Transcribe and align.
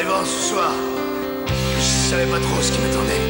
arrivant 0.00 0.24
ce 0.24 0.48
soir, 0.48 0.72
je 1.76 2.10
savais 2.10 2.24
pas 2.24 2.38
trop 2.38 2.62
ce 2.62 2.72
qui 2.72 2.78
m'attendait. 2.78 3.20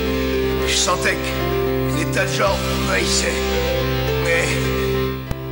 Je 0.69 0.77
sentais 0.77 1.17
que 1.17 1.99
des 1.99 2.05
tas 2.13 2.25
de 2.25 2.33
gens 2.33 2.57
m'envahissaient. 2.87 3.41
Mais 4.25 4.45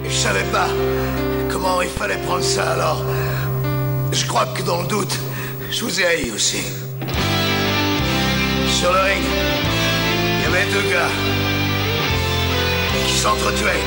je 0.08 0.14
savais 0.14 0.44
pas 0.52 0.68
comment 1.50 1.82
il 1.82 1.88
fallait 1.88 2.18
prendre 2.18 2.44
ça 2.44 2.70
alors. 2.72 3.04
Je 4.12 4.26
crois 4.26 4.46
que 4.46 4.62
dans 4.62 4.82
le 4.82 4.86
doute, 4.86 5.18
je 5.72 5.84
vous 5.84 6.00
ai 6.00 6.06
haï 6.06 6.30
aussi. 6.30 6.62
Sur 8.78 8.92
le 8.92 9.00
ring, 9.00 9.24
il 10.36 10.42
y 10.44 10.46
avait 10.46 10.66
deux 10.66 10.88
gars 10.88 11.12
qui 13.08 13.14
s'entretuaient. 13.14 13.84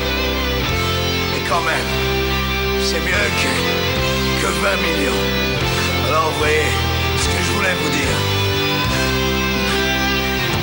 Mais 1.32 1.50
quand 1.50 1.62
même, 1.62 1.90
c'est 2.84 3.00
mieux 3.00 3.28
que, 3.42 3.52
que 4.42 4.48
20 4.48 4.76
millions. 4.86 5.24
Alors 6.10 6.30
vous 6.32 6.40
voyez, 6.40 6.91
voulais 7.62 7.76
vous 7.76 7.90
dire, 7.92 8.18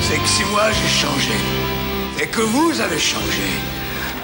c'est 0.01 0.17
que 0.17 0.27
si 0.27 0.43
moi 0.51 0.69
j'ai 0.71 0.87
changé, 0.87 1.31
et 2.21 2.27
que 2.27 2.41
vous 2.41 2.81
avez 2.81 2.99
changé, 2.99 3.47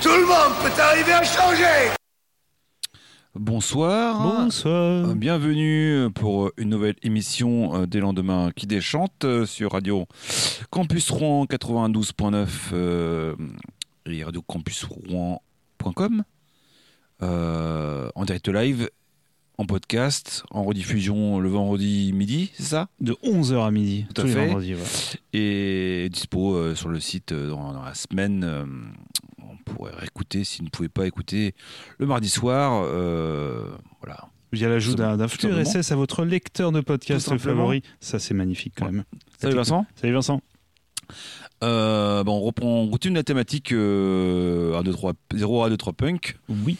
tout 0.01 0.09
le 0.09 0.25
monde 0.25 0.53
peut 0.61 0.81
arriver 0.81 1.13
à 1.13 1.23
changer 1.23 1.91
Bonsoir. 3.33 4.21
Bonsoir. 4.21 5.09
Euh, 5.09 5.13
Bienvenue 5.13 6.09
pour 6.13 6.51
une 6.57 6.69
nouvelle 6.69 6.95
émission 7.01 7.75
euh, 7.75 7.85
des 7.85 8.01
lendemains 8.01 8.51
qui 8.53 8.65
déchantent 8.67 9.23
euh, 9.23 9.45
sur 9.45 9.71
Radio 9.71 10.05
Campus 10.69 11.09
Rouen 11.11 11.45
92.9 11.45 12.47
euh, 12.73 13.35
et 14.05 14.23
Radio 14.23 14.41
Campus 14.41 14.83
Rouen.com 14.83 16.23
euh, 17.21 18.09
en 18.15 18.25
direct 18.25 18.49
live, 18.49 18.89
en 19.57 19.65
podcast, 19.65 20.43
en 20.51 20.63
rediffusion 20.63 21.39
le 21.39 21.49
vendredi 21.49 22.11
midi, 22.13 22.51
c'est 22.55 22.63
ça? 22.63 22.87
De 22.99 23.13
11h 23.23 23.65
à 23.65 23.71
midi, 23.71 24.05
Tout 24.13 24.21
à 24.21 24.23
tous 24.23 24.27
les 24.27 24.33
fait. 24.33 24.47
vendredis. 24.47 24.73
ouais. 24.75 24.81
Et 25.33 26.09
dispo 26.11 26.55
euh, 26.55 26.75
sur 26.75 26.89
le 26.89 26.99
site 26.99 27.31
euh, 27.31 27.49
dans, 27.49 27.71
dans 27.73 27.83
la 27.83 27.93
semaine. 27.93 28.43
euh, 28.43 28.65
on 29.41 29.57
pourrait 29.73 29.93
réécouter 29.95 30.43
si 30.43 30.59
vous 30.59 30.65
ne 30.65 30.69
pouvez 30.69 30.89
pas 30.89 31.07
écouter 31.07 31.53
le 31.99 32.05
mardi 32.05 32.29
soir. 32.29 32.83
euh, 32.85 33.69
voilà. 34.01 34.17
Via 34.51 34.69
l'ajout 34.69 34.91
Tout 34.91 34.97
d'un 34.97 35.17
d'un 35.17 35.27
flux 35.27 35.41
simplement. 35.49 35.63
RSS 35.69 35.91
à 35.91 35.95
votre 35.95 36.23
lecteur 36.23 36.71
de 36.71 36.79
podcast 36.81 37.25
Tout 37.25 37.31
simplement. 37.31 37.61
favori. 37.63 37.81
Ça, 37.99 38.19
c'est 38.19 38.33
magnifique 38.33 38.73
quand 38.77 38.85
même. 38.85 39.03
Salut 39.41 39.55
Vincent. 39.55 39.85
Salut 39.95 40.13
Vincent. 40.13 40.41
Euh, 41.63 42.23
bon, 42.23 42.37
on 42.37 42.41
reprend, 42.41 42.81
on 42.81 42.89
continue 42.89 43.15
la 43.15 43.23
thématique 43.23 43.71
euh, 43.71 44.77
1, 44.77 44.83
2, 44.83 44.91
3, 44.91 45.13
0, 45.33 45.63
1, 45.63 45.69
2, 45.69 45.77
3 45.77 45.93
punk, 45.93 46.37
Oui. 46.49 46.77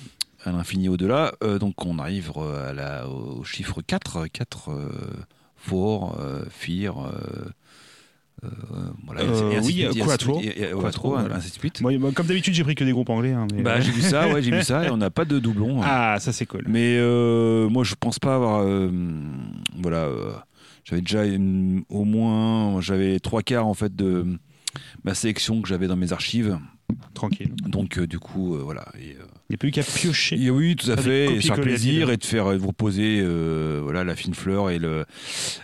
À 0.47 0.51
l'infini 0.51 0.89
au-delà. 0.89 1.33
Euh, 1.43 1.59
donc 1.59 1.85
on 1.85 1.99
arrive 1.99 2.31
euh, 2.37 2.69
à 2.69 2.73
la, 2.73 3.07
au 3.09 3.43
chiffre 3.43 3.81
4, 3.81 4.27
4 4.27 4.69
euh, 4.71 4.89
for, 5.55 6.17
euh, 6.19 6.43
fear, 6.49 6.95
euh, 8.43 8.49
voilà, 9.05 9.23
et 9.23 9.55
ainsi 9.57 9.87
oui, 9.91 9.99
quattro. 10.79 11.15
ainsi 11.17 11.49
de 11.49 11.53
suite. 11.55 11.81
Moi, 11.81 11.93
comme 12.13 12.27
d'habitude, 12.27 12.53
j'ai 12.53 12.63
pris 12.63 12.75
que 12.75 12.83
des 12.83 12.91
groupes 12.91 13.09
anglais. 13.09 13.31
hein, 13.33 13.47
mais- 13.53 13.63
Bah, 13.63 13.79
j'ai 13.79 13.91
vu 13.91 14.01
ça, 14.01 14.27
ouais, 14.29 14.41
j'ai 14.43 14.51
vu 14.51 14.61
ça, 14.61 14.85
et 14.85 14.89
on 14.91 14.97
n'a 14.97 15.09
pas 15.09 15.25
de 15.25 15.39
doublon. 15.39 15.81
hein. 15.81 15.85
Ah, 15.87 16.17
ça 16.19 16.31
c'est 16.31 16.45
cool. 16.45 16.63
Mais 16.67 16.99
moi, 17.69 17.83
je 17.83 17.95
pense 17.99 18.19
pas 18.19 18.35
avoir. 18.35 18.63
voilà, 19.81 20.09
j'avais 20.83 21.01
déjà 21.01 21.25
une- 21.25 21.83
au 21.89 22.03
moins, 22.03 22.79
j'avais 22.81 23.19
trois 23.19 23.41
quarts 23.41 23.65
en 23.67 23.73
fait 23.73 23.95
de 23.95 24.25
ma 25.03 25.13
sélection 25.15 25.61
que 25.61 25.67
j'avais 25.67 25.87
dans 25.87 25.95
mes 25.95 26.11
archives. 26.13 26.59
Tranquille. 27.15 27.53
Donc, 27.65 27.97
euh, 27.97 28.05
du 28.05 28.19
coup, 28.19 28.55
euh, 28.55 28.59
voilà. 28.61 28.85
Et, 28.99 29.15
euh, 29.15 29.23
Il 29.49 29.53
n'y 29.53 29.55
a 29.55 29.57
plus 29.57 29.69
qu'à 29.71 29.83
piocher. 29.83 30.41
et 30.41 30.49
oui, 30.49 30.75
tout 30.75 30.89
à 30.89 30.97
fait. 30.97 31.25
Et 31.25 31.27
copier-coller 31.35 31.41
faire 31.41 31.61
plaisir 31.61 32.09
et 32.09 32.17
de 32.17 32.23
faire 32.23 32.47
euh, 32.47 32.53
de 32.55 32.59
vous 32.59 32.69
reposer, 32.69 33.19
euh, 33.21 33.79
voilà, 33.83 34.03
la 34.03 34.15
fine 34.15 34.33
fleur 34.33 34.71
et 34.71 34.79
le, 34.79 35.05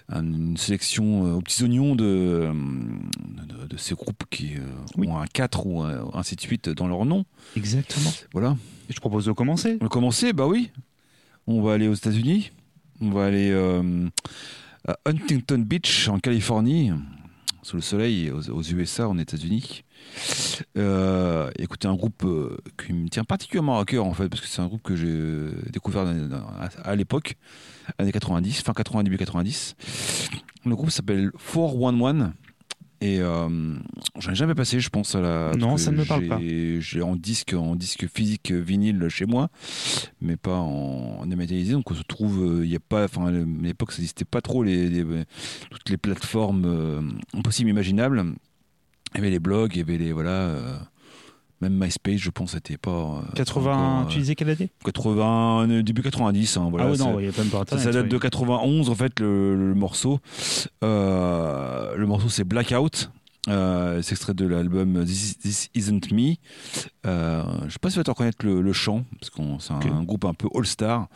un- 0.09 0.21
une 0.23 0.55
sélection 0.57 1.25
euh, 1.25 1.33
aux 1.37 1.41
petits 1.41 1.63
oignons 1.63 1.95
de, 1.95 2.51
de, 2.51 3.67
de 3.67 3.77
ces 3.77 3.95
groupes 3.95 4.23
qui 4.29 4.55
euh, 4.55 4.59
Oui. 4.97 5.07
ont 5.07 5.17
un 5.17 5.25
4 5.25 5.65
ou 5.65 5.81
un, 5.81 6.11
ainsi 6.13 6.35
de 6.35 6.41
suite 6.41 6.69
dans 6.69 6.87
leur 6.87 7.05
nom. 7.05 7.25
Exactement. 7.57 8.11
Voilà. 8.33 8.55
Et 8.89 8.93
je 8.93 8.99
propose 8.99 9.25
de 9.25 9.31
commencer. 9.31 9.77
On 9.81 9.85
va 9.85 9.89
commencer, 9.89 10.31
bah 10.31 10.45
oui. 10.45 10.69
On 11.47 11.63
va 11.63 11.73
aller 11.73 11.87
aux 11.87 11.95
États-Unis. 11.95 12.51
On 13.01 13.09
va 13.09 13.25
aller 13.25 13.51
à 14.87 14.95
Huntington 15.07 15.57
Beach, 15.59 16.07
en 16.07 16.19
Californie, 16.19 16.91
sous 17.63 17.77
le 17.77 17.81
soleil, 17.81 18.29
aux, 18.29 18.47
aux 18.51 18.61
USA, 18.61 19.07
en 19.09 19.17
États-Unis. 19.17 19.83
Euh, 20.77 21.49
écoutez, 21.57 21.87
un 21.87 21.95
groupe 21.95 22.23
euh, 22.25 22.57
qui 22.83 22.93
me 22.93 23.07
tient 23.09 23.23
particulièrement 23.23 23.79
à 23.79 23.85
cœur, 23.85 24.05
en 24.05 24.13
fait, 24.13 24.29
parce 24.29 24.41
que 24.41 24.47
c'est 24.47 24.61
un 24.61 24.67
groupe 24.67 24.81
que 24.83 24.95
j'ai 24.95 25.71
découvert 25.71 26.05
à, 26.83 26.95
l'époque, 26.95 27.35
années 27.97 28.11
90, 28.11 28.61
fin 28.61 28.73
80, 28.73 29.03
début 29.03 29.17
90. 29.17 29.75
Le 30.65 30.75
groupe 30.75 30.91
s'appelle 30.91 31.31
411. 31.53 32.31
Et 33.03 33.19
euh, 33.19 33.49
j'en 34.19 34.31
ai 34.31 34.35
jamais 34.35 34.53
passé, 34.53 34.79
je 34.79 34.89
pense, 34.89 35.15
à 35.15 35.21
la. 35.21 35.51
Non, 35.57 35.75
ça 35.77 35.89
ne 35.89 35.97
me 35.97 36.05
parle 36.05 36.27
pas. 36.27 36.37
j'ai- 36.39 37.01
en 37.01 37.15
disque, 37.15 37.53
en 37.57 37.75
disque 37.75 38.05
physique 38.07 38.51
vinyle 38.51 39.07
chez 39.09 39.25
moi, 39.25 39.49
mais 40.21 40.37
pas 40.37 40.57
en, 40.57 41.17
en 41.21 41.25
dématérialisé. 41.25 41.73
Donc 41.73 41.89
on 41.89 41.95
se 41.95 42.03
trouve, 42.03 42.61
il 42.63 42.69
n'y 42.69 42.75
a 42.75 42.79
pas, 42.79 43.05
enfin, 43.05 43.25
à 43.25 43.31
l'époque, 43.63 43.91
ça 43.91 43.97
n'existait 43.97 44.23
pas 44.23 44.41
trop 44.41 44.61
les, 44.61 44.87
les- 44.87 45.23
toutes 45.71 45.89
les 45.89 45.97
plateformes 45.97 46.65
euh, 46.67 47.01
impossibles, 47.33 47.71
imaginables. 47.71 48.23
Il 49.13 49.17
y 49.17 49.21
avait 49.21 49.29
les 49.29 49.39
blogs, 49.39 49.71
il 49.75 49.79
y 49.79 49.81
avait 49.81 49.97
les 49.97 50.11
voilà. 50.13 50.29
euh, 50.29 50.73
même 51.61 51.73
MySpace, 51.77 52.17
je 52.17 52.29
pense, 52.31 52.51
c'était 52.53 52.77
pas. 52.77 52.89
euh, 52.91 53.21
80, 53.35 53.71
encore, 53.73 54.07
euh, 54.07 54.09
tu 54.11 54.17
disais 54.19 54.33
quelle 54.35 54.49
année? 54.49 54.71
80, 54.83 55.67
euh, 55.69 55.83
début 55.83 56.01
90. 56.01 56.57
hein, 56.57 56.67
voilà, 56.71 56.89
Ah 56.91 56.95
ça- 56.95 57.03
non, 57.03 57.19
il 57.19 57.27
n'y 57.27 57.33
a 57.33 57.37
même 57.37 57.49
pas 57.49 57.59
Internet. 57.59 57.83
ça 57.85 57.91
date 57.91 58.03
oui. 58.05 58.09
de 58.09 58.17
91 58.17 58.89
en 58.89 58.95
fait 58.95 59.19
le, 59.19 59.55
le 59.55 59.73
morceau. 59.75 60.19
Euh, 60.83 61.95
le 61.95 62.05
morceau 62.07 62.29
c'est 62.29 62.43
Blackout. 62.43 63.11
Euh, 63.47 64.01
c'est 64.03 64.11
extrait 64.11 64.35
de 64.35 64.45
l'album 64.45 65.03
This, 65.03 65.39
This 65.39 65.69
Isn't 65.73 66.11
Me. 66.11 66.35
Euh, 67.07 67.43
je 67.65 67.73
sais 67.73 67.79
pas 67.79 67.89
si 67.89 67.97
vas 67.97 68.03
te 68.03 68.11
reconnaître 68.11 68.45
le, 68.45 68.61
le 68.61 68.73
chant 68.73 69.03
parce 69.19 69.31
que 69.31 69.41
c'est 69.59 69.73
un, 69.73 70.03
groupe 70.03 70.25
un 70.25 70.33
peu 70.35 70.47
all-star. 70.53 71.07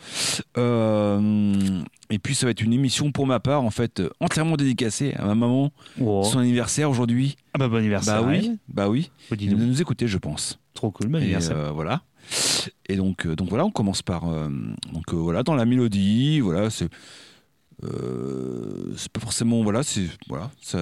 Euh, 0.58 1.82
et 2.10 2.18
puis 2.18 2.34
ça 2.34 2.46
va 2.46 2.50
être 2.50 2.62
une 2.62 2.72
émission 2.72 3.12
pour 3.12 3.26
ma 3.28 3.38
part 3.38 3.62
en 3.62 3.70
fait 3.70 4.02
entièrement 4.18 4.56
dédicacée 4.56 5.14
à 5.14 5.26
ma 5.26 5.34
maman. 5.36 5.70
Oh. 6.00 6.24
Son 6.24 6.40
anniversaire 6.40 6.90
aujourd'hui. 6.90 7.36
Ah 7.54 7.58
bah 7.58 7.68
bon 7.68 7.76
anniversaire. 7.76 8.22
Bah 8.22 8.28
oui, 8.28 8.48
ouais. 8.48 8.56
bah 8.68 8.88
oui. 8.88 9.10
Oh, 9.30 9.36
de 9.36 9.54
nous 9.54 9.80
écouter 9.80 10.08
je 10.08 10.18
pense. 10.18 10.58
Trop 10.74 10.90
cool, 10.90 11.08
bon 11.08 11.18
anniversaire. 11.18 11.72
voilà. 11.74 12.02
Et 12.88 12.96
donc, 12.96 13.24
donc 13.28 13.48
voilà, 13.48 13.64
on 13.64 13.70
commence 13.70 14.02
par 14.02 14.22
donc 14.92 15.12
voilà 15.14 15.44
dans 15.44 15.54
la 15.54 15.64
mélodie, 15.64 16.40
voilà 16.40 16.70
c'est 16.70 16.88
c'est 17.82 19.12
pas 19.12 19.20
forcément 19.20 19.62
voilà 19.62 19.84
c'est 19.84 20.08
voilà 20.28 20.50
ça 20.60 20.78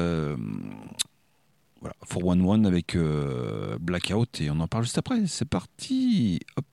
voilà 1.84 1.96
411 2.08 2.66
avec 2.66 2.96
euh, 2.96 3.76
Blackout 3.78 4.40
et 4.40 4.50
on 4.50 4.58
en 4.60 4.68
parle 4.68 4.84
juste 4.84 4.98
après. 4.98 5.26
C'est 5.26 5.48
parti. 5.48 6.40
Hop. 6.56 6.66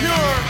Pure. 0.00 0.49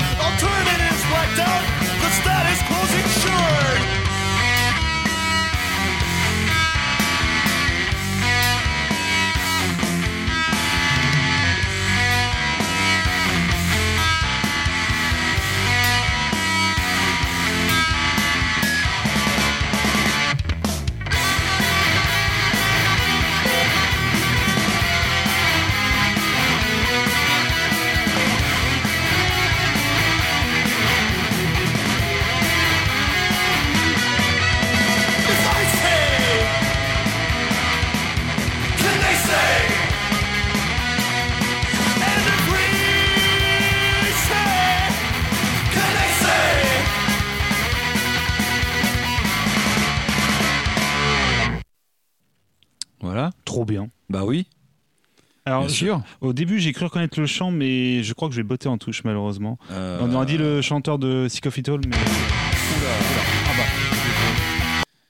Je- 55.73 55.87
au 56.21 56.33
début, 56.33 56.59
j'ai 56.61 56.73
cru 56.73 56.85
reconnaître 56.87 57.19
le 57.21 57.27
chant, 57.27 57.51
mais 57.51 58.03
je 58.03 58.13
crois 58.15 58.29
que 58.29 58.35
je 58.35 58.41
vais 58.41 58.47
botter 58.47 58.69
en 58.69 58.79
touche, 58.79 59.03
malheureusement. 59.05 59.59
Euh, 59.71 59.99
On 60.03 60.13
aurait 60.15 60.27
dit 60.27 60.37
le 60.39 60.61
chanteur 60.63 60.99
de 60.99 61.27
Sick 61.29 61.47
of 61.47 61.57
It 61.59 61.69
All, 61.69 61.81
mais. 61.87 61.97
Ah 61.97 63.53
bah. 63.57 63.63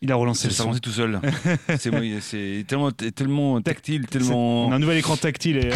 Il 0.02 0.10
a 0.10 0.14
relancé 0.14 0.48
ça 0.48 0.62
son. 0.64 0.72
c'est 0.72 0.80
tout 0.80 0.90
seul. 0.90 1.20
c'est 1.78 2.64
tellement, 2.66 2.90
tellement 2.90 3.60
tactile, 3.60 4.06
tellement. 4.06 4.66
On 4.68 4.72
a 4.72 4.76
un 4.76 4.78
nouvel 4.78 4.96
écran 4.98 5.16
tactile 5.16 5.58
et. 5.58 5.66
euh, 5.66 5.74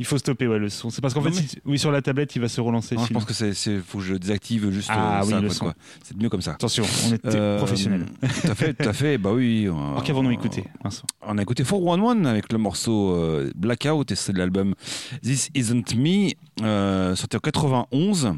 Il 0.00 0.04
faut 0.06 0.18
stopper 0.18 0.48
ouais, 0.48 0.58
le 0.58 0.68
son. 0.70 0.90
C'est 0.90 1.00
parce 1.00 1.14
qu'en 1.14 1.22
fait, 1.22 1.30
si- 1.32 1.58
oui, 1.64 1.78
sur 1.78 1.92
la 1.92 2.02
tablette, 2.02 2.34
il 2.34 2.40
va 2.42 2.48
se 2.48 2.60
relancer. 2.60 2.96
Non, 2.96 3.04
je 3.06 3.12
pense 3.12 3.24
que 3.24 3.32
c'est, 3.32 3.52
faut 3.78 3.98
que 3.98 4.04
je 4.04 4.14
désactive 4.16 4.70
juste 4.72 4.88
Ah 4.92 5.20
euh, 5.20 5.24
oui, 5.24 5.30
ça, 5.30 5.40
le 5.40 5.48
son. 5.50 5.72
C'est 6.02 6.16
mieux 6.16 6.28
comme 6.28 6.42
ça. 6.42 6.52
Attention, 6.54 6.82
on 7.08 7.14
était 7.14 7.28
Euh, 7.36 7.58
professionnels. 7.58 8.06
Tout 8.20 8.50
à 8.50 8.54
fait, 8.56 8.74
tout 8.74 8.88
à 8.88 8.92
fait. 8.92 9.18
Bah 9.18 9.30
oui. 9.32 9.66
euh, 9.68 9.72
Alors 9.72 10.02
qu'avons-nous 10.04 10.32
écouté 10.32 10.64
Vincent 10.82 11.04
On 11.22 11.38
a 11.38 11.42
écouté 11.42 11.62
411 11.62 12.26
avec 12.26 12.52
le 12.52 12.58
morceau 12.58 13.14
euh, 13.14 13.52
Blackout 13.54 14.10
et 14.10 14.16
c'est 14.16 14.32
de 14.32 14.38
l'album 14.38 14.74
This 15.22 15.50
Isn't 15.54 15.94
Me, 15.96 16.30
euh, 16.62 17.14
sorti 17.14 17.36
en 17.36 17.40
91. 17.40 18.32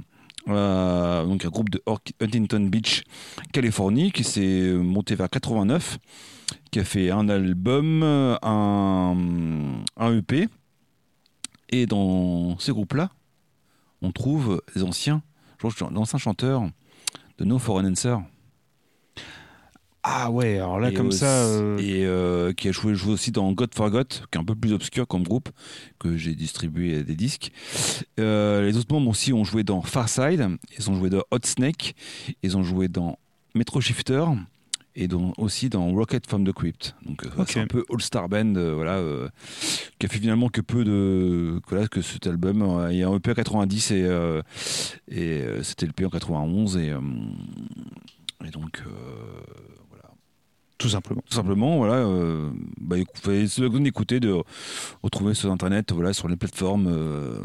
euh, 0.48 1.24
donc 1.24 1.44
un 1.44 1.48
groupe 1.48 1.70
de 1.70 1.82
Huntington 2.20 2.60
Beach, 2.70 3.02
Californie, 3.52 4.12
qui 4.12 4.24
s'est 4.24 4.72
monté 4.74 5.14
vers 5.14 5.30
89, 5.30 5.96
qui 6.70 6.80
a 6.80 6.84
fait 6.84 7.10
un 7.10 7.28
album, 7.30 8.02
un, 8.02 9.16
un 9.96 10.16
EP. 10.18 10.48
Et 11.70 11.86
dans 11.86 12.58
ces 12.58 12.72
groupes-là, 12.72 13.10
on 14.02 14.12
trouve 14.12 14.62
des 14.74 14.82
anciens, 14.82 15.22
d'anciens 15.90 16.18
chanteurs 16.18 16.62
de 17.38 17.44
No 17.44 17.58
Foreign 17.58 17.86
Answer. 17.90 18.16
Ah 20.08 20.30
ouais, 20.30 20.58
alors 20.58 20.78
là, 20.78 20.90
Et 20.90 20.94
comme 20.94 21.08
aussi- 21.08 21.18
ça. 21.18 21.26
euh, 21.44 21.78
Et 21.78 22.04
euh, 22.06 22.52
qui 22.52 22.68
a 22.68 22.72
joué, 22.72 22.94
joué 22.94 23.12
aussi 23.12 23.32
dans 23.32 23.50
God 23.52 23.74
Forgot, 23.74 24.04
qui 24.04 24.18
est 24.34 24.38
un 24.38 24.44
peu 24.44 24.54
plus 24.54 24.72
obscur 24.72 25.08
comme 25.08 25.24
groupe, 25.24 25.48
que 25.98 26.16
j'ai 26.16 26.36
distribué 26.36 27.02
des 27.02 27.16
disques. 27.16 27.50
Euh, 28.20 28.62
les 28.64 28.76
autres 28.76 28.94
membres 28.94 29.10
aussi 29.10 29.32
ont 29.32 29.42
joué 29.42 29.64
dans 29.64 29.82
Farside, 29.82 30.48
ils 30.78 30.90
ont 30.90 30.94
joué 30.94 31.10
dans 31.10 31.22
Hot 31.32 31.38
Snake, 31.44 31.96
ils 32.44 32.56
ont 32.56 32.62
joué 32.62 32.86
dans 32.86 33.18
Metro 33.56 33.80
Shifter, 33.80 34.24
et 34.96 35.08
aussi 35.36 35.68
dans 35.68 35.92
Rocket 35.92 36.26
from 36.26 36.44
the 36.46 36.52
Crypt. 36.52 36.96
Donc 37.04 37.24
euh, 37.24 37.28
Ok. 37.38 37.50
c'est 37.50 37.60
un 37.60 37.66
peu 37.66 37.84
all-star 37.92 38.28
band, 38.28 38.56
euh, 38.56 38.74
voilà, 38.74 38.94
euh, 38.96 39.28
qui 39.98 40.06
a 40.06 40.08
fait 40.08 40.18
finalement 40.18 40.48
que 40.48 40.62
peu 40.62 40.84
de 40.84 41.60
que, 41.66 41.74
là, 41.74 41.86
que 41.86 42.00
cet 42.00 42.26
album. 42.26 42.88
il 42.90 42.96
y 42.96 43.02
a 43.02 43.08
un 43.08 43.14
EP 43.16 43.30
en 43.30 43.34
90 43.34 43.90
et, 43.92 44.08
et 45.08 45.44
c'était 45.62 45.86
le 45.86 45.90
EP 45.90 46.06
en 46.06 46.10
91 46.10 46.76
et, 46.78 46.94
et 48.44 48.50
donc 48.50 48.82
euh. 48.86 48.90
Tout 50.78 50.88
simplement. 50.90 51.22
Tout 51.28 51.34
simplement, 51.34 51.78
voilà, 51.78 51.94
euh, 51.94 52.50
bah, 52.80 52.96
c'est 53.24 53.60
peine 53.70 53.82
d'écouter, 53.84 54.20
de 54.20 54.34
retrouver 55.02 55.32
sur 55.32 55.50
internet, 55.50 55.90
voilà, 55.92 56.12
sur 56.12 56.28
les 56.28 56.36
plateformes. 56.36 56.86
euh, 56.88 57.38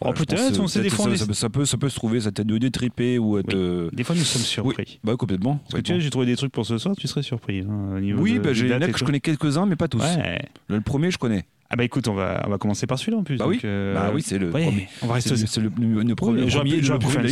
voilà, 0.00 0.16
je 0.18 0.24
peut-être, 0.24 0.58
on 0.60 0.66
sait 0.66 0.82
des 0.82 0.90
fois, 0.90 1.16
ça, 1.16 1.26
peut- 1.26 1.32
ça 1.32 1.48
peut, 1.48 1.64
ça 1.64 1.76
peut 1.78 1.88
se 1.88 1.94
trouver, 1.94 2.20
ça 2.20 2.32
tête 2.32 2.46
de 2.48 2.58
détriper 2.58 3.18
ou 3.18 3.38
être. 3.38 3.46
Oui. 3.54 3.60
euh, 3.60 3.88
Des 3.92 4.02
fois, 4.02 4.16
nous 4.16 4.22
sommes 4.24 4.42
surpris. 4.42 4.98
bah 5.04 5.14
complètement. 5.16 5.56
Parce 5.58 5.74
que 5.74 5.80
tu 5.80 5.92
sais, 5.94 6.00
j'ai 6.00 6.10
trouvé 6.10 6.26
des 6.26 6.34
trucs 6.36 6.50
pour 6.52 6.66
ce 6.66 6.76
soir, 6.78 6.96
tu 6.98 7.06
serais 7.06 7.22
surpris. 7.22 7.60
hein, 7.60 8.00
oui, 8.14 8.34
de- 8.34 8.38
bah, 8.40 8.52
j'ai 8.52 8.68
que 8.92 8.98
je 8.98 9.04
connais 9.04 9.20
quelques-uns, 9.20 9.66
mais 9.66 9.76
pas 9.76 9.86
tous. 9.88 10.02
Ouais. 10.02 10.42
Le 10.66 10.80
premier, 10.80 11.10
je 11.12 11.18
connais. 11.18 11.44
Ah 11.70 11.76
bah 11.76 11.84
écoute, 11.84 12.06
on 12.06 12.12
va, 12.14 12.42
on 12.46 12.50
va 12.50 12.58
commencer 12.58 12.86
par 12.86 12.98
celui-là 12.98 13.16
en 13.16 13.22
plus. 13.22 13.38
Bah 13.38 13.44
donc, 13.44 13.54
oui, 13.54 13.60
euh, 13.64 13.94
bah 13.94 14.10
oui, 14.14 14.20
c'est 14.20 14.36
le 14.38 14.50
ouais, 14.50 14.62
premier. 14.64 14.88
On 15.00 15.06
va 15.06 15.14
rester 15.14 15.36
C'est 15.36 15.58
le, 15.60 15.70
le, 15.78 16.02
le- 16.02 16.14
premier, 16.14 16.42
Oui, 16.42 16.50
j'aurais 16.50 16.64
pu- 16.64 17.06
pu 17.06 17.06
faire 17.06 17.22
une 17.22 17.28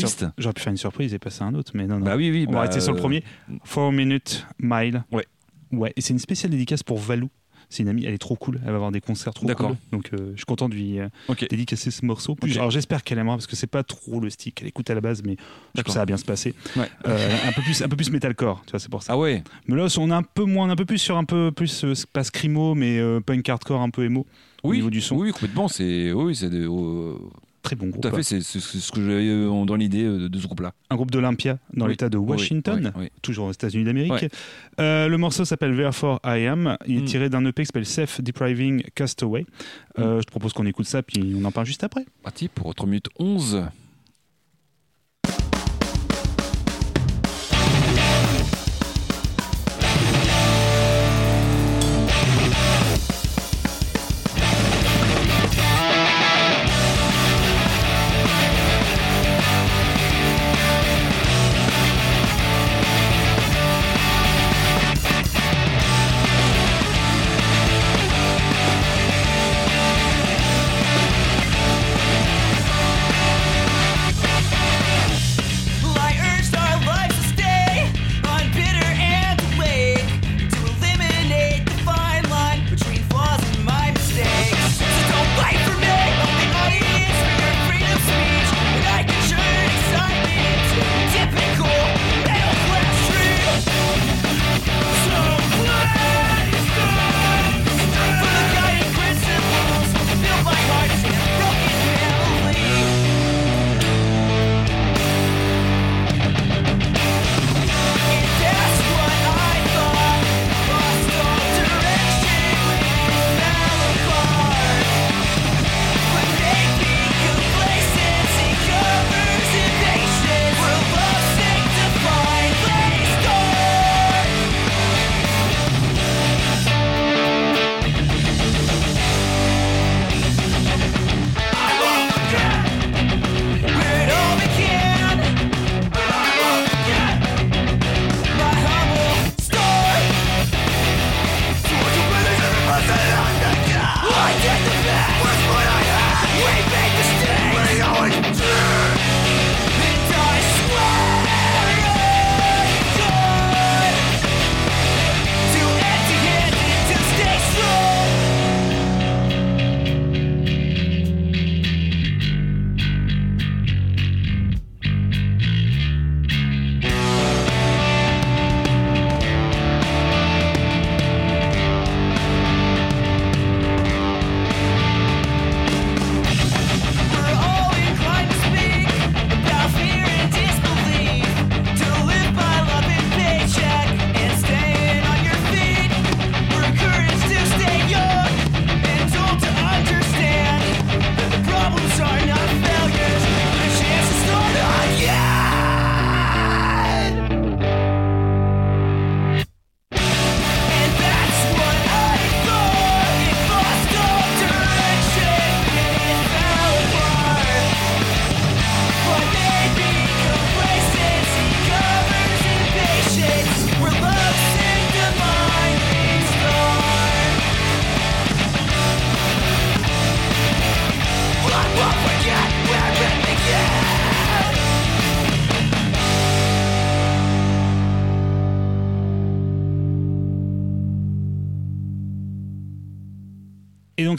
pu 0.54 0.62
faire 0.62 0.70
surprise 0.78 1.12
et 1.12 1.18
passer 1.18 1.42
à 1.44 1.46
un 1.48 1.54
autre, 1.54 1.72
mais 1.74 1.86
non, 1.86 1.98
non. 1.98 2.06
Bah 2.06 2.16
oui, 2.16 2.30
oui. 2.30 2.46
on 2.48 2.52
bah, 2.52 2.58
va 2.58 2.60
rester 2.62 2.80
sur 2.80 2.94
le 2.94 2.98
premier. 2.98 3.22
4 3.64 3.90
Minute 3.92 4.46
Mile. 4.58 5.04
Ouais. 5.12 5.26
Ouais, 5.72 5.92
et 5.96 6.00
c'est 6.00 6.12
une 6.12 6.18
spéciale 6.18 6.50
dédicace 6.50 6.82
pour 6.82 6.98
Valou. 6.98 7.28
C'est 7.72 7.84
une 7.84 7.88
amie, 7.88 8.04
elle 8.04 8.14
est 8.14 8.18
trop 8.18 8.34
cool. 8.34 8.58
Elle 8.64 8.70
va 8.70 8.76
avoir 8.76 8.90
des 8.90 9.00
concerts 9.00 9.32
trop 9.32 9.46
D'accord. 9.46 9.68
cool. 9.68 9.76
Donc 9.92 10.10
euh, 10.12 10.30
je 10.32 10.38
suis 10.38 10.44
content 10.44 10.68
de 10.68 10.74
lui 10.74 10.98
euh, 10.98 11.08
dédicacer 11.50 11.92
ce 11.92 12.04
morceau. 12.04 12.36
Alors 12.56 12.70
j'espère 12.72 13.04
qu'elle 13.04 13.18
aimera 13.18 13.36
parce 13.36 13.46
que 13.46 13.54
c'est 13.54 13.68
pas 13.68 13.84
trop 13.84 14.18
le 14.18 14.28
style 14.28 14.52
qu'elle 14.52 14.66
écoute 14.66 14.90
à 14.90 14.94
la 14.94 15.00
base, 15.00 15.22
mais 15.24 15.36
je 15.76 15.82
pense 15.82 15.84
que 15.84 15.92
ça 15.92 16.00
va 16.00 16.06
bien 16.06 16.16
se 16.16 16.24
passer. 16.24 16.52
Ouais. 16.76 16.88
Euh, 17.06 17.36
un 17.46 17.52
peu 17.52 17.62
plus, 17.62 17.80
un 17.82 17.88
peu 17.88 17.94
plus 17.94 18.10
metalcore, 18.10 18.62
tu 18.66 18.72
vois, 18.72 18.80
c'est 18.80 18.90
pour 18.90 19.04
ça. 19.04 19.12
Ah 19.12 19.18
ouais. 19.18 19.44
Mais 19.68 19.76
là, 19.76 19.86
on 19.98 20.10
est 20.10 20.14
un 20.14 20.22
peu 20.24 20.44
moins, 20.44 20.68
un 20.68 20.74
peu 20.74 20.84
plus 20.84 20.98
sur 20.98 21.16
un 21.16 21.24
peu 21.24 21.52
plus 21.52 21.84
pas 22.12 22.24
scrimo, 22.24 22.74
mais 22.74 23.00
punk 23.24 23.48
hardcore, 23.48 23.80
un 23.82 23.90
peu 23.90 24.04
emo 24.04 24.26
au 24.64 24.70
Oui. 24.70 24.78
niveau 24.78 24.90
du 24.90 25.00
son. 25.00 25.16
Oui, 25.16 25.30
complètement. 25.30 25.68
C'est 25.68 26.12
oui, 26.12 26.34
c'est 26.34 26.50
de- 26.50 26.66
euh, 26.66 27.14
Très 27.62 27.76
bon 27.76 27.88
groupe. 27.88 28.00
tout 28.02 28.08
à 28.08 28.12
fait. 28.12 28.22
C'est 28.22 28.40
ce 28.42 28.90
que 28.90 29.00
j'avais 29.02 29.28
euh, 29.28 29.64
dans 29.66 29.76
l'idée 29.76 30.04
euh, 30.04 30.28
de 30.28 30.38
ce 30.38 30.46
groupe-là. 30.46 30.72
Un 30.88 30.96
groupe 30.96 31.10
d'Olympia 31.10 31.58
dans 31.74 31.84
Oui. 31.84 31.92
l'État 31.92 32.08
de 32.08 32.16
Washington. 32.16 32.92
oui, 32.96 33.02
oui. 33.04 33.08
toujours 33.22 33.48
aux 33.48 33.52
États-Unis 33.52 33.84
d'Amérique. 33.84 34.26
Euh, 34.80 35.08
le 35.08 35.18
morceau 35.18 35.44
s'appelle 35.44 35.76
Therefore 35.76 36.20
I 36.24 36.46
Am. 36.46 36.76
Il 36.86 36.98
est 36.98 37.00
Mm. 37.02 37.04
tiré 37.04 37.28
d'un 37.28 37.44
EP 37.44 37.62
qui 37.62 37.66
s'appelle 37.66 37.86
Self 37.86 38.20
Depriving 38.22 38.82
Castaway. 38.94 39.44
Euh, 39.98 40.20
Je 40.20 40.24
te 40.24 40.30
propose 40.30 40.52
qu'on 40.54 40.66
écoute 40.66 40.86
ça, 40.86 41.02
puis 41.02 41.34
on 41.36 41.44
en 41.44 41.52
parle 41.52 41.66
juste 41.66 41.84
après. 41.84 42.06
Parti 42.22 42.48
pour 42.48 42.74
3 42.74 42.86
minutes 42.88 43.08
11. 43.18 43.62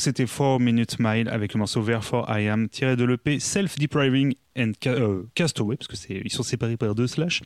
Donc 0.01 0.15
c'était 0.17 0.25
4 0.25 0.59
Minute 0.59 0.97
Mile 0.99 1.29
avec 1.29 1.53
le 1.53 1.59
morceau 1.59 1.83
Therefore 1.83 2.25
I 2.29 2.47
Am 2.47 2.67
tiré 2.69 2.95
de 2.95 3.03
l'EP 3.03 3.39
Self 3.39 3.77
Depriving 3.77 4.33
and 4.57 4.71
Ca- 4.81 4.91
euh, 4.93 5.23
Castaway 5.35 5.75
parce 5.77 5.87
que 5.87 5.95
c'est 5.95 6.21
ils 6.25 6.31
sont 6.31 6.41
séparés 6.43 6.75
par 6.75 6.95
deux 6.95 7.05
slash. 7.07 7.41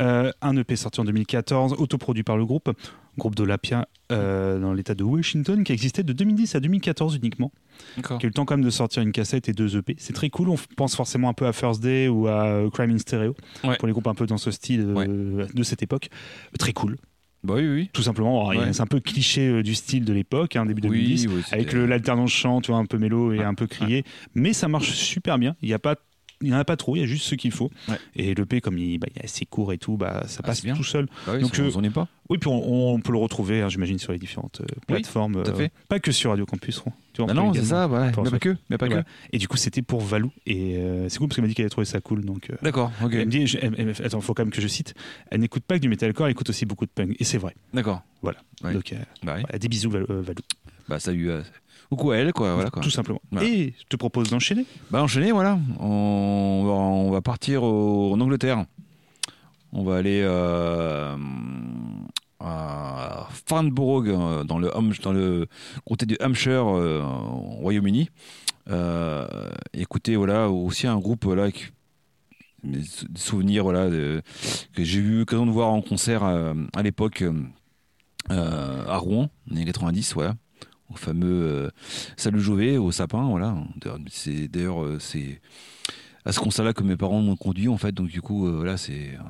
Euh, 0.00 0.32
un 0.40 0.56
EP 0.56 0.76
sorti 0.76 1.00
en 1.00 1.04
2014, 1.04 1.74
autoproduit 1.74 2.22
par 2.22 2.38
le 2.38 2.46
groupe, 2.46 2.70
groupe 3.18 3.34
de 3.34 3.44
Lapia 3.44 3.86
euh, 4.12 4.58
dans 4.58 4.72
l'état 4.72 4.94
de 4.94 5.04
Washington 5.04 5.62
qui 5.62 5.72
existait 5.72 6.02
de 6.02 6.12
2010 6.14 6.54
à 6.54 6.60
2014 6.60 7.16
uniquement 7.16 7.52
qui 8.18 8.26
a 8.26 8.28
eu 8.28 8.30
le 8.30 8.34
temps 8.34 8.44
quand 8.46 8.56
même 8.56 8.64
de 8.64 8.70
sortir 8.70 9.02
une 9.02 9.12
cassette 9.12 9.48
et 9.48 9.52
deux 9.52 9.76
EP. 9.76 9.94
C'est 9.98 10.12
très 10.14 10.28
cool. 10.30 10.48
On 10.48 10.56
pense 10.76 10.96
forcément 10.96 11.28
un 11.28 11.34
peu 11.34 11.46
à 11.46 11.52
First 11.52 11.82
Day 11.82 12.08
ou 12.08 12.26
à 12.28 12.44
euh, 12.46 12.70
Crime 12.70 12.90
in 12.92 12.98
Stereo 12.98 13.34
Ouais. 13.64 13.76
pour 13.76 13.86
les 13.86 13.92
groupes 13.92 14.06
un 14.06 14.14
peu 14.14 14.26
dans 14.26 14.38
ce 14.38 14.50
style 14.50 14.86
de 14.94 15.62
cette 15.62 15.82
époque. 15.82 16.08
Très 16.58 16.72
cool, 16.72 16.96
Bah 17.42 17.54
oui, 17.56 17.66
oui. 17.66 17.90
tout 17.92 18.02
simplement. 18.02 18.48
Ouais. 18.48 18.72
C'est 18.72 18.82
un 18.82 18.86
peu 18.86 19.00
cliché 19.00 19.48
euh, 19.48 19.62
du 19.62 19.74
style 19.74 20.04
de 20.04 20.12
l'époque, 20.12 20.56
hein, 20.56 20.66
début 20.66 20.82
2010, 20.82 21.26
Oui, 21.26 21.32
oui, 21.36 21.42
c'était- 21.44 21.54
avec 21.56 21.72
le- 21.72 21.86
l'alternance 21.86 22.30
chant, 22.30 22.60
tu 22.60 22.70
vois, 22.70 22.80
un 22.80 22.84
peu 22.86 22.98
mélo 22.98 23.32
et 23.32 23.42
un 23.42 23.54
peu 23.54 23.66
crié. 23.66 24.04
Mais 24.34 24.52
ça 24.52 24.68
marche 24.68 24.92
super 24.92 25.38
bien. 25.38 25.56
Il 25.62 25.68
y 25.68 25.74
a 25.74 25.78
pas 25.78 25.96
il 26.40 26.48
n'y 26.48 26.54
en 26.54 26.58
a 26.58 26.64
pas 26.64 26.76
trop, 26.76 26.96
il 26.96 27.00
y 27.00 27.02
a 27.02 27.06
juste 27.06 27.24
ce 27.26 27.34
qu'il 27.34 27.50
faut. 27.52 27.70
Ouais. 27.88 27.96
Et 28.16 28.34
l'EP, 28.34 28.60
comme 28.60 28.78
il, 28.78 28.98
bah, 28.98 29.08
il 29.14 29.20
est 29.20 29.24
assez 29.24 29.44
court 29.46 29.72
et 29.72 29.78
tout, 29.78 29.96
bah, 29.96 30.24
ça 30.26 30.40
Ah, 30.42 30.46
passe 30.46 30.62
bien. 30.64 30.74
tout 30.74 30.84
seul. 30.84 31.06
Bah 31.26 31.32
oui, 31.34 31.40
Donc, 31.42 31.52
on 31.58 31.62
euh, 31.62 31.70
s'en 31.70 31.82
est 31.82 31.90
pas. 31.90 32.08
Oui, 32.28 32.38
puis 32.38 32.48
on, 32.48 32.92
on 32.94 33.00
peut 33.00 33.12
le 33.12 33.18
retrouver, 33.18 33.60
hein, 33.60 33.68
j'imagine, 33.68 33.98
sur 33.98 34.12
les 34.12 34.18
différentes 34.18 34.60
euh, 34.60 34.66
plateformes. 34.86 35.42
tout 35.42 35.50
à 35.50 35.54
euh, 35.60 35.68
pas 35.88 35.98
que 35.98 36.12
sur 36.12 36.30
Radio 36.30 36.46
Campus. 36.46 36.82
Tu 37.12 37.22
vois, 37.22 37.24
on 37.24 37.26
Bah 37.26 37.34
non, 37.34 37.52
c'est 37.52 37.64
ça, 37.64 37.86
voilà. 37.88 38.12
Mais 38.16 38.24
ça. 38.24 38.30
pas 38.30 38.38
que. 38.38 38.56
Mais 38.70 38.78
pas 38.78 38.86
Et 38.86 38.90
que. 38.90 39.02
Et 39.32 39.38
du 39.38 39.48
coup, 39.48 39.56
c'était 39.56 39.82
pour 39.82 40.00
Valou. 40.00 40.30
Et 40.46 40.76
euh, 40.76 41.08
c'est 41.08 41.18
cool 41.18 41.26
parce 41.28 41.36
qu'elle 41.36 41.44
m'a 41.44 41.48
dit 41.48 41.54
qu'elle 41.54 41.64
avait 41.64 41.70
trouvé 41.70 41.84
ça 41.84 42.00
cool. 42.00 42.24
Donc, 42.24 42.48
euh, 42.50 42.56
D'accord, 42.62 42.92
ok. 43.02 43.10
elle 43.12 43.26
me 43.26 43.30
dit, 43.30 43.46
je- 43.46 43.58
elle- 43.60 43.74
elle- 43.76 44.06
attends, 44.06 44.20
faut 44.20 44.32
quand 44.32 44.44
même 44.44 44.52
que 44.52 44.60
je 44.60 44.68
cite. 44.68 44.94
Elle 45.30 45.40
n'écoute 45.40 45.64
pas 45.64 45.74
que 45.76 45.80
du 45.82 45.88
metalcore, 45.88 46.26
elle 46.26 46.32
écoute 46.32 46.48
aussi 46.50 46.66
beaucoup 46.66 46.86
de 46.86 46.90
punk. 46.90 47.16
Et 47.18 47.24
c'est 47.24 47.38
vrai. 47.38 47.54
D'accord. 47.74 48.02
Voilà. 48.22 48.38
Ouais. 48.62 48.72
Donc, 48.74 48.94
Bah 49.24 49.36
voilà, 49.40 49.58
des 49.58 49.68
bisous, 49.68 49.90
Val- 49.90 50.06
Valou. 50.08 50.42
Bah 50.88 50.98
salut. 51.00 51.30
Coucou 51.90 52.12
à 52.12 52.16
elle, 52.18 52.32
quoi. 52.32 52.54
Voilà, 52.54 52.70
quoi. 52.70 52.82
Tout 52.82 52.90
simplement. 52.90 53.20
Voilà. 53.32 53.46
Et 53.46 53.74
je 53.78 53.84
te 53.88 53.96
propose 53.96 54.30
d'enchaîner. 54.30 54.64
Bah 54.90 55.02
enchaîner, 55.02 55.32
voilà. 55.32 55.58
On 55.80 56.62
va, 56.64 56.72
on 56.72 57.10
va 57.10 57.20
partir 57.20 57.62
au- 57.64 58.12
en 58.14 58.20
Angleterre. 58.20 58.64
On 59.72 59.82
va 59.84 59.96
aller 59.96 60.20
euh, 60.24 61.16
à 62.40 63.28
Farnborough, 63.46 64.08
euh, 64.08 64.44
dans 64.44 64.58
le, 64.58 64.70
dans 65.02 65.12
le 65.12 65.46
comté 65.84 66.06
du 66.06 66.16
Hampshire, 66.20 66.66
euh, 66.76 67.02
au 67.02 67.60
Royaume-Uni. 67.62 68.08
Euh, 68.68 69.26
écoutez, 69.74 70.16
voilà, 70.16 70.48
aussi 70.48 70.86
un 70.86 70.98
groupe 70.98 71.24
voilà, 71.24 71.48
des 72.62 72.82
sou- 72.84 73.08
des 73.08 73.20
souvenirs 73.20 73.64
voilà, 73.64 73.88
de- 73.90 74.22
que 74.74 74.84
j'ai 74.84 75.00
eu 75.00 75.18
l'occasion 75.20 75.46
de 75.46 75.50
voir 75.50 75.68
en 75.70 75.82
concert 75.82 76.22
à 76.24 76.82
l'époque 76.82 77.24
à 78.28 78.96
Rouen, 78.98 79.28
années 79.50 79.64
90, 79.64 80.14
voilà 80.14 80.34
au 80.90 80.96
fameux 80.96 81.42
euh, 81.42 81.70
Salut 82.16 82.40
Jouvet, 82.40 82.76
au 82.76 82.92
sapin, 82.92 83.28
voilà. 83.28 83.56
D'ailleurs, 84.50 84.82
euh, 84.82 84.98
c'est 84.98 85.40
à 86.24 86.32
ce 86.32 86.40
concert-là 86.40 86.72
que 86.72 86.82
mes 86.82 86.96
parents 86.96 87.20
m'ont 87.20 87.36
conduit 87.36 87.68
en 87.68 87.78
fait, 87.78 87.92
donc 87.92 88.08
du 88.08 88.20
coup 88.20 88.46
euh, 88.46 88.56
voilà 88.56 88.76
c'est 88.76 89.14
euh, 89.14 89.22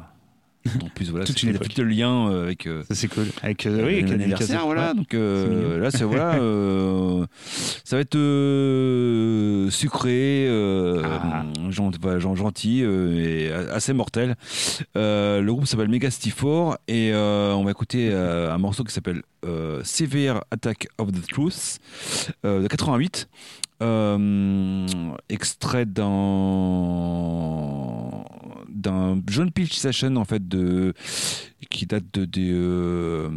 en 0.82 0.88
plus 0.94 1.10
voilà 1.10 1.24
Toute 1.24 1.38
c'est 1.38 1.46
une 1.46 1.54
époque. 1.54 1.76
le 1.78 1.84
lien 1.84 2.28
euh, 2.30 2.44
avec 2.44 2.66
euh, 2.66 2.82
Ça, 2.88 2.94
c'est 2.94 3.08
cool. 3.08 3.26
Avec, 3.42 3.64
euh, 3.66 3.86
oui, 3.86 3.94
avec 3.94 4.04
la 4.10 4.16
l'anniversaire, 4.16 4.64
voilà. 4.66 4.88
Ouais. 4.90 4.94
Donc 4.94 5.14
euh, 5.14 5.78
là, 5.78 5.90
c'est 5.90 6.04
voilà, 6.04 6.34
euh, 6.40 7.24
ça 7.84 7.96
va 7.96 8.02
être 8.02 9.70
sucré, 9.70 10.46
Ah. 11.02 11.44
gen- 11.70 11.92
voilà, 12.00 12.18
gen- 12.18 12.36
gentil 12.36 12.82
et 12.82 13.50
assez 13.72 13.92
mortel. 13.92 14.36
Le 14.94 15.46
groupe 15.50 15.66
s'appelle 15.66 15.88
Megastifor 15.88 16.76
et 16.88 17.10
euh, 17.12 17.52
on 17.54 17.64
va 17.64 17.70
écouter 17.70 18.12
un 18.12 18.58
morceau 18.58 18.84
qui 18.84 18.92
s'appelle 18.92 19.22
Severe 19.82 20.42
Attack 20.50 20.88
of 20.98 21.12
the 21.12 21.26
Truth 21.26 21.78
de 22.44 22.66
88. 22.66 23.28
Euh, 23.82 24.86
extrait 25.30 25.86
d'un 25.86 26.10
d'un 28.68 29.22
John 29.26 29.50
Pitch 29.50 29.74
Session 29.74 30.16
en 30.16 30.26
fait 30.26 30.46
de 30.46 30.92
qui 31.70 31.86
date 31.86 32.04
de 32.12 32.26
des 32.26 32.50
euh, 32.52 33.30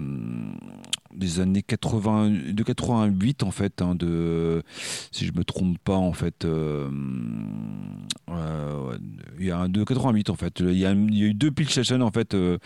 des 1.16 1.40
années 1.40 1.64
80 1.64 2.54
de 2.54 2.64
88 2.64 3.44
en 3.44 3.52
fait 3.52 3.82
hein, 3.82 3.96
de 3.96 4.64
si 5.12 5.26
je 5.26 5.34
me 5.34 5.44
trompe 5.44 5.78
pas 5.80 5.96
en 5.96 6.14
fait 6.14 6.46
euh, 6.46 6.90
euh, 8.30 8.98
il 9.40 9.46
y 9.46 9.52
a 9.52 9.58
un 9.58 9.70
de 9.70 9.84
88 9.84 10.30
en 10.30 10.36
fait. 10.36 10.60
Il 10.60 10.78
y 10.78 10.86
a, 10.86 10.92
il 10.92 11.18
y 11.18 11.24
a 11.24 11.28
eu 11.28 11.34
deux 11.34 11.52
pitch 11.52 11.74
sessions 11.74 12.02
en 12.02 12.12
fait 12.12 12.34
euh, 12.34 12.58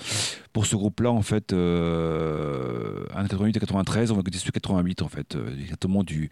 pour 0.54 0.66
ce 0.66 0.76
groupe 0.76 1.00
là 1.00 1.12
en 1.12 1.22
fait 1.22 1.54
un 1.54 1.56
de 1.56 3.28
88 3.28 3.56
et 3.56 3.60
93 3.60 4.12
on 4.12 4.16
va 4.16 4.22
écouter 4.22 4.38
celui 4.38 4.52
de 4.52 4.60
88 4.60 5.02
en 5.02 5.10
fait 5.10 5.38
exactement 5.60 6.04
du 6.04 6.30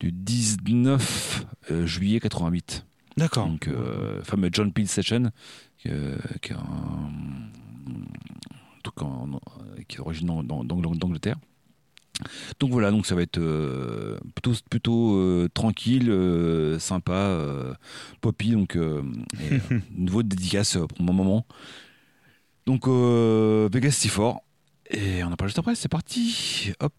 du 0.00 0.12
19 0.12 1.46
euh, 1.70 1.86
juillet 1.86 2.20
88 2.20 2.86
D'accord. 3.16 3.46
donc 3.48 3.68
fameux 4.22 4.50
John 4.52 4.72
Peel 4.72 4.88
Session 4.88 5.30
qui 5.78 5.88
est 5.88 6.52
un 6.52 7.10
en- 9.00 9.40
qui 9.88 9.96
est 9.96 10.00
d'Ang- 10.22 10.64
d'Angleterre. 10.64 11.36
Donc 12.58 12.70
voilà 12.72 12.90
donc 12.90 13.06
ça 13.06 13.14
va 13.14 13.22
être 13.22 13.38
euh, 13.38 14.18
plutôt 14.34 14.52
plutôt 14.68 15.16
euh, 15.16 15.48
tranquille 15.54 16.10
euh, 16.10 16.76
sympa 16.80 17.12
euh, 17.12 17.74
poppy 18.20 18.50
donc 18.50 18.74
euh, 18.74 19.02
et, 19.40 19.54
euh, 19.54 19.78
nouveau 19.96 20.24
dédicace 20.24 20.76
euh, 20.76 20.86
pour 20.86 21.00
mon 21.00 21.12
moment. 21.12 21.46
Donc 22.66 22.88
euh, 22.88 23.68
Vegas 23.72 23.92
Stifor 23.92 24.42
et 24.90 25.22
on 25.22 25.28
en 25.32 25.36
parle 25.36 25.48
juste 25.50 25.58
après 25.60 25.74
c'est 25.76 25.88
parti. 25.88 26.72
Hop 26.80 26.92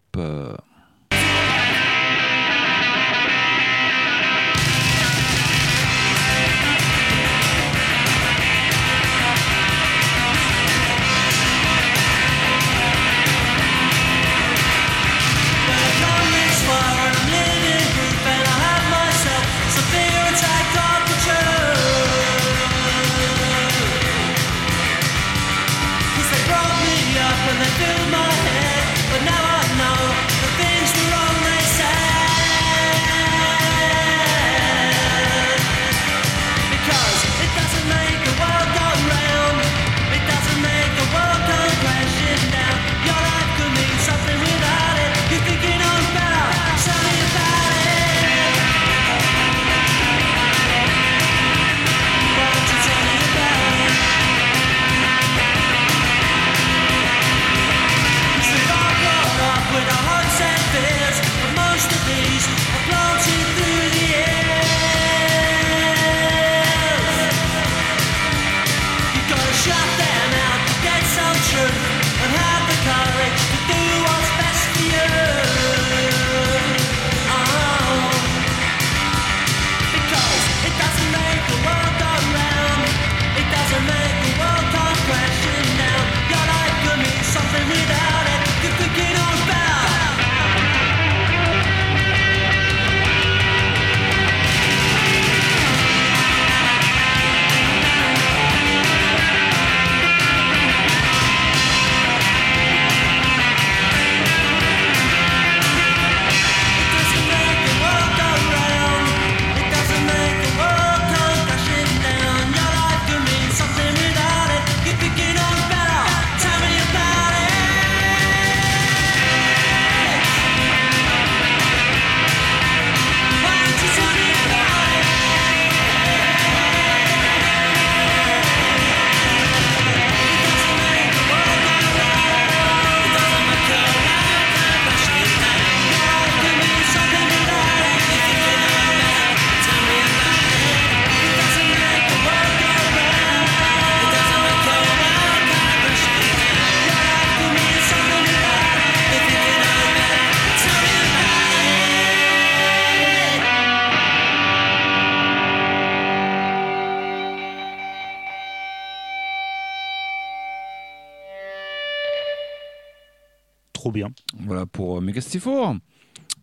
trop 163.90 163.92
bien. 163.92 164.10
Voilà 164.46 164.66
pour 164.66 164.98
euh, 164.98 165.00
Mega 165.00 165.20
64. 165.20 165.80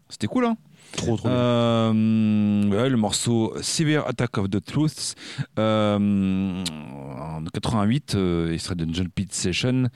C'était 0.10 0.28
cool, 0.28 0.46
hein 0.46 0.58
Trop, 0.96 1.18
trop 1.18 1.28
bien. 1.28 1.38
Euh, 1.38 2.70
ouais, 2.70 2.90
le 2.90 2.96
morceau 2.96 3.54
Severe 3.62 4.08
Attack 4.08 4.38
of 4.38 4.50
the 4.50 4.64
Truth 4.64 5.16
euh, 5.60 6.64
en 6.66 7.44
88, 7.44 8.16
euh, 8.16 8.54
extrait 8.54 8.76
de 8.76 8.88
John 8.94 9.10
Pete 9.10 9.34
Session, 9.34 9.90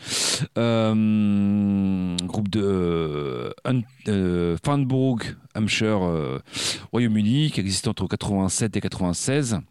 groupe 2.27 2.49
de 2.49 3.53
Farnborough, 4.63 5.21
Hampshire, 5.55 6.41
Royaume-Uni, 6.91 7.51
qui 7.51 7.59
existe 7.61 7.87
entre 7.87 8.07
87 8.07 8.75
et 8.75 8.81
96. 8.81 9.61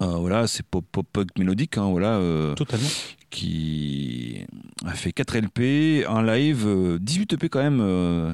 Euh, 0.00 0.06
voilà, 0.16 0.46
c'est 0.46 0.64
pop 0.64 0.84
pop 0.92 1.06
punk 1.12 1.28
mélodique, 1.38 1.76
hein, 1.78 1.88
voilà. 1.90 2.16
euh, 2.18 2.54
Totalement. 2.54 2.86
qui 3.30 4.38
a 4.86 4.92
fait 4.94 5.12
4 5.12 5.38
LP, 5.38 6.04
un 6.08 6.22
live, 6.22 6.64
euh, 6.66 6.98
18 7.00 7.32
EP 7.34 7.48
quand 7.48 7.62
même 7.62 7.80
euh, 7.80 8.32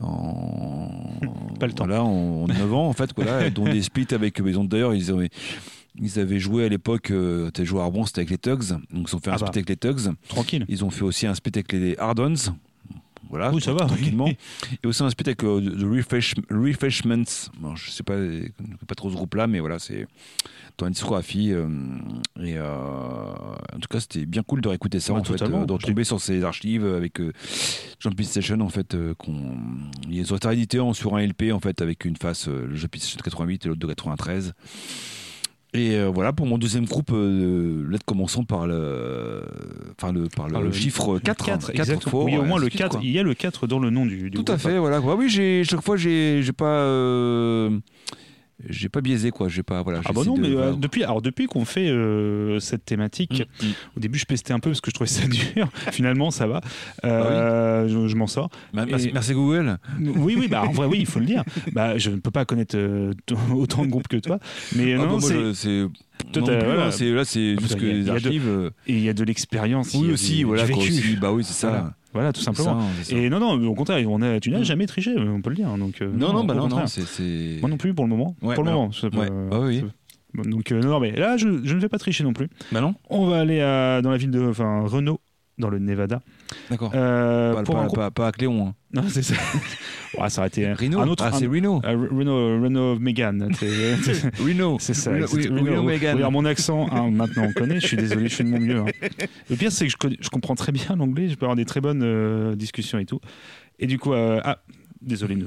en, 0.00 0.88
Pas 1.60 1.66
le 1.66 1.72
temps. 1.72 1.86
Voilà, 1.86 2.02
en 2.04 2.46
9 2.46 2.74
ans 2.74 2.88
en 2.88 2.92
fait, 2.92 3.10
voilà, 3.16 3.50
dont 3.50 3.64
des 3.64 3.82
splits 3.82 4.06
avec 4.12 4.40
Maison 4.40 4.64
d'ailleurs, 4.64 4.94
ils 4.94 5.10
avaient, 5.10 5.30
ils 6.00 6.18
avaient 6.18 6.38
joué 6.38 6.64
à 6.64 6.68
l'époque, 6.68 7.10
euh, 7.10 7.50
t'as 7.50 7.64
joué 7.64 7.80
à 7.80 7.84
Arbon, 7.84 8.04
c'était 8.06 8.20
avec 8.20 8.30
les 8.30 8.38
Tugs, 8.38 8.78
donc 8.90 9.08
ils 9.10 9.16
ont 9.16 9.20
fait 9.20 9.30
un 9.30 9.34
Ah 9.34 9.38
bah. 9.38 9.46
split 9.48 9.58
avec 9.60 9.68
les 9.68 9.76
Tugs, 9.76 10.14
Tranquille. 10.28 10.64
ils 10.68 10.84
ont 10.84 10.90
fait 10.90 11.02
aussi 11.04 11.26
un 11.26 11.34
split 11.34 11.52
avec 11.54 11.72
les 11.72 11.96
Hardons. 11.98 12.34
Voilà, 13.28 13.50
Oui, 13.52 13.60
ça 13.60 13.72
va, 13.72 13.86
tranquillement. 13.86 14.28
Et 14.28 14.86
aussi 14.86 15.02
un 15.02 15.10
split 15.10 15.26
avec 15.26 15.42
euh, 15.42 15.60
The 15.60 15.82
Refresh- 15.82 16.34
Refreshments. 16.48 17.48
Bon, 17.58 17.74
je 17.74 17.90
sais 17.90 18.04
pas, 18.04 18.14
je 18.16 18.48
connais 18.56 18.76
pas 18.86 18.94
trop 18.94 19.10
ce 19.10 19.16
groupe-là, 19.16 19.48
mais 19.48 19.58
voilà, 19.58 19.80
c'est 19.80 20.06
dans 20.78 20.88
discographie. 20.90 21.52
euh, 21.52 21.68
et 22.42 22.56
euh, 22.56 22.66
en 22.74 23.78
tout 23.80 23.88
cas, 23.90 24.00
c'était 24.00 24.26
bien 24.26 24.42
cool 24.42 24.60
de 24.60 24.68
réécouter 24.68 25.00
ça, 25.00 25.12
Ouais, 25.14 25.20
en 25.20 25.24
fait, 25.24 25.40
euh, 25.42 25.64
de 25.64 25.72
retomber 25.72 26.04
sur 26.04 26.20
ces 26.20 26.44
archives 26.44 26.84
avec 26.84 27.14
Pete 27.14 28.26
Station, 28.26 28.60
en 28.60 28.68
fait, 28.68 28.96
qu'on 29.18 29.56
ils 30.10 30.32
ont 30.32 30.36
été 30.36 30.48
réédités 30.48 30.80
sur 30.92 31.16
un 31.16 31.20
LP, 31.26 31.52
en 31.52 31.60
fait, 31.60 31.80
avec 31.82 32.04
une 32.04 32.16
face, 32.16 32.48
le 32.48 32.74
Pete 32.88 33.02
Station 33.02 33.18
de 33.18 33.22
88 33.22 33.64
et 33.64 33.68
l'autre 33.68 33.80
de 33.80 33.86
93. 33.86 34.52
Et 35.74 35.94
euh, 35.96 36.08
voilà 36.08 36.32
pour 36.32 36.46
mon 36.46 36.56
deuxième 36.56 36.86
groupe. 36.86 37.10
Euh, 37.12 37.84
là, 37.90 37.98
commençons 38.06 38.44
par 38.44 38.66
le, 38.66 39.42
enfin 39.98 40.10
le, 40.12 40.28
par 40.28 40.46
le, 40.46 40.52
Par 40.54 40.62
le- 40.62 40.72
chiffre 40.72 41.18
4. 41.18 41.44
4, 41.44 41.70
exactement. 41.70 42.24
oui, 42.24 42.36
au 42.38 42.44
moins 42.44 42.58
le 42.58 42.68
4. 42.70 43.00
Il 43.02 43.10
y 43.10 43.18
a 43.18 43.22
le 43.22 43.34
4 43.34 43.66
dans 43.66 43.78
le 43.78 43.90
nom 43.90 44.06
du, 44.06 44.30
du 44.30 44.30
Tout 44.30 44.40
à 44.52 44.56
groupe. 44.56 44.58
fait, 44.60 44.78
voilà. 44.78 45.00
quoi. 45.00 45.16
oui, 45.16 45.28
chaque 45.64 45.82
fois 45.82 45.96
j'ai 45.98 46.40
j'ai 46.42 46.52
pas 46.52 46.64
euh, 46.80 47.78
j'ai 48.68 48.88
pas 48.88 49.00
biaisé 49.00 49.30
quoi. 49.30 49.48
J'ai 49.48 49.62
pas 49.62 49.82
voilà. 49.82 50.00
Ah 50.04 50.12
bah 50.12 50.22
non, 50.26 50.34
de- 50.34 50.40
mais 50.40 50.48
euh, 50.48 50.52
voilà. 50.54 50.72
depuis, 50.72 51.04
alors 51.04 51.20
depuis 51.22 51.46
qu'on 51.46 51.64
fait 51.64 51.88
euh, 51.88 52.58
cette 52.58 52.84
thématique, 52.84 53.42
Mm, 53.62 53.66
mm. 53.66 53.70
au 53.96 54.00
début 54.00 54.18
je 54.18 54.24
pestais 54.24 54.52
un 54.52 54.60
peu 54.60 54.70
parce 54.70 54.80
que 54.80 54.90
je 54.90 54.94
trouvais 54.94 55.08
ça 55.10 55.26
dur. 55.54 55.68
Finalement, 55.92 56.30
ça 56.30 56.46
va. 56.46 56.60
Ah 57.02 57.06
Euh, 57.06 57.88
je, 57.88 58.08
je 58.08 58.16
m'en 58.16 58.26
sors. 58.26 58.48
Merci, 58.72 59.08
Et- 59.08 59.12
merci 59.12 59.32
Google. 59.34 59.78
Oui, 60.00 60.36
oui, 60.38 60.48
bah 60.48 60.62
en 60.66 60.72
vrai, 60.72 60.86
oui, 60.86 60.98
il 61.00 61.06
faut 61.06 61.18
le 61.20 61.26
dire. 61.26 61.44
Bah, 61.72 61.98
je 61.98 62.10
ne 62.10 62.16
peux 62.16 62.30
pas 62.30 62.44
connaître 62.44 62.76
euh, 62.76 63.12
autant 63.54 63.84
de 63.84 63.90
groupes 63.90 64.08
que 64.08 64.16
toi, 64.16 64.38
mais 64.74 64.94
Ah 64.94 64.98
non, 64.98 65.18
bah, 65.18 65.26
c'est 65.54 65.86
Toi, 66.32 66.40
non 66.40 66.46
t'as- 66.46 66.56
plus, 66.56 66.64
voilà. 66.66 66.86
hein, 66.86 66.90
c'est 66.90 67.10
là 67.12 67.24
c'est 67.26 67.54
Ah, 67.58 67.60
juste 67.60 67.76
que 67.76 67.84
il 67.84 67.88
y 67.88 67.90
a- 68.10 68.14
les 68.14 68.24
archives. 68.26 68.70
et 68.86 68.92
il 68.94 69.02
y 69.04 69.08
a 69.08 69.12
de 69.12 69.22
l'expérience. 69.24 69.92
Oui 69.94 70.08
a 70.10 70.12
aussi, 70.14 70.36
du- 70.38 70.44
voilà 70.44 70.64
vécu. 70.64 70.78
aussi. 70.78 71.16
Bah 71.16 71.30
oui, 71.32 71.44
c'est 71.44 71.52
ça. 71.52 71.68
Voilà. 71.68 71.94
Voilà, 72.16 72.32
tout 72.32 72.40
simplement. 72.40 72.80
hein, 72.80 72.84
ça. 73.02 73.14
Et 73.16 73.28
non, 73.30 73.38
non, 73.40 73.52
au 73.68 73.74
contraire, 73.74 74.04
on 74.10 74.20
a, 74.22 74.40
tu 74.40 74.50
n'as 74.50 74.60
Mm. 74.60 74.64
jamais 74.64 74.86
triché, 74.86 75.14
on 75.16 75.40
peut 75.40 75.50
le 75.50 75.56
dire. 75.56 75.68
Donc, 75.78 76.00
euh, 76.02 76.10
Non 76.12 76.32
non 76.32 76.44
bah 76.44 76.54
non 76.54 76.68
non. 76.68 76.76
Moi 77.60 77.70
non 77.70 77.76
plus 77.76 77.94
pour 77.94 78.04
le 78.04 78.10
moment. 78.10 78.34
Ouais, 78.42 78.54
pour 78.54 78.64
le 78.64 78.70
moment. 78.72 78.92
ça 78.92 79.08
peut- 79.10 79.18
Ouais, 79.18 79.28
bah 79.50 79.60
oui. 79.60 79.80
ça- 79.80 80.42
Donc 80.50 80.70
euh, 80.72 80.80
non, 80.82 80.90
non, 80.90 81.00
mais 81.00 81.12
là, 81.12 81.36
je, 81.36 81.48
je 81.64 81.74
ne 81.74 81.80
vais 81.80 81.88
pas 81.88 81.98
tricher 81.98 82.22
non 82.24 82.32
plus. 82.34 82.48
Bah 82.72 82.80
non. 82.80 82.94
On 83.08 83.26
va 83.26 83.38
aller 83.40 83.60
à- 83.60 84.02
dans 84.02 84.10
la 84.10 84.16
ville 84.18 84.30
de, 84.30 84.40
enfin, 84.40 84.82
Renault, 84.86 85.20
dans 85.58 85.70
le 85.70 85.78
Nevada. 85.78 86.20
D'accord. 86.70 86.92
Euh, 86.94 87.54
Pas, 87.54 87.62
pas, 87.62 87.86
pas, 87.88 88.10
pas 88.10 88.26
à 88.28 88.32
Cléon. 88.32 88.68
Hein. 88.68 88.74
Non, 88.92 89.04
c'est 89.08 89.22
ça. 89.22 89.34
Ouais, 90.18 90.30
ça 90.30 90.40
aurait 90.40 90.48
été 90.48 90.64
un 90.66 90.72
autre. 91.08 91.24
Ah 91.26 91.30
c'est 91.38 91.46
Reno. 91.46 91.82
euh, 91.84 92.08
Renault, 92.10 92.62
Renault 92.62 92.98
Megane. 92.98 93.50
c'est- 93.58 93.96
c'est- 94.02 94.36
Reno. 94.38 94.78
C'est 94.80 94.94
ça. 94.94 95.10
Reno, 95.10 95.26
Reno 95.26 95.82
Megane. 95.82 96.14
regarde 96.16 96.32
mon 96.32 96.46
accent, 96.46 96.88
hein, 96.90 97.10
maintenant 97.10 97.48
on 97.48 97.52
connaît, 97.52 97.80
je 97.80 97.86
suis 97.86 97.98
désolé, 97.98 98.28
je 98.30 98.34
fais 98.36 98.44
de 98.44 98.48
mon 98.48 98.58
mieux. 98.58 98.78
hein. 98.78 98.86
Le 99.50 99.56
pire, 99.56 99.70
c'est 99.70 99.84
que 99.84 99.90
je, 99.92 99.96
connais- 99.98 100.16
je 100.18 100.30
comprends 100.30 100.54
très 100.54 100.72
bien 100.72 100.96
l'anglais, 100.96 101.28
je 101.28 101.34
peux 101.34 101.44
avoir 101.44 101.56
des 101.56 101.66
très 101.66 101.82
bonnes 101.82 102.00
euh, 102.02 102.54
discussions 102.56 102.98
et 102.98 103.04
tout. 103.04 103.20
Et 103.78 103.86
du 103.86 103.98
coup, 103.98 104.14
euh, 104.14 104.40
ah, 104.42 104.58
désolé, 105.06 105.36
nous, 105.36 105.46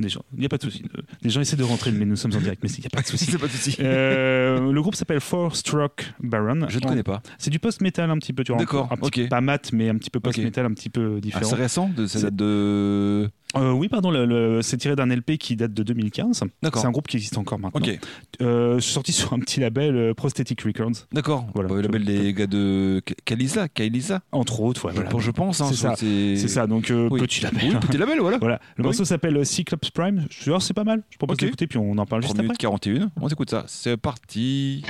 des 0.00 0.08
gens- 0.08 0.24
il 0.34 0.40
n'y 0.40 0.46
a 0.46 0.48
pas 0.48 0.56
de 0.58 0.62
souci. 0.62 0.82
Les 1.22 1.30
gens 1.30 1.40
essaient 1.40 1.56
de 1.56 1.62
rentrer, 1.62 1.92
mais 1.92 2.04
nous 2.04 2.16
sommes 2.16 2.34
en 2.34 2.38
direct, 2.40 2.62
mais 2.62 2.70
il 2.70 2.80
n'y 2.80 2.86
a 2.86 2.90
pas 2.90 3.02
de 3.02 3.06
souci. 3.06 3.26
C'est 3.30 3.38
pas 3.38 3.46
de 3.46 3.52
souci. 3.52 3.76
Euh, 3.80 4.72
le 4.72 4.82
groupe 4.82 4.94
s'appelle 4.94 5.20
Four 5.20 5.54
Stroke 5.54 6.04
Baron. 6.22 6.66
Je 6.68 6.78
ne 6.78 6.84
connais 6.84 7.02
pas. 7.02 7.22
C'est 7.38 7.50
du 7.50 7.58
post-metal 7.58 8.10
un 8.10 8.18
petit 8.18 8.32
peu, 8.32 8.42
tu 8.44 8.52
vois. 8.52 8.60
D'accord, 8.60 8.88
ok. 9.00 9.28
Pas 9.28 9.40
mat, 9.40 9.70
mais 9.72 9.88
un 9.88 9.96
petit 9.96 10.10
peu 10.10 10.18
post-metal, 10.20 10.66
un 10.66 10.72
petit 10.74 10.88
peu 10.90 11.14
Ah, 11.16 11.20
différent. 11.20 11.44
c'est 11.50 11.54
récent, 11.56 11.88
de, 11.94 12.06
ça 12.06 12.18
C'est- 12.18 12.24
date 12.26 12.36
de. 12.36 13.30
Euh, 13.56 13.72
oui, 13.72 13.88
pardon, 13.88 14.10
le- 14.10 14.26
le- 14.26 14.62
c'est 14.62 14.76
tiré 14.76 14.96
d'un 14.96 15.08
LP 15.10 15.38
qui 15.38 15.56
date 15.56 15.72
de 15.72 15.82
2015. 15.82 16.42
D'accord. 16.62 16.82
C'est 16.82 16.88
un 16.88 16.90
groupe 16.90 17.08
qui 17.08 17.16
existe 17.16 17.38
encore 17.38 17.58
maintenant. 17.58 17.80
Ok, 17.80 17.98
Euh, 18.42 18.80
sorti 18.80 19.12
sur 19.12 19.32
un 19.32 19.38
petit 19.38 19.60
label 19.60 19.96
euh, 19.96 20.14
Prosthetic 20.14 20.60
Records, 20.62 21.06
d'accord. 21.12 21.46
Voilà. 21.54 21.68
Bah, 21.68 21.74
le 21.76 21.82
label 21.82 22.04
des 22.04 22.32
gars 22.34 22.46
de 22.46 23.00
Ka- 23.04 23.14
Kalisa, 23.24 23.68
Kailisa, 23.68 24.20
entre 24.32 24.60
autres. 24.60 24.84
ouais, 24.86 24.90
je, 24.92 24.96
voilà. 24.96 25.10
pense- 25.10 25.22
je 25.22 25.30
pense. 25.30 25.60
hein, 25.60 25.66
C'est 25.70 25.74
ça, 25.76 25.94
c'est 25.96 26.48
ça, 26.48 26.66
donc 26.66 26.90
euh, 26.90 27.08
Oui. 27.10 27.20
petit 27.20 27.42
label. 27.42 27.60
Oui, 27.64 27.76
petit 27.80 27.98
label, 27.98 28.20
voilà. 28.20 28.38
Voilà, 28.38 28.60
le 28.76 28.82
Oui. 28.82 28.86
morceau 28.88 29.04
s'appelle 29.04 29.44
Cyclops 29.46 29.90
Prime. 29.92 30.26
Je 30.30 30.34
suis 30.34 30.44
sûr, 30.44 30.60
c'est 30.62 30.74
pas 30.74 30.84
mal. 30.84 31.02
Je 31.10 31.16
propose 31.18 31.34
Ok. 31.34 31.40
d'écouter, 31.40 31.66
puis 31.66 31.78
on 31.78 31.92
en 31.92 32.06
parle 32.06 32.22
3 32.22 32.22
juste 32.22 32.32
après. 32.32 32.42
minutes 32.42 32.58
41, 32.58 33.10
on 33.20 33.28
écoute 33.28 33.50
ça. 33.50 33.64
C'est 33.68 33.96
parti. 33.96 34.82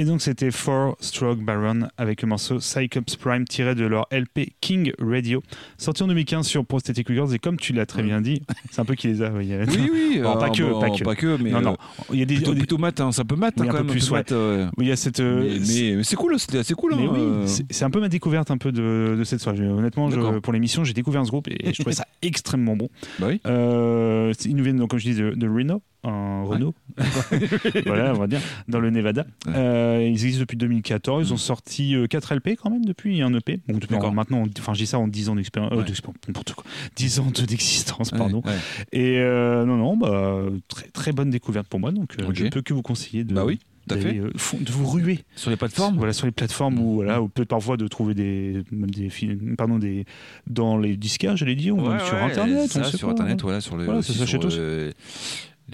Et 0.00 0.04
donc 0.04 0.22
c'était 0.22 0.50
Four 0.50 0.96
Stroke 1.00 1.40
Baron 1.44 1.80
avec 1.98 2.22
le 2.22 2.28
morceau 2.28 2.58
Cyclops 2.58 3.16
Prime 3.18 3.44
tiré 3.44 3.74
de 3.74 3.84
leur 3.84 4.06
LP 4.10 4.54
King 4.62 4.92
Radio, 4.98 5.42
sorti 5.76 6.02
en 6.02 6.06
2015 6.06 6.46
sur 6.46 6.64
Prosthetic 6.64 7.06
Records. 7.08 7.34
Et 7.34 7.38
comme 7.38 7.58
tu 7.58 7.74
l'as 7.74 7.84
très 7.84 8.02
bien 8.02 8.22
dit, 8.22 8.40
c'est 8.70 8.80
un 8.80 8.86
peu 8.86 8.94
qui 8.94 9.08
les 9.08 9.20
a. 9.20 9.30
oui, 9.30 9.52
Oui. 9.68 10.20
Bon, 10.22 10.38
pas 10.38 10.46
euh, 10.46 10.50
que, 10.52 11.04
pas 11.04 11.14
que. 11.14 11.36
mais. 11.42 11.50
non, 11.50 11.60
non, 11.60 11.72
euh, 11.72 12.04
il 12.14 12.18
y 12.18 12.22
a 12.22 12.24
des. 12.24 12.36
Plutôt, 12.36 12.54
plutôt 12.54 12.78
mat, 12.78 12.98
hein, 12.98 13.12
c'est 13.12 13.20
un 13.20 13.24
peu 13.26 13.36
mat 13.36 13.52
hein, 13.60 13.64
un 13.64 13.66
quand 13.66 13.78
peu 13.78 13.84
plus, 13.88 14.08
peu 14.08 14.14
mat, 14.14 14.30
ouais. 14.30 14.66
oui, 14.78 14.86
il 14.86 14.88
y 14.88 14.92
a 14.92 14.96
cette. 14.96 15.20
euh, 15.20 15.58
Mais, 15.68 16.02
c'est 16.02 16.16
cool, 16.16 16.38
c'était 16.38 16.58
assez 16.58 16.72
cool. 16.72 16.94
Mais 16.96 17.04
hein, 17.04 17.10
oui, 17.12 17.20
euh. 17.20 17.46
c'est- 17.46 17.66
c'est 17.70 17.84
un 17.84 17.90
peu 17.90 18.00
ma 18.00 18.08
découverte 18.08 18.50
un 18.50 18.56
peu 18.56 18.72
de, 18.72 19.16
de 19.18 19.24
cette 19.24 19.40
soirée. 19.40 19.66
Honnêtement, 19.68 20.08
je- 20.08 20.38
pour 20.38 20.54
l'émission, 20.54 20.82
j'ai 20.82 20.94
découvert 20.94 21.26
ce 21.26 21.30
groupe 21.30 21.48
et 21.48 21.74
je 21.74 21.78
trouvais 21.78 21.94
ça 21.94 22.06
extrêmement 22.22 22.74
bon. 22.74 22.88
Bah 23.18 23.26
oui. 23.28 23.38
Euh, 23.46 24.32
c'est- 24.38 24.48
ils 24.48 24.56
nous 24.56 24.64
viennent, 24.64 24.78
donc, 24.78 24.88
comme 24.88 24.98
je 24.98 25.10
dis, 25.10 25.14
de, 25.14 25.32
de 25.32 25.46
Reno, 25.46 25.82
en 26.02 26.44
Renault, 26.46 26.74
voilà, 27.86 28.12
on 28.14 28.18
va 28.18 28.26
dire, 28.26 28.40
dans 28.68 28.80
le 28.80 28.90
Nevada. 28.90 29.26
Ouais. 29.46 29.52
Euh, 29.56 30.02
ils 30.06 30.12
existent 30.24 30.40
depuis 30.40 30.56
2014. 30.56 31.28
Ils 31.28 31.32
ont 31.32 31.36
sorti 31.36 31.94
4 32.08 32.34
LP 32.36 32.56
quand 32.60 32.70
même 32.70 32.84
depuis 32.84 33.20
un 33.22 33.32
EP. 33.34 33.60
Donc 33.68 33.80
depuis, 33.80 33.94
D'accord. 33.94 34.12
maintenant, 34.12 34.44
enfin, 34.58 34.74
je 34.74 34.78
dis 34.80 34.86
ça 34.86 34.98
en 34.98 35.08
10 35.08 35.28
ans 35.28 35.36
d'expérience, 35.36 35.72
euh, 35.72 35.76
Ouais. 35.76 35.84
n'importe 36.28 36.54
quoi, 36.54 36.64
10 36.96 37.20
ans 37.20 37.30
de- 37.34 37.44
d'existence, 37.44 38.12
Ouais, 38.12 38.18
pardon. 38.18 38.42
ouais. 38.44 38.52
Et 38.92 39.18
euh, 39.18 39.64
non, 39.64 39.76
non, 39.76 39.96
bah, 39.96 40.42
très, 40.68 40.88
très 40.88 41.12
bonne 41.12 41.30
découverte 41.30 41.66
pour 41.68 41.80
moi. 41.80 41.92
Donc, 41.92 42.14
euh, 42.20 42.26
Ok. 42.28 42.34
je 42.36 42.44
ne 42.44 42.48
peux 42.50 42.62
que 42.62 42.72
vous 42.74 42.82
conseiller 42.82 43.24
de, 43.24 43.34
Bah 43.34 43.44
oui, 43.44 43.58
fait. 43.88 44.18
euh, 44.18 44.30
de 44.60 44.70
vous 44.72 44.86
ruer 44.86 45.20
Sur 45.36 45.50
les 45.50 45.56
plateformes 45.56 45.96
voilà, 45.96 46.12
sur 46.12 46.26
les 46.26 46.32
plateformes 46.32 46.78
ou 46.78 46.94
voilà, 46.96 47.20
ou 47.22 47.28
peut-être 47.28 47.48
parfois 47.48 47.76
de 47.76 47.86
trouver 47.88 48.14
des, 48.14 48.62
même 48.70 48.90
des 48.90 49.10
pardon, 49.58 49.78
des, 49.78 50.04
dans 50.46 50.78
les 50.78 50.96
disquaires, 50.96 51.36
j'allais 51.36 51.56
dire, 51.56 51.76
ou 51.76 51.80
Ouais, 51.82 51.88
même 51.96 52.00
sur 52.00 52.14
ouais, 52.14 52.22
Internet. 52.22 52.70
ça, 52.70 52.80
on 52.80 52.84
sur 52.84 53.08
pas, 53.08 53.12
Internet, 53.12 53.34
hein. 53.40 53.42
voilà, 53.42 53.60
sur 53.60 53.76
le 53.76 53.84
Voilà, 53.84 54.02
ça 54.02 54.12
sur, 54.26 54.40
euh, 54.58 54.92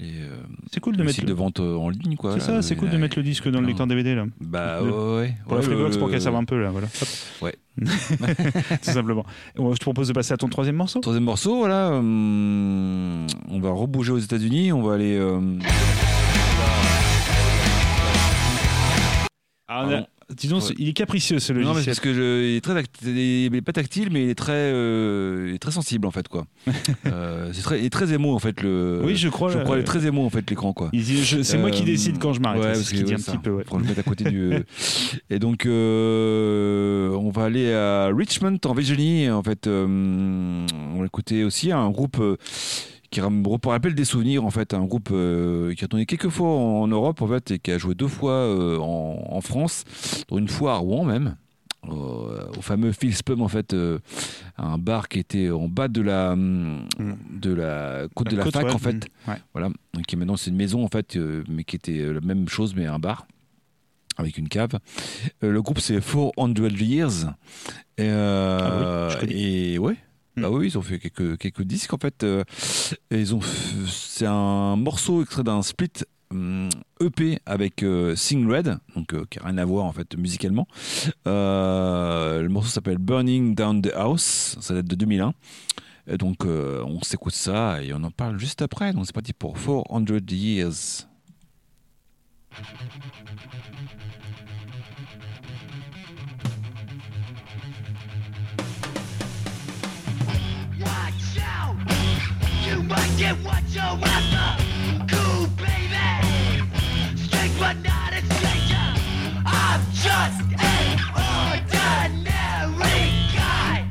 euh, 0.03 0.37
C'est 0.71 0.79
cool 0.79 0.95
de 0.97 1.03
mettre 1.03 1.21
le- 1.21 1.27
de 1.27 1.33
vente 1.33 1.59
euh, 1.59 1.75
en 1.75 1.89
ligne, 1.89 2.15
quoi. 2.15 2.33
C'est 2.33 2.39
ça, 2.41 2.61
c'est 2.61 2.75
cool 2.75 2.87
là, 2.89 2.93
de 2.95 2.99
mettre 2.99 3.17
le 3.17 3.23
disque 3.23 3.49
dans 3.49 3.61
le 3.61 3.67
lecteur 3.67 3.87
DVD 3.87 4.13
là. 4.15 4.25
Bah 4.41 4.81
ouais, 4.81 4.89
ouais. 4.89 5.33
Pour 5.45 5.53
la 5.55 5.59
Ouais, 5.61 5.65
Freebox, 5.65 5.95
le- 5.95 5.99
pour 5.99 6.09
qu'elle 6.09 6.21
serve 6.21 6.35
un 6.35 6.43
peu 6.43 6.61
là, 6.61 6.69
voilà. 6.69 6.87
Hop. 6.87 7.07
Ouais. 7.41 7.55
Tout 7.85 8.91
simplement. 8.91 9.25
Je 9.55 9.61
te 9.77 9.81
propose 9.83 10.07
de 10.07 10.13
passer 10.13 10.33
à 10.33 10.37
ton 10.37 10.49
troisième 10.49 10.75
morceau. 10.75 10.99
Troisième 10.99 11.23
morceau, 11.25 11.57
voilà. 11.57 11.89
hum, 11.91 13.25
on 13.49 13.59
va 13.59 13.69
rebouger 13.71 14.11
aux 14.11 14.17
États-Unis. 14.19 14.71
On 14.71 14.81
va 14.83 14.95
aller. 14.95 15.15
euh, 15.17 15.39
Ah, 19.67 19.85
on 19.85 19.91
a-. 19.93 20.07
Disons, 20.35 20.57
Ouais. 20.59 20.75
il 20.77 20.89
est 20.89 20.93
capricieux 20.93 21.39
ce 21.39 21.53
Non, 21.53 21.59
mais 21.59 21.65
logiciel. 21.65 21.85
parce 21.85 21.99
que 22.01 22.13
je, 22.13 22.43
il 22.51 22.55
est 22.57 22.61
très, 22.61 22.83
il 23.05 23.55
est 23.55 23.61
pas 23.61 23.71
tactile, 23.71 24.09
mais 24.11 24.25
il 24.25 24.29
est 24.29 24.35
très, 24.35 24.51
euh, 24.53 25.45
il 25.49 25.55
est 25.55 25.57
très 25.59 25.71
sensible 25.71 26.05
en 26.05 26.11
fait, 26.11 26.27
quoi. 26.27 26.45
Euh, 27.05 27.49
c'est 27.53 27.61
très, 27.61 27.79
il 27.79 27.85
est 27.85 27.89
très 27.89 28.11
émo 28.11 28.33
en 28.35 28.39
fait 28.39 28.61
le. 28.61 29.01
oui, 29.05 29.15
je 29.15 29.29
crois. 29.29 29.49
je 29.51 29.59
crois, 29.59 29.77
il 29.77 29.79
est 29.79 29.83
euh, 29.83 29.85
très 29.85 30.05
émo 30.05 30.25
en 30.25 30.29
fait 30.29 30.49
l'écran, 30.49 30.73
quoi. 30.73 30.91
C'est 30.93 31.57
moi 31.57 31.71
qui 31.71 31.83
Euh, 31.83 31.85
décide 31.85 32.17
quand 32.19 32.33
je 32.33 32.41
m'arrête. 32.41 32.61
ouais, 32.61 32.73
parce 32.73 32.89
que, 32.91 32.97
dit 32.97 33.03
ouais, 33.05 33.13
un 33.13 33.17
ça. 33.19 33.31
petit 33.31 33.37
peu. 33.37 33.51
ouais. 33.51 33.63
Faut 33.65 33.77
le 33.77 33.85
mettre 33.85 33.99
à 33.99 34.03
côté 34.03 34.25
du. 34.25 34.51
Et 35.29 35.39
donc, 35.39 35.65
euh, 35.65 37.09
on 37.11 37.29
va 37.29 37.45
aller 37.45 37.73
à 37.73 38.07
Richmond, 38.13 38.57
en 38.65 38.73
Virginie. 38.73 39.29
En 39.29 39.43
fait, 39.43 39.67
euh, 39.67 40.65
on 40.93 40.99
va 40.99 41.05
écouter 41.05 41.43
aussi 41.45 41.71
un 41.71 41.89
groupe 41.89 42.17
euh, 42.19 42.35
qui 43.09 43.21
rappelle 43.21 43.95
des 43.95 44.05
souvenirs. 44.05 44.43
En 44.45 44.51
fait, 44.51 44.73
un 44.73 44.85
groupe 44.85 45.09
euh, 45.11 45.73
qui 45.75 45.83
a 45.83 45.87
tourné 45.87 46.05
quelques 46.05 46.29
fois 46.29 46.49
en, 46.49 46.81
en 46.83 46.87
Europe, 46.87 47.21
en 47.21 47.27
fait, 47.27 47.51
et 47.51 47.59
qui 47.59 47.71
a 47.71 47.77
joué 47.77 47.95
deux 47.95 48.07
fois 48.07 48.33
euh, 48.33 48.77
en, 48.79 49.27
en 49.29 49.41
France, 49.41 49.83
dont 50.29 50.37
une 50.37 50.47
fois 50.47 50.73
à 50.73 50.77
Rouen 50.77 51.05
même. 51.05 51.35
Au, 51.87 52.27
au 52.57 52.61
fameux 52.61 52.91
Phil 52.91 53.15
Spum 53.15 53.41
en 53.41 53.47
fait 53.47 53.73
euh, 53.73 53.99
un 54.57 54.77
bar 54.77 55.07
qui 55.07 55.19
était 55.19 55.51
en 55.51 55.69
bas 55.69 55.87
de 55.87 56.01
la 56.01 56.35
de 56.35 57.53
la 57.53 58.07
côte 58.13 58.29
de 58.29 58.35
la 58.35 58.43
côte, 58.43 58.53
fac 58.55 58.65
ouais, 58.65 58.73
en 58.73 58.77
fait 58.79 58.95
mm, 59.27 59.29
ouais. 59.31 59.37
voilà 59.53 59.69
qui 60.05 60.17
maintenant 60.17 60.35
c'est 60.35 60.49
une 60.49 60.57
maison 60.57 60.83
en 60.83 60.87
fait 60.89 61.15
euh, 61.15 61.43
mais 61.47 61.63
qui 61.63 61.75
était 61.77 61.99
euh, 61.99 62.13
la 62.13 62.19
même 62.21 62.49
chose 62.49 62.75
mais 62.75 62.87
un 62.87 62.99
bar 62.99 63.25
avec 64.17 64.37
une 64.37 64.49
cave 64.49 64.71
Euh, 65.43 65.51
le 65.51 65.61
groupe 65.61 65.79
c'est 65.79 66.01
400 66.01 66.31
Years 66.79 67.33
et, 67.97 68.01
euh, 68.09 69.09
Ah 69.13 69.19
oui, 69.21 69.33
et 69.73 69.79
ouais. 69.79 69.95
Bah 70.37 70.49
oui 70.51 70.67
ils 70.67 70.77
ont 70.77 70.81
fait 70.81 70.99
quelques 70.99 71.37
quelques 71.37 71.63
disques 71.63 71.93
en 71.93 71.97
fait 71.97 72.23
euh, 72.23 72.43
et 73.09 73.19
ils 73.19 73.33
ont 73.33 73.39
c'est 73.87 74.27
un 74.27 74.75
morceau 74.75 75.21
extrait 75.21 75.43
d'un 75.43 75.63
split 75.63 75.91
hum, 76.31 76.69
EP 76.99 77.39
avec 77.45 77.83
euh, 77.83 78.15
Sing 78.15 78.49
Red, 78.49 78.77
donc 78.95 79.13
euh, 79.13 79.25
qui 79.29 79.39
a 79.39 79.43
rien 79.45 79.57
à 79.57 79.65
voir 79.65 79.85
en 79.85 79.91
fait 79.91 80.15
musicalement. 80.17 80.67
Euh, 81.27 82.41
le 82.41 82.49
morceau 82.49 82.69
s'appelle 82.69 82.97
Burning 82.97 83.55
Down 83.55 83.81
the 83.81 83.91
House, 83.95 84.57
ça 84.59 84.73
date 84.73 84.85
de 84.85 84.95
2001. 84.95 85.33
Et 86.09 86.17
donc 86.17 86.45
on 86.45 87.01
s'écoute 87.01 87.33
ça 87.33 87.83
et 87.83 87.93
on 87.93 88.01
en 88.03 88.11
parle 88.11 88.39
juste 88.39 88.61
après. 88.61 88.93
Donc 88.93 89.05
c'est 89.05 89.13
parti 89.13 89.33
pour 89.33 89.55
400 89.55 89.83
Years. 90.29 91.05
You 102.67 102.83
might 102.83 103.13
get 103.17 103.35
what 103.45 103.63
you're. 103.71 103.97
Cool, 105.07 105.47
baby. 105.55 105.95
But 107.57 107.77
not 107.77 108.11
a 108.13 108.21
stranger. 108.35 108.87
I'm 109.45 109.81
just 109.93 110.41
an 110.59 110.99
ordinary 111.15 113.09
guy. 113.33 113.87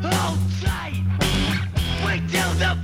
The 0.00 0.38
tight. 0.64 1.02
Wait 2.06 2.22
till 2.30 2.52
the 2.54 2.76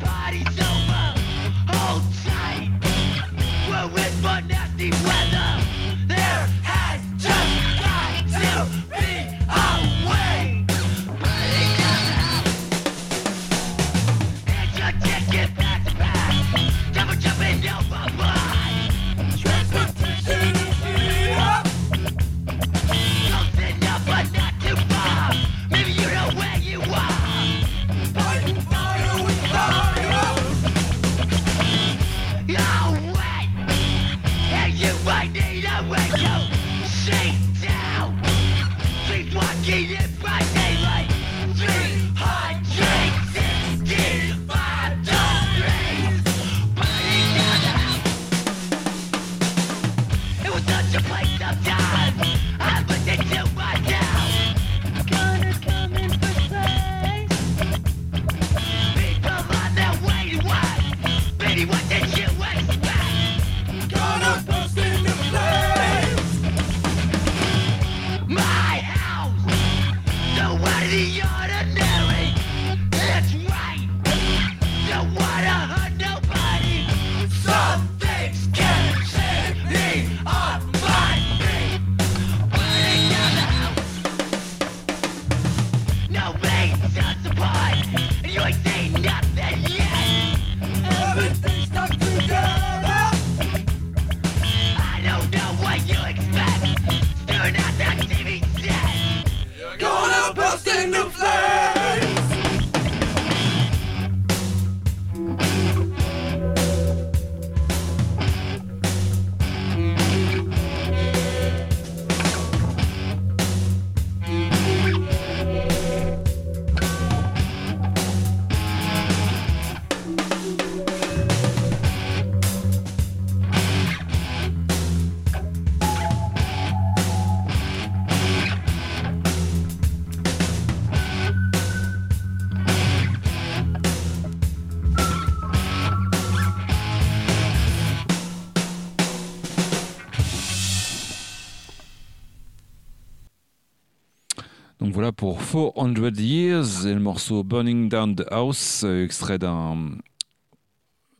Voilà 145.09 145.17
pour 145.17 145.39
400 145.39 145.73
Years 146.19 146.87
et 146.87 146.93
le 146.93 147.01
morceau 147.01 147.43
Burning 147.43 147.89
Down 147.89 148.15
the 148.15 148.27
House, 148.31 148.83
euh, 148.85 149.07
extrait 149.07 149.39
d'un 149.39 149.93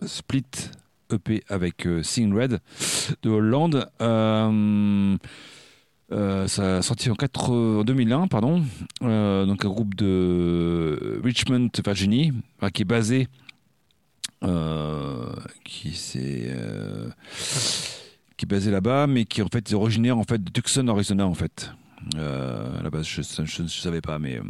split 0.05 0.45
EP 1.11 1.43
avec 1.49 1.87
euh, 1.87 2.03
Sing 2.03 2.35
Red 2.35 2.61
de 3.23 3.31
Hollande. 3.31 3.89
Euh, 4.03 5.17
euh, 6.13 6.47
ça 6.49 6.77
a 6.77 6.83
sorti 6.83 7.09
en, 7.09 7.15
4 7.15 7.51
en 7.51 7.83
2001, 7.83 8.27
pardon. 8.27 8.63
Euh, 9.05 9.47
donc 9.47 9.65
un 9.65 9.69
groupe 9.69 9.95
de 9.95 11.19
Richmond, 11.25 11.71
Virginie, 11.83 12.35
qui 12.75 12.83
est 12.83 12.85
basé, 12.85 13.27
euh, 14.45 15.33
qui 15.65 15.89
est 18.43 18.47
basé 18.47 18.71
là-bas, 18.71 19.07
mais 19.07 19.25
qui 19.25 19.41
est 19.41 19.73
originaire 19.73 20.19
en 20.19 20.25
fait 20.25 20.45
de 20.45 20.51
Tucson, 20.51 20.89
Arizona 20.89 21.27
en 21.27 21.33
fait. 21.33 21.73
Euh, 22.17 22.79
à 22.79 22.83
la 22.83 22.91
base, 22.91 23.07
je 23.07 23.63
ne 23.63 23.69
savais 23.69 24.01
pas, 24.01 24.19
mais 24.19 24.37
euh, 24.39 24.43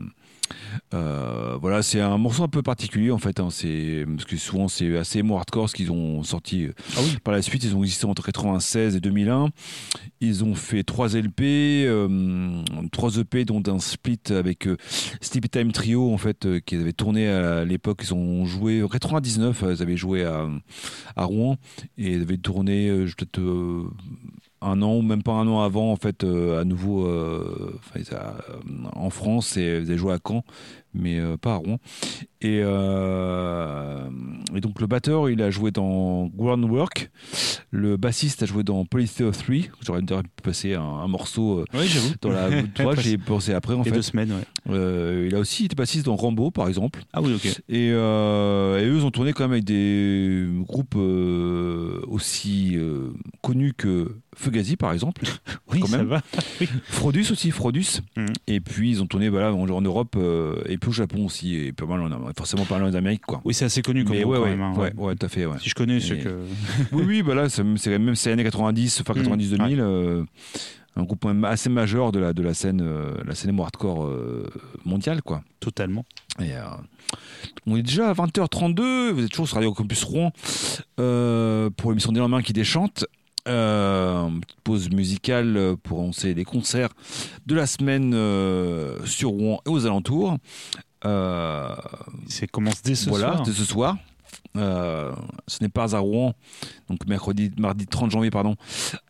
euh, 0.94 1.56
voilà, 1.60 1.82
c'est 1.82 2.00
un 2.00 2.16
morceau 2.18 2.42
un 2.42 2.48
peu 2.48 2.62
particulier 2.62 3.10
en 3.10 3.18
fait. 3.18 3.40
hein, 3.40 3.48
c'est 3.50 4.04
parce 4.06 4.24
que 4.24 4.36
souvent 4.36 4.68
c'est 4.68 4.96
assez 4.96 5.18
emo 5.18 5.36
hardcore 5.36 5.68
ce 5.68 5.74
qu'ils 5.74 5.90
ont 5.92 6.22
sorti. 6.22 6.68
Ah 6.96 7.00
oui. 7.02 7.16
Par 7.22 7.34
la 7.34 7.42
suite, 7.42 7.64
ils 7.64 7.74
ont 7.76 7.82
existé 7.82 8.06
entre 8.06 8.24
96 8.24 8.96
et 8.96 9.00
2001. 9.00 9.50
Ils 10.20 10.44
ont 10.44 10.54
fait 10.54 10.82
trois 10.84 11.14
LP, 11.14 11.42
euh, 11.86 12.62
trois 12.92 13.16
EP, 13.18 13.44
dont 13.44 13.62
un 13.66 13.78
split 13.78 14.20
avec 14.30 14.68
Sleepy 15.20 15.48
Time 15.48 15.72
Trio 15.72 16.12
en 16.12 16.18
fait, 16.18 16.46
qui 16.64 16.76
avait 16.76 16.92
tourné 16.92 17.28
à 17.28 17.64
l'époque. 17.64 18.00
Ils 18.04 18.14
ont 18.14 18.44
joué 18.46 18.82
en 18.82 18.88
99. 18.88 19.62
euh, 19.62 19.74
Ils 19.74 19.82
avaient 19.82 19.96
joué 19.96 20.24
à, 20.24 20.46
à 21.16 21.24
Rouen 21.24 21.56
et 21.98 22.12
ils 22.12 22.22
avaient 22.22 22.38
tourné 22.38 22.88
peut-être 23.16 23.40
un 24.60 24.82
an 24.82 24.96
ou 24.96 25.02
même 25.02 25.22
pas 25.22 25.32
un 25.32 25.46
an 25.48 25.60
avant 25.60 25.92
en 25.92 25.96
fait 25.96 26.24
euh, 26.24 26.60
à 26.60 26.64
nouveau 26.64 27.06
euh, 27.06 27.78
euh, 27.96 28.34
en 28.92 29.10
France 29.10 29.56
et 29.56 29.62
ils 29.62 29.90
avaient 29.90 29.98
joué 29.98 30.12
à 30.12 30.18
Caen 30.26 30.44
mais 30.94 31.18
euh, 31.18 31.36
pas 31.36 31.52
à 31.54 31.56
Rouen 31.56 31.78
et, 32.40 32.60
euh, 32.62 34.08
et 34.54 34.60
donc 34.60 34.80
le 34.80 34.86
batteur 34.86 35.28
il 35.28 35.42
a 35.42 35.50
joué 35.50 35.70
dans 35.70 36.26
Groundwork 36.34 37.10
le 37.70 37.96
bassiste 37.96 38.42
a 38.42 38.46
joué 38.46 38.62
dans 38.62 38.84
Polytheo 38.84 39.30
3 39.30 39.56
j'aurais 39.84 40.00
pu 40.02 40.28
passer 40.42 40.74
un, 40.74 40.82
un 40.82 41.08
morceau 41.08 41.58
euh, 41.60 41.64
Oui, 41.74 41.90
dans 42.22 42.30
la 42.30 42.62
toi 42.62 42.94
j'ai 42.98 43.18
pensé 43.18 43.52
après 43.52 43.74
en 43.74 43.84
fait 43.84 43.90
deux 43.90 44.02
semaines, 44.02 44.32
ouais. 44.32 44.72
Euh, 44.74 45.26
il 45.28 45.34
a 45.34 45.38
aussi 45.38 45.64
été 45.66 45.74
bassiste 45.74 46.06
dans 46.06 46.16
Rambo 46.16 46.50
par 46.50 46.68
exemple 46.68 47.02
Ah 47.12 47.20
oui, 47.22 47.34
ok. 47.34 47.46
et, 47.68 47.88
et 47.88 47.90
eux, 47.92 48.94
ils 48.96 49.04
ont 49.04 49.10
tourné 49.10 49.32
quand 49.32 49.44
même 49.44 49.52
avec 49.52 49.64
des 49.64 50.46
groupes 50.60 50.96
aussi 52.06 52.76
connus 53.42 53.74
que 53.74 54.14
Fugazi, 54.36 54.76
par 54.76 54.92
exemple. 54.92 55.22
Oui, 55.72 55.80
Quand 55.80 55.88
ça 55.88 55.98
même. 55.98 56.06
va. 56.06 56.22
Oui. 56.60 56.68
Frodus 56.84 57.26
aussi, 57.30 57.50
Frodus. 57.50 58.00
Mhm. 58.16 58.26
Et 58.46 58.60
puis, 58.60 58.90
ils 58.90 59.02
ont 59.02 59.06
tourné 59.06 59.28
voilà, 59.28 59.52
en, 59.52 59.68
en 59.68 59.80
Europe 59.82 60.16
et 60.66 60.78
puis 60.78 60.87
au 60.88 60.92
Japon 60.92 61.26
aussi. 61.26 61.54
Et 61.56 61.72
pas 61.72 61.86
mal, 61.86 62.00
en, 62.02 62.30
forcément 62.36 62.64
pas 62.64 62.78
mal 62.78 62.88
en 62.90 62.94
Amérique, 62.94 63.22
quoi. 63.26 63.40
Oui, 63.44 63.54
c'est 63.54 63.64
assez 63.66 63.82
connu 63.82 64.04
comme 64.04 64.16
Mais 64.16 64.24
ouais, 64.24 64.36
quand 64.38 64.42
ouais, 64.44 64.50
même. 64.50 64.60
hein, 64.62 64.74
ouais, 64.76 64.92
ouais, 64.96 65.14
tout 65.16 65.26
à 65.26 65.28
fait, 65.28 65.46
ouais. 65.46 65.56
Si 65.60 65.68
je 65.68 65.74
connais, 65.74 66.00
c'est 66.00 66.18
que. 66.18 66.28
oui, 66.92 67.04
oui, 67.06 67.22
bah 67.22 67.34
là, 67.34 67.48
c'est 67.48 67.62
même 67.64 68.14
ces 68.16 68.30
années 68.32 68.44
90, 68.44 69.02
fin 69.04 69.14
Mhm. 69.14 69.22
90-2000, 69.22 69.80
euh, 69.80 70.24
un 70.96 71.02
groupe 71.04 71.26
assez 71.44 71.68
majeur 71.70 72.10
de 72.12 72.18
la, 72.18 72.32
de 72.32 72.42
la 72.42 72.54
scène, 72.54 72.80
euh, 72.82 73.12
la 73.24 73.34
scène 73.34 73.58
hardcore 73.60 74.04
euh, 74.04 74.46
mondiale, 74.84 75.22
quoi. 75.22 75.42
Totalement. 75.60 76.04
Et, 76.40 76.52
euh, 76.52 76.62
on 77.66 77.76
est 77.76 77.82
déjà 77.82 78.10
à 78.10 78.12
20h32, 78.14 79.10
vous 79.12 79.22
êtes 79.24 79.30
toujours 79.30 79.46
sur 79.48 79.56
Radio 79.56 79.72
Campus 79.72 80.02
Rouen 80.04 80.32
euh, 81.00 81.70
pour 81.76 81.90
l'émission 81.90 82.12
des 82.12 82.20
lendemains 82.20 82.42
qui 82.42 82.52
déchante. 82.52 83.06
Euh, 83.48 84.28
petite 84.40 84.60
pause 84.62 84.90
musicale 84.90 85.74
pour 85.82 86.00
annoncer 86.00 86.34
les 86.34 86.44
concerts 86.44 86.90
de 87.46 87.54
la 87.54 87.66
semaine 87.66 88.12
euh, 88.14 89.04
sur 89.06 89.30
Rouen 89.30 89.60
et 89.66 89.70
aux 89.70 89.86
alentours. 89.86 90.36
Euh, 91.04 91.74
C'est 92.28 92.46
commence 92.48 92.82
dès 92.82 92.94
ce 92.94 93.08
voilà, 93.08 93.36
soir. 93.36 93.46
ce 93.46 93.64
soir. 93.64 93.96
Euh, 94.56 95.12
ce 95.46 95.62
n'est 95.62 95.68
pas 95.68 95.94
à 95.94 95.98
Rouen, 96.00 96.34
donc 96.88 97.06
mercredi, 97.06 97.50
mardi 97.58 97.86
30 97.86 98.10
janvier, 98.10 98.30
pardon, 98.30 98.56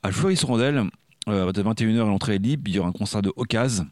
à 0.02 0.12
Fleury-sur-Andelle. 0.12 0.84
Euh, 1.28 1.48
à 1.48 1.52
21h, 1.52 1.96
l'entrée 2.06 2.36
est 2.36 2.38
libre. 2.38 2.64
Il 2.66 2.76
y 2.76 2.78
aura 2.78 2.88
un 2.88 2.92
concert 2.92 3.22
de 3.22 3.32
Ocase. 3.36 3.84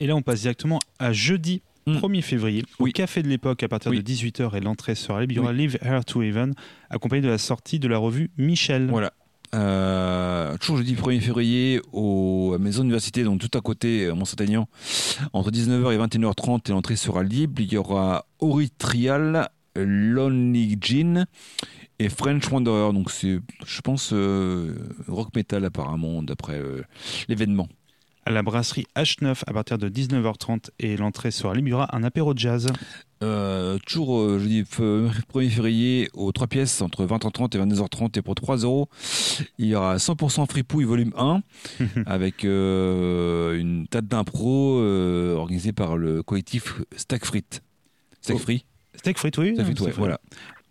Et 0.00 0.06
là, 0.06 0.14
on 0.16 0.22
passe 0.22 0.40
directement 0.42 0.78
à 0.98 1.12
jeudi. 1.12 1.62
Mm. 1.86 1.96
1er 1.96 2.22
février, 2.22 2.64
au. 2.78 2.86
Café 2.86 3.22
de 3.22 3.28
l'époque 3.28 3.62
à 3.64 3.68
partir 3.68 3.90
Oui. 3.90 4.00
de 4.00 4.02
18h 4.08 4.56
et 4.56 4.60
l'entrée 4.60 4.94
sera 4.94 5.20
libre. 5.20 5.32
Il 5.32 5.36
y 5.36 5.38
aura 5.40 5.52
Live 5.52 5.78
Her 5.82 6.04
to 6.04 6.22
Heaven, 6.22 6.54
accompagné 6.90 7.22
de 7.22 7.28
la 7.28 7.38
sortie 7.38 7.80
de 7.80 7.88
la 7.88 7.98
revue 7.98 8.30
Michel. 8.38 8.86
Voilà. 8.88 9.12
Euh, 9.54 10.56
toujours 10.56 10.78
jeudi 10.78 10.94
1er 10.94 11.20
février 11.20 11.80
au 11.92 12.56
Maison 12.58 12.82
Université, 12.82 13.22
donc 13.22 13.40
tout 13.40 13.56
à 13.56 13.60
côté, 13.60 14.06
à 14.06 14.14
Mont-Saint-Aignan, 14.14 14.66
entre 15.32 15.50
19h 15.50 15.92
et 15.92 15.98
21h30, 15.98 16.70
et 16.70 16.72
l'entrée 16.72 16.96
sera 16.96 17.22
libre. 17.22 17.60
Il 17.60 17.72
y 17.72 17.76
aura 17.76 18.26
Ori 18.38 18.70
Trial, 18.70 19.50
Lonely 19.76 20.78
Jean 20.80 21.26
et 21.98 22.08
French 22.08 22.50
Wanderer. 22.50 22.92
Donc 22.92 23.10
c'est, 23.10 23.40
je 23.66 23.80
pense, 23.82 24.12
euh, 24.12 24.74
rock 25.08 25.28
metal 25.34 25.64
apparemment, 25.64 26.22
d'après 26.22 26.58
euh, 26.58 26.82
l'événement. 27.28 27.68
À 28.24 28.30
la 28.30 28.42
brasserie 28.42 28.86
H9 28.96 29.42
à 29.48 29.52
partir 29.52 29.78
de 29.78 29.88
19h30 29.88 30.70
et 30.78 30.96
l'entrée 30.96 31.32
sera 31.32 31.54
libre. 31.54 31.66
Il 31.66 31.70
y 31.72 31.74
aura 31.74 31.94
un 31.96 32.04
apéro 32.04 32.32
jazz. 32.36 32.68
Euh, 33.24 33.78
toujours 33.86 34.18
euh, 34.20 34.38
jeudi 34.38 34.62
f- 34.62 35.10
1er 35.32 35.48
février 35.48 36.08
aux 36.14 36.30
3 36.32 36.46
pièces 36.48 36.82
entre 36.82 37.04
20h30 37.06 37.56
et 37.56 37.60
22h30 37.60 38.18
et 38.18 38.22
pour 38.22 38.34
3 38.34 38.56
euros 38.58 38.88
il 39.58 39.66
y 39.66 39.74
aura 39.76 39.96
100% 39.96 40.48
fripouille 40.48 40.84
volume 40.84 41.12
1 41.16 41.40
avec 42.06 42.44
euh, 42.44 43.56
une 43.56 43.86
date 43.92 44.06
d'impro 44.06 44.80
organisée 45.36 45.72
par 45.72 45.96
le 45.96 46.24
collectif 46.24 46.80
Stack 46.96 47.24
Frites 47.24 47.62
Stack 48.22 48.36
Oh. 48.36 48.38
Free 48.40 48.64
Steak 48.94 49.18
frites, 49.18 49.38
oui. 49.38 49.54
Stack 49.54 49.66
Frites, 49.66 49.80
ouais, 49.80 49.92
voilà 49.96 50.20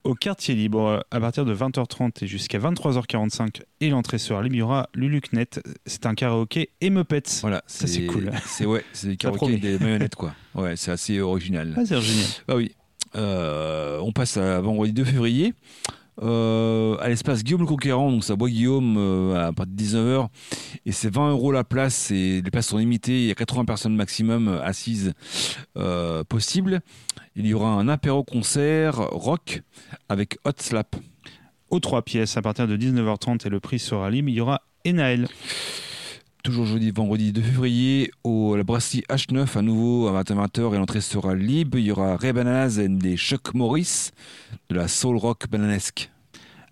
Au 0.04 0.16
quartier 0.16 0.56
libre, 0.56 1.06
à 1.12 1.20
partir 1.20 1.46
de 1.46 1.54
20h30 1.54 2.24
et 2.24 2.28
jusqu'à 2.28 2.58
23h45, 2.58 3.62
et 3.82 3.90
l'entrée 3.90 4.18
sera 4.18 4.42
libre, 4.42 4.56
il 4.56 4.60
y 4.60 4.62
aura 4.64 4.90
Lulucnet. 4.96 5.48
C'est 5.86 6.06
un 6.08 6.16
karaoké 6.16 6.70
et 6.82 6.90
Muppets. 6.90 7.22
voilà 7.42 7.62
Ça, 7.68 7.86
c'est 7.86 8.08
cool. 8.08 8.32
c'est 8.46 8.66
ouais 8.66 8.84
c'est 8.94 9.08
des 9.10 9.18
karaokés 9.18 9.58
des 9.58 9.78
marionnettes 9.78 10.16
quoi 10.16 10.34
ouais 10.56 10.76
c'est 10.76 10.92
assez 10.92 11.20
original 11.20 11.74
Ah, 11.78 11.86
c'est 11.86 12.02
génial. 12.02 12.28
Bah 12.48 12.56
oui. 12.56 12.72
Euh, 13.16 14.00
on 14.02 14.12
passe 14.12 14.38
à 14.38 14.60
vendredi 14.62 14.94
2 14.94 15.04
février. 15.04 15.54
Euh, 16.22 16.98
à 17.00 17.10
l'espace 17.10 17.44
Guillaume 17.44 17.62
le 17.62 17.68
Conquérant, 17.68 18.12
donc 18.12 18.24
ça 18.24 18.36
boit 18.36 18.50
Guillaume 18.50 18.96
euh, 18.98 19.48
à 19.48 19.54
partir 19.54 19.74
de 19.74 19.82
19h 19.82 20.28
et 20.86 20.92
c'est 20.92 21.12
20 21.12 21.32
euros 21.32 21.52
la 21.52 21.64
place 21.64 22.12
et 22.12 22.42
les 22.42 22.52
places 22.52 22.68
sont 22.68 22.78
limitées, 22.78 23.22
il 23.22 23.28
y 23.28 23.32
a 23.32 23.36
80 23.36 23.66
personnes 23.66 23.96
maximum 23.96 24.48
euh, 24.48 24.62
assises 24.64 25.14
possibles. 26.28 26.82
Il 27.36 27.48
y 27.48 27.54
aura 27.54 27.70
un 27.70 27.88
apéro 27.88 28.24
concert 28.24 28.98
rock 28.98 29.62
avec 30.10 30.38
Hot 30.44 30.52
Slap. 30.58 30.96
Aux 31.70 31.80
trois 31.80 32.02
pièces, 32.02 32.36
à 32.36 32.42
partir 32.42 32.68
de 32.68 32.76
19h30 32.76 33.48
et 33.48 33.50
le 33.50 33.62
prix 33.62 33.80
sera 33.80 34.10
libre, 34.10 34.28
il 34.28 34.36
y 34.36 34.42
aura 34.42 34.62
Enaël. 34.86 35.30
Toujours 36.44 36.66
jeudi, 36.66 36.90
vendredi 36.90 37.32
2 37.34 37.42
février, 37.42 38.12
au 38.24 38.56
la 38.56 38.64
brasserie 38.64 39.04
H9, 39.10 39.58
à 39.58 39.62
nouveau 39.62 40.08
à 40.08 40.24
20h 40.24 40.74
et 40.74 40.78
l'entrée 40.78 41.02
sera 41.02 41.36
libre. 41.36 41.78
Il 41.78 41.86
y 41.86 41.92
aura 41.92 42.18
Ray 42.18 42.34
Bananas 42.34 42.80
et 42.80 42.88
des 42.90 43.16
Chuck 43.16 43.54
Morris 43.54 44.10
de 44.70 44.76
la 44.76 44.88
soul 44.88 45.18
rock 45.18 45.48
bananesque. 45.50 46.10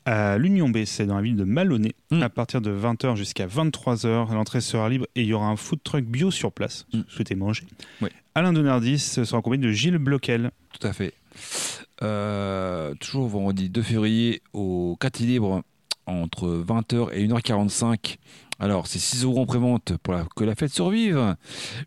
À 0.05 0.39
l'Union 0.39 0.69
B, 0.69 0.85
c'est 0.85 1.05
dans 1.05 1.15
la 1.17 1.21
ville 1.21 1.35
de 1.35 1.43
Maloney, 1.43 1.93
Mm. 2.09 2.23
à 2.23 2.29
partir 2.29 2.61
de 2.61 2.71
20h 2.71 3.15
jusqu'à 3.15 3.45
23h. 3.45 4.33
L'entrée 4.33 4.61
sera 4.61 4.89
libre 4.89 5.05
et 5.15 5.21
il 5.21 5.27
y 5.27 5.33
aura 5.33 5.45
un 5.47 5.55
food 5.55 5.79
truck 5.83 6.03
bio 6.03 6.31
sur 6.31 6.51
place. 6.51 6.87
Mm. 6.91 6.97
vous 7.01 7.03
souhaitez 7.09 7.35
manger. 7.35 7.63
Ouais. 8.01 8.09
Alain 8.33 8.53
Donardis 8.53 8.97
sera 8.97 9.37
accompagné 9.37 9.67
de 9.67 9.71
Gilles 9.71 9.99
Bloquel. 9.99 10.49
Tout 10.79 10.87
à 10.87 10.93
fait. 10.93 11.13
Euh, 12.01 12.95
toujours 12.95 13.27
vendredi 13.27 13.69
2 13.69 13.83
février 13.83 14.41
au 14.53 14.97
4 14.99 15.19
libre 15.19 15.61
entre 16.07 16.47
20h 16.67 17.09
et 17.13 17.27
1h45. 17.27 18.17
Alors, 18.59 18.87
c'est 18.87 18.99
6 18.99 19.23
euros 19.23 19.41
en 19.41 19.45
prévente 19.45 19.93
pour 20.03 20.13
la- 20.13 20.25
que 20.35 20.43
la 20.43 20.53
fête 20.55 20.73
survive, 20.73 21.35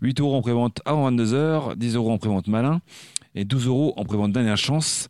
8 0.00 0.20
euros 0.20 0.35
en 0.37 0.40
prévente 0.42 0.80
avant 0.85 1.11
22h, 1.11 1.76
10 1.76 1.94
euros 1.96 2.11
en 2.12 2.18
prévente 2.18 2.46
malin 2.48 2.80
et 3.35 3.44
12 3.44 3.66
euros 3.66 3.92
en 3.96 4.04
prévente 4.04 4.32
dernière 4.32 4.56
chance. 4.56 5.08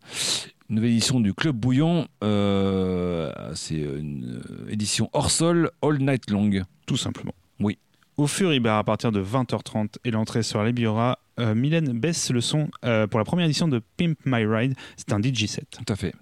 Nouvelle 0.69 0.91
édition 0.91 1.19
du 1.19 1.33
Club 1.33 1.55
Bouillon, 1.55 2.07
euh, 2.23 3.31
c'est 3.53 3.75
une 3.75 4.41
euh, 4.49 4.69
édition 4.71 5.09
hors 5.13 5.29
sol, 5.31 5.71
all 5.81 5.99
night 5.99 6.29
long. 6.31 6.49
tout 6.85 6.97
simplement. 6.97 7.33
Oui. 7.59 7.77
Au 8.17 8.27
Bar 8.61 8.77
à 8.77 8.83
partir 8.83 9.11
de 9.11 9.21
20h30 9.21 9.95
et 10.03 10.11
l'entrée 10.11 10.41
il 10.41 10.79
y 10.79 10.85
aura 10.85 11.17
euh, 11.39 11.55
Mylène 11.55 11.97
baisse 11.99 12.29
le 12.29 12.41
son 12.41 12.69
euh, 12.85 13.07
pour 13.07 13.19
la 13.19 13.25
première 13.25 13.45
édition 13.45 13.67
de 13.67 13.81
Pimp 13.97 14.17
My 14.25 14.45
Ride. 14.45 14.75
C'est 14.97 15.13
un 15.13 15.19
DJ 15.21 15.47
set. 15.47 15.65
Tout 15.71 15.91
à 15.91 15.95
fait. 15.95 16.13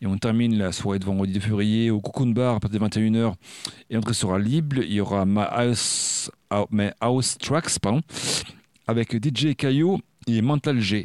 Et 0.00 0.06
on 0.06 0.16
termine 0.16 0.56
la 0.56 0.70
soirée 0.72 0.98
de 1.00 1.04
vendredi 1.04 1.32
2 1.32 1.40
février 1.40 1.90
au 1.90 2.00
Cocoon 2.00 2.28
Bar 2.28 2.56
à 2.56 2.60
partir 2.60 2.78
de 2.80 2.86
21h. 2.86 3.34
Et 3.90 3.94
l'entrée 3.96 4.14
sera 4.14 4.38
libre. 4.38 4.76
Il 4.78 4.92
y 4.92 5.00
aura 5.00 5.26
My 5.26 5.42
House, 5.50 6.30
ah, 6.50 6.64
My 6.70 6.90
House 7.00 7.36
Tracks 7.38 7.78
pardon, 7.80 8.00
avec 8.86 9.12
DJ 9.12 9.54
Caillot 9.56 9.98
et 10.28 10.40
Mental 10.40 10.78
G. 10.80 11.04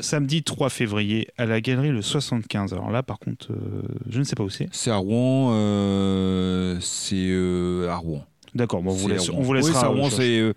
Samedi 0.00 0.42
3 0.42 0.68
février 0.70 1.28
à 1.38 1.46
la 1.46 1.60
galerie 1.60 1.90
le 1.90 2.02
75. 2.02 2.72
Alors 2.72 2.90
là, 2.90 3.02
par 3.02 3.18
contre, 3.18 3.52
euh, 3.52 3.82
je 4.08 4.18
ne 4.18 4.24
sais 4.24 4.34
pas 4.34 4.44
où 4.44 4.50
c'est. 4.50 4.68
C'est 4.72 4.90
à 4.90 4.96
Rouen. 4.96 5.52
euh, 5.54 6.78
c'est 6.80 7.16
euh, 7.16 7.88
à 7.90 7.96
Rouen. 7.96 8.24
D'accord, 8.54 8.82
bon, 8.82 8.90
on 8.90 8.94
vous, 8.94 9.08
C'est 9.08 9.14
laisse- 9.14 9.28
à 9.28 9.32
on 9.34 9.42
vous 9.42 9.52
laissera, 9.54 9.80
c'est 9.80 9.86
à 9.86 9.88
Rouen, 9.88 10.10
c'est 10.10 10.52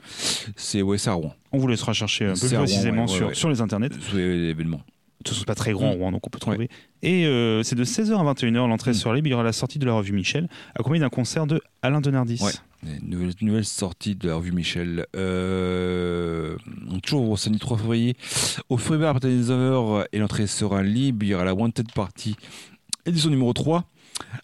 c'est 0.56 0.82
ouais, 0.82 0.98
c'est 0.98 1.10
à 1.10 1.14
Rouen. 1.14 1.34
on 1.52 1.60
vous 1.60 1.68
laissera 1.68 1.94
chercher 1.94 2.26
un 2.26 2.34
peu 2.34 2.48
plus 2.48 2.56
précisément 2.58 3.04
ouais, 3.04 3.08
sur, 3.08 3.28
ouais. 3.28 3.34
sur 3.36 3.50
les 3.50 3.62
internets. 3.62 3.90
C'est 4.12 4.16
l'événement. 4.18 4.82
De 5.24 5.30
toute 5.30 5.36
façon, 5.36 5.46
pas 5.46 5.56
très 5.56 5.72
grand, 5.72 5.94
Mm. 5.96 5.98
Rouen, 5.98 6.12
donc 6.12 6.28
on 6.28 6.30
peut 6.30 6.40
trouver. 6.40 6.70
Et 7.02 7.26
euh, 7.26 7.64
c'est 7.64 7.76
de 7.76 7.84
16h 7.86 8.14
à 8.20 8.24
21h, 8.34 8.68
l'entrée 8.68 8.92
Mm. 8.92 8.96
sur 8.96 9.14
libre. 9.14 9.28
Il 9.28 9.32
y 9.32 9.34
aura 9.34 9.44
la 9.44 9.54
sortie 9.54 9.80
de 9.80 9.86
la 9.86 9.94
revue 9.94 10.12
Michel, 10.12 10.50
accompagnée 10.76 11.00
d'un 11.00 11.10
concert 11.10 11.48
de 11.48 11.62
Alain 11.82 12.02
Denardis. 12.02 12.42
Ouais. 12.44 12.52
Nouvelle, 13.02 13.32
nouvelle 13.40 13.64
sortie 13.64 14.16
de 14.16 14.28
la 14.28 14.36
revue 14.36 14.52
Michel. 14.52 15.06
Euh, 15.16 16.58
toujours 17.04 17.30
au 17.30 17.38
samedi 17.38 17.60
3 17.60 17.78
février. 17.78 18.16
Au 18.68 18.76
Fruit 18.78 18.98
à 19.04 19.14
partir 19.14 19.30
des 19.30 19.38
19h 19.38 20.06
et 20.12 20.20
l'entrée 20.20 20.48
sera 20.48 20.84
libre. 20.84 21.24
Il 21.26 21.30
y 21.30 21.34
aura 21.34 21.46
la 21.46 21.54
Wanted 21.54 21.92
Party, 21.94 22.36
édition 23.06 23.30
numéro 23.30 23.54
3, 23.54 23.86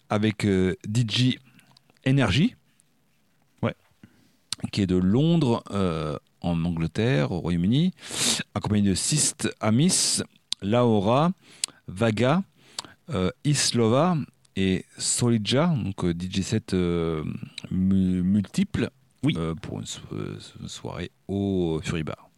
avec 0.08 0.46
euh, 0.46 0.74
DJ 0.88 1.36
Energy. 2.08 2.54
Ouais. 3.62 3.74
Qui 4.72 4.80
est 4.82 4.86
de 4.86 4.96
Londres, 4.96 5.62
en 6.42 6.64
Angleterre, 6.64 7.32
au 7.32 7.40
Royaume-Uni, 7.40 7.92
accompagné 8.54 8.88
de 8.88 8.94
Sist 8.94 9.54
Amis, 9.60 10.22
Laura, 10.62 11.32
Vaga, 11.88 12.42
euh, 13.10 13.30
Islova 13.44 14.16
et 14.56 14.84
Solidja, 14.98 15.66
donc 15.68 16.04
euh, 16.04 16.12
DJ 16.18 16.42
set 16.42 16.74
euh, 16.74 17.22
mu- 17.70 18.22
multiple 18.22 18.90
Oui. 19.22 19.36
pour 19.62 19.80
une 19.80 19.86
so- 19.86 20.00
euh, 20.12 20.36
soirée 20.66 21.10
au 21.28 21.80
Fury 21.82 22.02
Bar. 22.02 22.28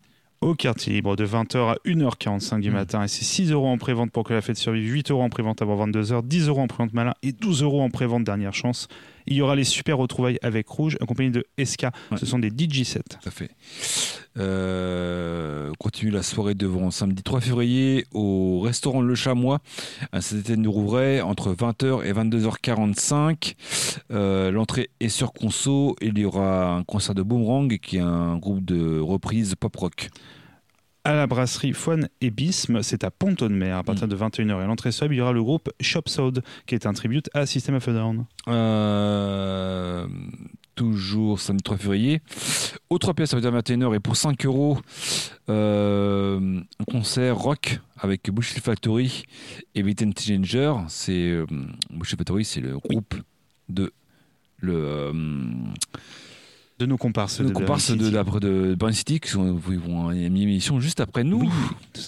Au 0.41 0.55
quartier 0.57 0.93
libre 0.95 1.15
de 1.15 1.25
20h 1.25 1.71
à 1.71 1.77
1h45 1.85 2.61
du 2.61 2.71
Mm. 2.71 2.75
matin. 2.75 3.05
Et 3.05 3.09
c'est 3.09 3.25
6 3.25 3.53
euros 3.53 3.69
en 3.69 3.79
prévente 3.79 4.11
pour 4.11 4.25
que 4.25 4.35
la 4.35 4.41
fête 4.43 4.57
survive, 4.57 4.91
8 4.93 5.11
euros 5.13 5.23
en 5.23 5.29
prévente 5.31 5.63
avant 5.63 5.77
22h, 5.77 6.23
10 6.25 6.49
euros 6.49 6.63
en 6.63 6.67
prévente 6.67 6.93
malin 6.95 7.15
et 7.23 7.31
12 7.33 7.63
euros 7.63 7.81
en 7.81 7.91
prévente 7.91 8.25
dernière 8.25 8.53
chance. 8.53 8.89
Il 9.27 9.35
y 9.37 9.43
aura 9.43 9.57
les 9.57 9.65
super 9.65 9.99
retrouvailles 9.99 10.39
avec 10.43 10.69
Rouge, 10.69 10.97
accompagné 11.01 11.31
de 11.31 11.45
SK. 11.63 11.83
Ouais. 11.83 12.19
Ce 12.19 12.27
sont 12.27 12.39
des 12.39 12.49
DJ 12.49 12.85
sets. 12.85 13.03
Tout 13.09 13.29
à 13.29 13.31
fait. 13.31 13.51
Euh, 14.39 15.69
on 15.71 15.75
continue 15.75 16.11
la 16.11 16.23
soirée 16.23 16.55
devant 16.55 16.91
samedi 16.91 17.23
3 17.23 17.41
février 17.41 18.07
au 18.13 18.61
restaurant 18.61 19.03
Le 19.03 19.15
Chamois 19.15 19.61
à 20.11 20.21
Saint-Étienne 20.21 20.63
de 20.63 20.69
Rouvray 20.69 21.21
entre 21.21 21.55
20h 21.55 22.05
et 22.05 22.13
22h45. 22.13 23.55
Euh, 24.11 24.51
L'entrée 24.51 24.91
est 25.01 25.09
sur 25.09 25.33
conso. 25.33 25.97
Il 26.01 26.19
y 26.19 26.25
aura 26.25 26.75
un 26.75 26.85
concert 26.85 27.15
de 27.15 27.23
Boomerang 27.23 27.79
qui 27.79 27.97
est 27.99 28.01
un 28.01 28.37
groupe 28.39 28.65
de 28.65 28.99
reprise 28.99 29.55
pop 29.59 29.75
rock. 29.77 30.09
À 31.05 31.15
la 31.15 31.27
brasserie 31.27 31.73
Foine 31.73 32.09
et 32.21 32.31
Bisme, 32.31 32.81
c'est 32.83 33.03
à 33.03 33.11
Pont-de-Mer 33.11 33.77
à 33.77 33.83
partir 33.83 34.07
de 34.07 34.15
21h. 34.15 34.61
Et 34.61 34.63
à 34.63 34.67
l'entrée 34.67 34.93
sub, 34.93 35.11
il 35.11 35.17
y 35.17 35.21
aura 35.21 35.33
le 35.33 35.43
groupe 35.43 35.69
Shop 35.81 36.03
Sound, 36.07 36.45
qui 36.65 36.77
est 36.77 36.87
un 36.87 36.93
tribute 36.93 37.29
à 37.35 37.45
System 37.45 37.75
of 37.75 37.89
a 37.89 37.93
Down. 37.93 38.25
Euh, 38.47 40.07
toujours 40.77 41.41
samedi 41.41 41.65
3 41.65 41.77
février. 41.79 42.21
Aux 42.89 42.99
3 42.99 43.15
pièces, 43.15 43.31
ça 43.31 43.37
veut 43.37 43.43
dire 43.43 43.53
21h. 43.53 43.97
Et 43.97 43.99
pour 43.99 44.15
5 44.15 44.47
euros, 44.47 44.79
euh, 45.49 46.61
un 46.79 46.85
concert 46.85 47.37
rock 47.37 47.81
avec 47.99 48.31
Bushel 48.31 48.63
Factory 48.63 49.25
et 49.75 49.83
Beaten 49.83 50.13
Ginger. 50.17 50.75
C'est 50.87 51.31
euh, 51.31 51.47
Bushel 51.91 52.17
Factory, 52.17 52.45
c'est 52.45 52.61
le 52.61 52.79
groupe 52.79 53.17
de 53.69 53.93
le 54.61 55.11
De 56.83 56.87
nos 56.87 56.97
comparses. 56.97 57.41
nos 57.41 57.51
de 57.51 57.55
comparses 57.55 57.97
de, 57.97 58.11
d'après 58.11 58.41
de 58.41 58.75
Burn 58.77 58.93
City 58.93 59.21
qui 59.21 59.31
sont, 59.31 59.57
ils 59.71 59.79
vont 59.79 60.11
une 60.11 60.37
émission 60.37 60.81
juste 60.81 60.99
après 60.99 61.23
nous. 61.23 61.41
Oui. 61.41 61.49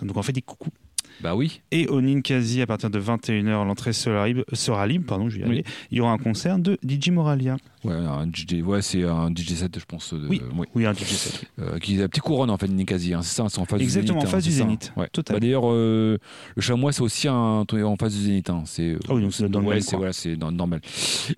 Donc 0.02 0.16
on 0.16 0.22
fait 0.22 0.32
des 0.32 0.42
coucous. 0.42 0.72
Bah 1.20 1.36
oui. 1.36 1.60
Et 1.70 1.86
au 1.86 2.00
Ninkasi, 2.00 2.60
à 2.60 2.66
partir 2.66 2.90
de 2.90 3.00
21h, 3.00 3.64
l'entrée 3.64 3.92
sera 3.92 4.26
libre, 4.26 4.44
sera 4.52 4.86
libre 4.86 5.06
pardon, 5.06 5.28
je 5.28 5.36
vais 5.36 5.42
y 5.42 5.44
arriver. 5.44 5.64
Il 5.90 5.98
y 5.98 6.00
aura 6.00 6.10
un 6.10 6.18
concert 6.18 6.58
de 6.58 6.76
DJ 6.86 7.10
Moralia. 7.10 7.56
Ouais, 7.84 7.94
un 7.94 8.26
DJ, 8.26 8.62
ouais, 8.64 8.80
c'est 8.82 9.04
un 9.04 9.28
DJ 9.30 9.54
set, 9.54 9.78
je 9.78 9.84
pense. 9.84 10.14
De, 10.14 10.26
Oui. 10.26 10.40
oui. 10.56 10.66
Oui, 10.74 10.86
un 10.86 10.92
DJ 10.94 11.04
set. 11.04 11.40
oui. 11.58 11.64
Euh, 11.64 11.78
qui 11.78 11.96
est 11.96 11.98
la 11.98 12.08
petite 12.08 12.22
couronne 12.22 12.50
en 12.50 12.56
fait, 12.56 12.66
Ninkasi. 12.68 13.12
Hein, 13.14 13.20
c'est 13.22 13.34
ça, 13.34 13.46
c'est 13.48 13.58
en 13.58 13.64
face 13.66 13.80
Exactement, 13.80 14.20
du 14.20 14.26
en 14.26 14.30
Zénith. 14.30 14.34
face 14.34 14.44
hein, 14.44 14.48
du. 14.48 14.54
Zénith. 14.54 14.92
Ouais. 14.96 15.08
Total. 15.12 15.36
Bah, 15.36 15.40
D'ailleurs, 15.40 15.70
euh, 15.70 16.18
le 16.56 16.62
chamois, 16.62 16.92
c'est 16.92 17.02
aussi 17.02 17.28
un 17.28 17.34
en 17.64 17.96
face 17.96 18.14
du 18.14 18.22
Zénith. 18.22 18.48
hein. 18.50 18.62
C'est, 18.66 18.96
Ah 19.08 19.14
oui, 19.14 19.22
donc 19.22 19.34
c'est 19.34 19.48
dans 19.48 19.60
le 19.60 19.66
ouais, 19.66 19.80
c'est, 19.80 19.96
voilà, 19.96 20.12
normal. 20.50 20.80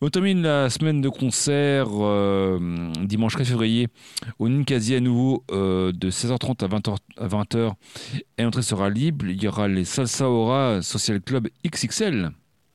On 0.01 0.09
termine 0.09 0.43
la 0.43 0.71
semaine 0.71 1.01
de 1.01 1.09
concert 1.09 1.89
euh, 1.93 2.59
dimanche 3.05 3.33
13 3.35 3.49
février 3.49 3.89
au 4.39 4.49
Ninkasi 4.49 4.95
à 4.95 5.01
nouveau 5.01 5.43
euh, 5.51 5.93
de 5.93 6.11
16h30 6.11 6.65
à 6.65 6.69
20h, 6.69 6.97
à 7.19 7.27
20h. 7.29 7.73
Et 8.39 8.43
l'entrée 8.45 8.63
sera 8.63 8.89
libre. 8.89 9.27
Il 9.27 9.43
y 9.43 9.49
aura 9.49 9.67
les 9.69 9.85
Salsa 9.85 10.29
Aura 10.29 10.81
Social 10.83 11.21
Club 11.21 11.49
XXL. 11.67 12.31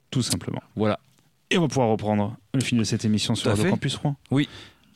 Tout 0.09 0.21
simplement. 0.21 0.61
Voilà. 0.75 0.99
Et 1.51 1.57
on 1.57 1.61
va 1.61 1.67
pouvoir 1.67 1.89
reprendre 1.89 2.35
le 2.53 2.61
film 2.61 2.79
de 2.79 2.85
cette 2.85 3.05
émission 3.05 3.35
sur 3.35 3.55
fait. 3.55 3.69
Campus 3.69 3.97
Rouen. 3.97 4.15
Oui. 4.31 4.47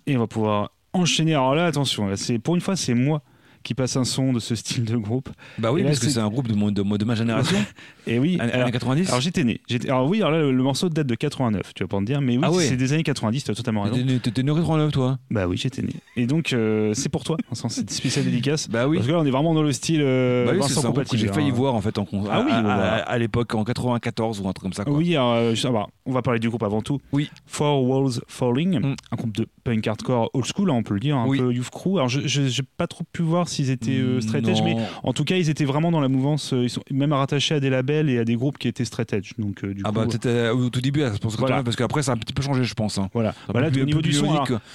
Et 0.07 0.15
on 0.15 0.19
va 0.19 0.27
pouvoir 0.27 0.71
enchaîner. 0.93 1.33
Alors 1.33 1.53
là, 1.53 1.65
attention, 1.65 2.07
là, 2.07 2.15
c'est, 2.15 2.39
pour 2.39 2.55
une 2.55 2.61
fois, 2.61 2.75
c'est 2.75 2.93
moi 2.93 3.21
qui 3.65 3.73
passe 3.73 3.97
un 3.97 4.05
son 4.05 4.31
de 4.31 4.39
ce 4.39 4.55
style 4.55 4.85
de 4.85 4.95
groupe. 4.95 5.27
Bah 5.57 5.73
oui, 5.73 5.81
là, 5.81 5.87
parce 5.87 5.99
que 5.99 6.05
c'est- 6.05 6.13
c'est 6.13 6.19
un 6.19 6.29
groupe 6.29 6.47
de, 6.47 6.53
mon- 6.53 6.71
de, 6.71 6.81
de 6.83 7.05
ma 7.05 7.15
génération, 7.15 7.57
Et 8.07 8.19
oui, 8.19 8.37
années 8.39 8.53
alors, 8.53 8.71
90. 8.71 9.09
alors 9.09 9.19
j'étais 9.19 9.43
né. 9.43 9.59
Alors 9.89 10.07
oui, 10.07 10.19
alors 10.19 10.31
là, 10.31 10.39
le, 10.39 10.51
le 10.53 10.63
morceau 10.63 10.87
date 10.89 11.07
de 11.07 11.15
89, 11.15 11.73
tu 11.75 11.83
vas 11.83 11.87
pas 11.87 11.99
me 11.99 12.05
dire, 12.05 12.21
mais 12.21 12.37
oui, 12.37 12.43
Ah 12.45 12.51
ouais. 12.51 12.63
c'est 12.63 12.77
des 12.77 12.93
années 12.93 13.03
90, 13.03 13.43
tu 13.43 13.51
as 13.51 13.55
totalement 13.55 13.81
raison. 13.81 13.95
T'étais 14.21 14.43
né- 14.43 14.51
en 14.51 14.55
89, 14.55 14.91
toi 14.91 15.17
Bah 15.31 15.47
oui, 15.47 15.57
j'étais 15.57 15.81
né. 15.81 15.89
Et 16.15 16.27
donc, 16.27 16.53
euh, 16.53 16.93
c'est 16.93 17.09
pour 17.09 17.23
toi, 17.23 17.35
Vincent, 17.49 17.67
c'est 17.69 17.81
une 17.81 17.89
spéciale 17.89 18.25
dédicace. 18.25 18.69
Bah 18.69 18.87
oui. 18.87 18.97
Parce 18.97 19.07
que 19.07 19.11
là, 19.13 19.19
on 19.19 19.25
est 19.25 19.31
vraiment 19.31 19.53
dans 19.55 19.63
le 19.63 19.71
style 19.73 20.01
euh, 20.03 20.45
Bah 20.45 20.51
oui, 20.53 20.59
c'est 20.61 20.75
Vincent 20.75 20.87
compatible. 20.89 21.21
j'ai 21.21 21.27
failli 21.27 21.49
hein. 21.49 21.53
voir 21.53 21.73
en 21.75 21.81
fait 21.81 21.97
en 21.97 22.05
con- 22.05 22.23
Ah 22.31 22.43
oui, 22.45 22.51
à, 22.51 22.61
bah, 22.61 22.73
à- 22.73 22.77
voilà. 22.77 22.95
à 22.97 23.17
l'époque 23.17 23.55
en 23.55 23.63
94 23.63 24.39
ou 24.41 24.47
un 24.47 24.53
truc 24.53 24.61
comme 24.63 24.73
ça. 24.73 24.83
Quoi. 24.85 24.93
Oui, 24.93 25.15
alors, 25.15 25.33
euh, 25.33 25.55
ça 25.55 25.71
va. 25.71 25.87
on 26.05 26.11
va 26.11 26.21
parler 26.21 26.39
du 26.39 26.49
groupe 26.49 26.63
avant 26.63 26.81
tout. 26.83 26.99
Oui. 27.11 27.31
Four 27.47 27.83
Walls 27.89 28.21
Falling, 28.27 28.79
Mm. 28.79 28.95
un 29.11 29.15
groupe 29.15 29.35
de 29.35 29.47
punk 29.65 29.85
hardcore 29.87 30.29
old 30.33 30.45
school, 30.45 30.69
hein, 30.69 30.75
on 30.75 30.83
peut 30.83 30.93
le 30.93 30.99
dire, 31.01 31.17
un 31.17 31.27
Oui. 31.27 31.39
peu 31.39 31.51
youth 31.51 31.69
crew. 31.71 31.97
Alors, 31.97 32.07
je 32.07 32.21
j'ai 32.25 32.63
pas 32.77 32.87
trop 32.87 33.03
pu 33.11 33.21
voir 33.23 33.49
s'ils 33.49 33.69
étaient 33.71 33.97
euh, 33.97 34.21
straight 34.21 34.47
edge, 34.47 34.59
Non. 34.59 34.65
mais 34.65 34.75
en 35.03 35.11
tout 35.11 35.25
cas, 35.25 35.35
ils 35.35 35.49
étaient 35.49 35.65
vraiment 35.65 35.91
dans 35.91 35.99
la 35.99 36.07
mouvance. 36.07 36.53
euh, 36.53 36.63
Ils 36.63 36.69
sont 36.69 36.81
même 36.91 37.11
rattachés 37.11 37.55
à 37.55 37.59
des 37.59 37.69
labels 37.69 38.09
et 38.09 38.19
à 38.19 38.23
des 38.25 38.35
groupes 38.35 38.57
qui 38.59 38.67
étaient 38.67 38.85
straight 38.85 39.11
edge. 39.11 39.31
Donc, 39.39 39.63
euh, 39.63 39.73
du 39.73 39.81
Ah 39.83 39.89
coup, 39.89 39.95
bah 39.95 40.05
peut-être 40.05 40.27
euh, 40.27 40.53
au 40.53 40.69
tout 40.69 40.79
début, 40.81 41.01
à 41.03 41.11
Voilà. 41.39 41.63
parce 41.63 41.75
qu'après 41.75 42.03
ça 42.03 42.11
a 42.11 42.15
un 42.15 42.17
petit 42.17 42.33
peu 42.33 42.41
changé, 42.43 42.63
je 42.63 42.73
pense. 42.75 42.97
hein. 42.99 43.09
voilà. 43.13 43.33
Peu 43.47 43.53
plus- 43.71 43.81
au 43.81 43.85
niveau 43.85 44.01
du 44.01 44.13
son, 44.13 44.27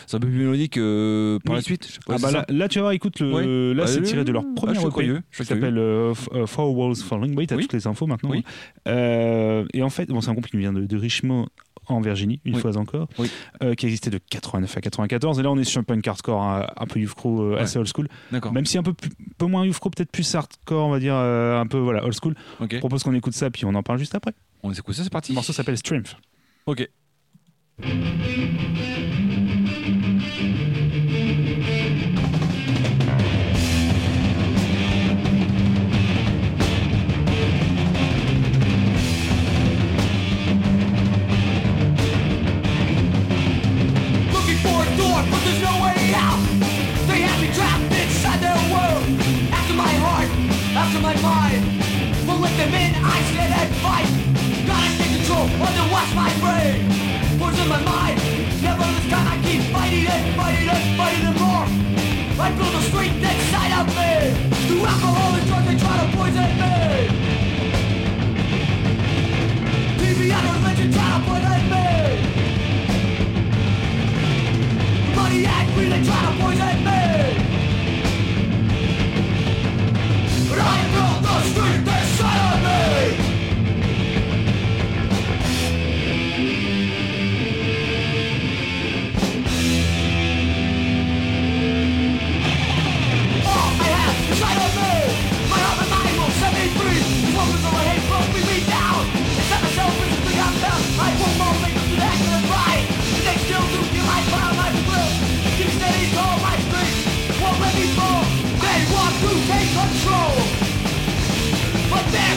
C'est 0.07 0.17
un 0.17 0.21
peu 0.21 0.27
plus 0.29 0.39
mélodique 0.39 0.77
euh, 0.77 1.39
par 1.45 1.53
Oui. 1.55 1.59
la 1.61 1.63
suite. 1.63 1.99
pas 2.07 2.15
Ah 2.17 2.19
bah 2.21 2.31
là, 2.33 2.45
là, 2.49 2.69
tu 2.69 2.79
vas 2.79 2.83
voir, 2.83 2.93
écoute, 2.93 3.21
le, 3.21 3.33
Oui. 3.71 3.77
là, 3.77 3.85
Bah, 3.85 3.87
c'est 3.89 4.03
tiré 4.03 4.25
de 4.25 4.33
leur 4.33 4.43
ah, 4.45 4.53
premier 4.57 4.75
je 4.75 4.81
suis 4.81 4.91
qui 5.37 5.45
s'appelle 5.45 5.81
Four 6.47 6.77
Walls 6.77 6.97
Falling. 6.97 7.35
Oui, 7.37 7.47
t'as 7.47 7.55
Oui. 7.57 7.63
toutes 7.63 7.75
les 7.75 7.87
infos 7.87 8.07
maintenant. 8.07 8.33
Hein. 8.87 9.65
Et 9.73 9.83
en 9.83 9.91
fait, 9.91 10.07
bon, 10.09 10.21
c'est 10.21 10.31
un 10.31 10.33
groupe 10.33 10.47
qui 10.49 10.57
vient 10.57 10.73
de 10.73 10.97
Richmond 10.97 11.47
en 11.87 12.01
Virginie, 12.01 12.41
une 12.45 12.55
Oui. 12.55 12.61
fois 12.61 12.77
encore, 12.77 13.09
Oui. 13.19 13.29
euh, 13.63 13.75
qui 13.75 13.87
existait 13.87 14.11
de 14.11 14.19
89 14.31 14.77
à 14.77 14.81
94. 14.81 15.39
Et 15.41 15.43
là, 15.43 15.51
on 15.51 15.59
est 15.59 15.65
sur 15.65 15.81
un 15.81 15.85
punk 15.85 16.07
hardcore 16.07 16.41
hein, 16.43 16.67
un 16.77 16.87
peu 16.87 17.01
youth 17.01 17.15
crew, 17.15 17.41
euh, 17.41 17.55
Ouais. 17.55 17.61
assez 17.61 17.79
old 17.79 17.89
school. 17.93 18.07
D'accord. 18.31 18.53
Même 18.53 18.65
si 18.67 18.79
un 18.79 18.83
peu, 18.85 18.93
plus- 18.93 19.11
peu 19.39 19.47
moins 19.47 19.65
youth 19.67 19.79
crew, 19.81 19.91
peut-être 19.91 20.13
plus 20.13 20.35
hardcore, 20.35 20.87
on 20.87 20.91
va 20.91 21.01
dire, 21.01 21.15
euh, 21.17 21.59
un 21.61 21.67
peu 21.67 21.79
voilà, 21.79 22.05
old 22.05 22.15
school. 22.21 22.35
Ok. 22.61 22.75
Je 22.75 22.79
propose 22.79 23.03
qu'on 23.03 23.15
écoute 23.15 23.35
ça, 23.35 23.51
puis 23.51 23.65
on 23.65 23.75
en 23.75 23.83
parle 23.83 23.99
juste 23.99 24.15
après. 24.15 24.33
On 24.63 24.73
s'écoute 24.73 24.95
ça, 24.95 25.03
c'est 25.03 25.11
parti. 25.11 25.33
Le 25.33 25.37
morceau 25.37 25.53
s'appelle 25.53 25.77
Strength. 25.79 26.17
Ok. 26.67 26.89
My 56.15 56.31
brain. 56.41 56.81
In 57.51 57.69
my 57.69 57.83
mind. 57.83 58.21
I 59.13 59.37
keep 59.43 59.63
fighting 59.73 60.07
and 60.07 60.37
fighting 60.37 60.69
and 60.69 60.97
fighting 60.97 61.25
them 61.25 61.37
more. 61.43 61.67
I 62.41 62.49
the 62.57 62.81
strength 62.89 63.25
inside 63.31 63.73
of 63.81 63.87
me. 63.99 64.13
Through 64.67 64.85
alcohol 64.87 65.35
and 65.35 65.47
drugs, 65.49 65.67
they 65.67 65.77
try 65.83 65.95
to 66.01 66.07
poison 66.17 66.51
me. 66.63 66.75
TV 70.01 70.21
and 70.37 70.47
religion 70.55 70.89
try 70.95 71.09
to 71.13 71.21
poison 71.27 71.63
me. 71.73 71.87
Money 75.17 75.43
angry, 75.47 75.87
they 75.93 76.03
try 76.09 76.21
to 76.27 76.33
poison 76.41 76.77
me 76.87 77.01
But 80.49 80.59
I 80.61 80.63
feel 80.93 81.13
the 81.25 81.35
strength 81.51 81.90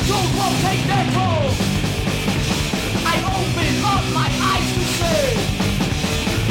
tools 0.07 0.31
won't 0.37 0.57
take 0.61 0.83
their 0.85 1.05
toll. 1.13 1.49
I 3.05 3.15
open 3.37 3.73
up 3.93 4.03
my 4.13 4.29
eyes 4.51 4.69
to 4.75 4.83
see. 4.97 5.25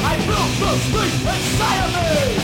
I 0.03 0.15
feel 0.27 0.47
the 0.61 0.73
street 0.87 1.17
inside 1.35 1.85
of 1.85 2.37
me. 2.37 2.42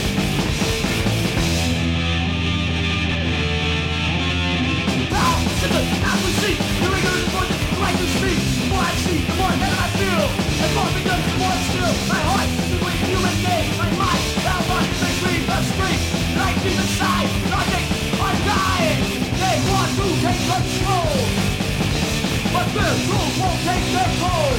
Take 23.65 23.85
their 23.93 24.11
toll. 24.19 24.53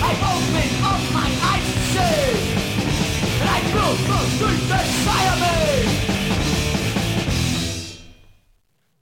I 0.00 0.12
open 0.32 0.68
up 0.84 1.02
my 1.12 1.28
eyes 1.50 1.66
to 1.74 1.80
see. 1.92 2.18
And 3.40 3.48
I 3.48 3.60
feel 3.72 3.92
the 4.08 4.20
street 4.36 4.62
inside 4.70 5.28
of 5.32 5.38
me. 5.40 5.48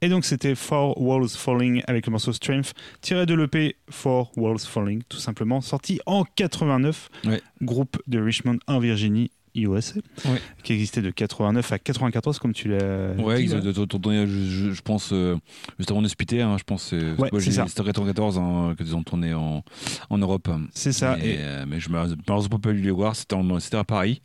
Et 0.03 0.09
donc 0.11 0.25
c'était 0.25 0.55
Four 0.55 1.01
Walls 1.01 1.31
Falling 1.37 1.83
avec 1.89 2.07
le 2.07 2.13
morceau 2.13 2.33
Strength, 2.33 2.73
tiré 3.01 3.25
de 3.27 3.35
l'EP 3.35 3.77
Four 3.91 4.31
Walls 4.37 4.61
Falling, 4.61 5.03
tout 5.09 5.17
simplement, 5.19 5.61
sorti 5.63 6.01
en 6.07 6.25
89, 6.37 7.09
Ouais. 7.25 7.41
groupe 7.63 7.97
de 8.07 8.21
Richmond 8.21 8.59
en 8.67 8.79
Virginie, 8.79 9.31
USA, 9.63 10.01
Ouais. 10.25 10.41
qui 10.63 10.73
existait 10.73 11.03
de 11.03 11.11
89 11.11 11.73
à 11.73 11.79
94, 11.79 12.39
comme 12.39 12.53
tu 12.53 12.69
l'as 12.69 13.13
Ouais, 13.19 13.39
dit. 13.39 13.45
ils 13.45 13.55
tourné, 13.87 14.27
je, 14.27 14.33
je- 14.45 14.71
je 14.73 14.83
pense, 14.83 15.11
euh, 15.13 15.37
juste 15.79 15.91
avant 15.91 16.03
de 16.03 16.09
Spité, 16.09 16.43
hein, 16.43 16.57
je 16.59 16.65
pense, 16.65 16.93
euh, 16.93 17.15
Ouais, 17.17 17.29
c'est 17.41 17.53
ça. 17.53 17.67
c'était 17.69 17.81
en 17.81 17.85
94 17.85 18.39
hein, 18.39 18.75
qu'ils 18.77 18.95
ont 18.97 19.03
tourné 19.03 19.35
en, 19.35 19.65
en 20.11 20.19
Europe. 20.19 20.49
C'est 20.73 20.93
ça. 20.93 21.17
Mais, 21.19 21.29
Et, 21.31 21.37
euh, 21.41 21.65
mais 21.69 21.81
je 21.81 21.89
me 21.91 21.95
malheureusement 21.95 22.59
pas 22.59 22.71
pu 22.71 22.77
les 22.81 22.91
voir, 22.91 23.17
c'était 23.17 23.35
à 23.77 23.85
Paris. 23.85 24.23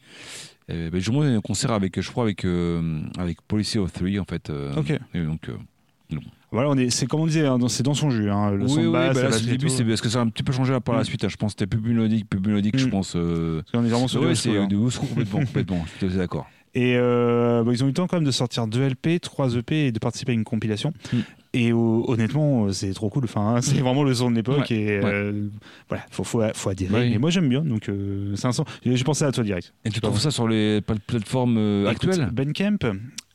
Euh, 0.69 0.89
ben, 0.89 1.01
j'ai 1.01 1.11
eu 1.11 1.17
un 1.17 1.41
concert 1.41 1.71
avec, 1.71 1.99
je 1.99 2.09
crois, 2.11 2.23
avec, 2.23 2.45
euh, 2.45 3.01
avec 3.17 3.41
Policy 3.41 3.77
of 3.79 3.91
Three, 3.91 4.19
en 4.19 4.25
fait. 4.25 4.49
euh, 4.49 4.73
Ok. 4.75 4.91
et 5.13 5.21
donc, 5.21 5.49
euh, 5.49 6.17
voilà, 6.51 6.69
on 6.69 6.75
est, 6.77 6.89
c'est 6.89 7.05
comme 7.05 7.21
on 7.21 7.27
disait, 7.27 7.45
hein, 7.45 7.57
c'est 7.67 7.83
dans 7.83 7.93
son 7.93 8.09
jus. 8.09 8.29
hein, 8.29 8.51
le 8.51 8.63
oui, 8.63 8.69
son 8.69 8.81
de 8.81 8.87
oui, 8.87 8.91
bah 8.93 9.13
là, 9.13 9.19
et 9.29 9.39
le 9.39 9.45
début, 9.51 9.69
c'est 9.69 9.83
parce 9.85 10.01
que 10.01 10.09
ça 10.09 10.19
a 10.19 10.21
un 10.23 10.27
petit 10.27 10.43
peu 10.43 10.51
changé 10.51 10.77
par 10.83 10.95
la 10.95 11.01
Mm. 11.01 11.05
suite. 11.05 11.23
hein. 11.23 11.29
Je 11.29 11.37
pense 11.37 11.53
que 11.53 11.59
c'était 11.59 11.77
plus 11.77 11.93
mélodique, 11.93 12.29
plus 12.29 12.39
mélodique, 12.39 12.77
je 12.77 12.87
Mm. 12.87 12.89
pense. 12.91 13.13
euh, 13.15 13.61
Parce 13.61 13.71
qu'on 13.71 13.85
est 13.85 13.89
vraiment 13.89 14.07
sur 14.07 14.21
ouais, 14.21 14.35
c'est 14.35 14.57
hein. 14.57 14.67
old 14.71 14.89
school 14.91 15.07
complètement, 15.09 15.39
complètement. 15.39 15.85
Je 16.01 16.07
suis 16.07 16.17
d'accord. 16.17 16.47
Et 16.73 16.95
euh, 16.95 17.63
bah, 17.65 17.71
ils 17.73 17.83
ont 17.83 17.87
eu 17.87 17.89
le 17.89 17.93
temps 17.93 18.07
quand 18.07 18.15
même 18.15 18.23
de 18.25 18.31
sortir 18.31 18.65
deux 18.65 18.81
LP, 18.87 19.19
trois 19.21 19.55
EP 19.55 19.87
et 19.87 19.91
de 19.91 19.99
participer 19.99 20.31
à 20.31 20.35
une 20.35 20.45
compilation. 20.45 20.93
Mm. 21.11 21.17
Et 21.53 21.71
euh, 21.73 21.75
honnêtement, 21.75 22.71
c'est 22.71 22.93
trop 22.93 23.09
cool. 23.09 23.25
Enfin, 23.25 23.55
hein, 23.57 23.61
c'est 23.61 23.75
vraiment 23.81 24.03
le 24.03 24.13
son 24.13 24.31
de 24.31 24.37
l'époque. 24.37 24.67
Ouais, 24.69 24.75
Et 24.77 24.99
euh, 25.03 25.47
voilà, 25.89 26.05
faut, 26.11 26.23
faut, 26.23 26.41
faut 26.53 26.69
adhérer. 26.69 26.93
Ouais. 26.93 27.09
Mais 27.09 27.17
moi, 27.17 27.29
j'aime 27.29 27.49
bien. 27.49 27.61
Donc, 27.61 27.89
euh, 27.89 28.33
c'est 28.37 28.47
un 28.47 28.53
son. 28.53 28.63
J'ai 28.85 29.03
pensé 29.03 29.25
à 29.25 29.33
toi 29.33 29.43
direct. 29.43 29.73
Et 29.83 29.89
tu 29.89 29.99
trouves 29.99 30.17
ça 30.19 30.31
sur 30.31 30.47
les 30.47 30.79
pla- 30.79 30.95
plateformes 31.05 31.57
euh, 31.57 31.91
Écoute, 31.91 32.09
actuelles? 32.09 32.29
Ben 32.31 32.53
Camp, 32.53 32.85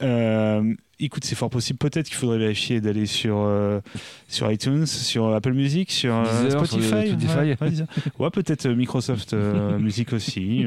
euh, 0.02 0.72
écoute, 0.98 1.24
c'est 1.24 1.34
fort 1.34 1.50
possible. 1.50 1.78
Peut-être 1.78 2.06
qu'il 2.06 2.16
faudrait 2.16 2.38
vérifier 2.38 2.80
d'aller 2.80 3.06
sur, 3.06 3.36
euh, 3.38 3.80
sur 4.28 4.50
iTunes, 4.50 4.86
sur 4.86 5.32
Apple 5.34 5.52
Music, 5.52 5.90
sur 5.90 6.14
euh, 6.14 6.44
Deezer, 6.44 6.66
Spotify. 6.66 6.92
Ouais, 6.94 7.56
ouais, 7.60 7.70
Deezer. 7.70 7.86
Ouais, 8.18 8.30
peut-être 8.30 8.66
euh, 8.66 8.74
Microsoft 8.74 9.32
euh, 9.34 9.78
Music 9.78 10.12
aussi. 10.12 10.66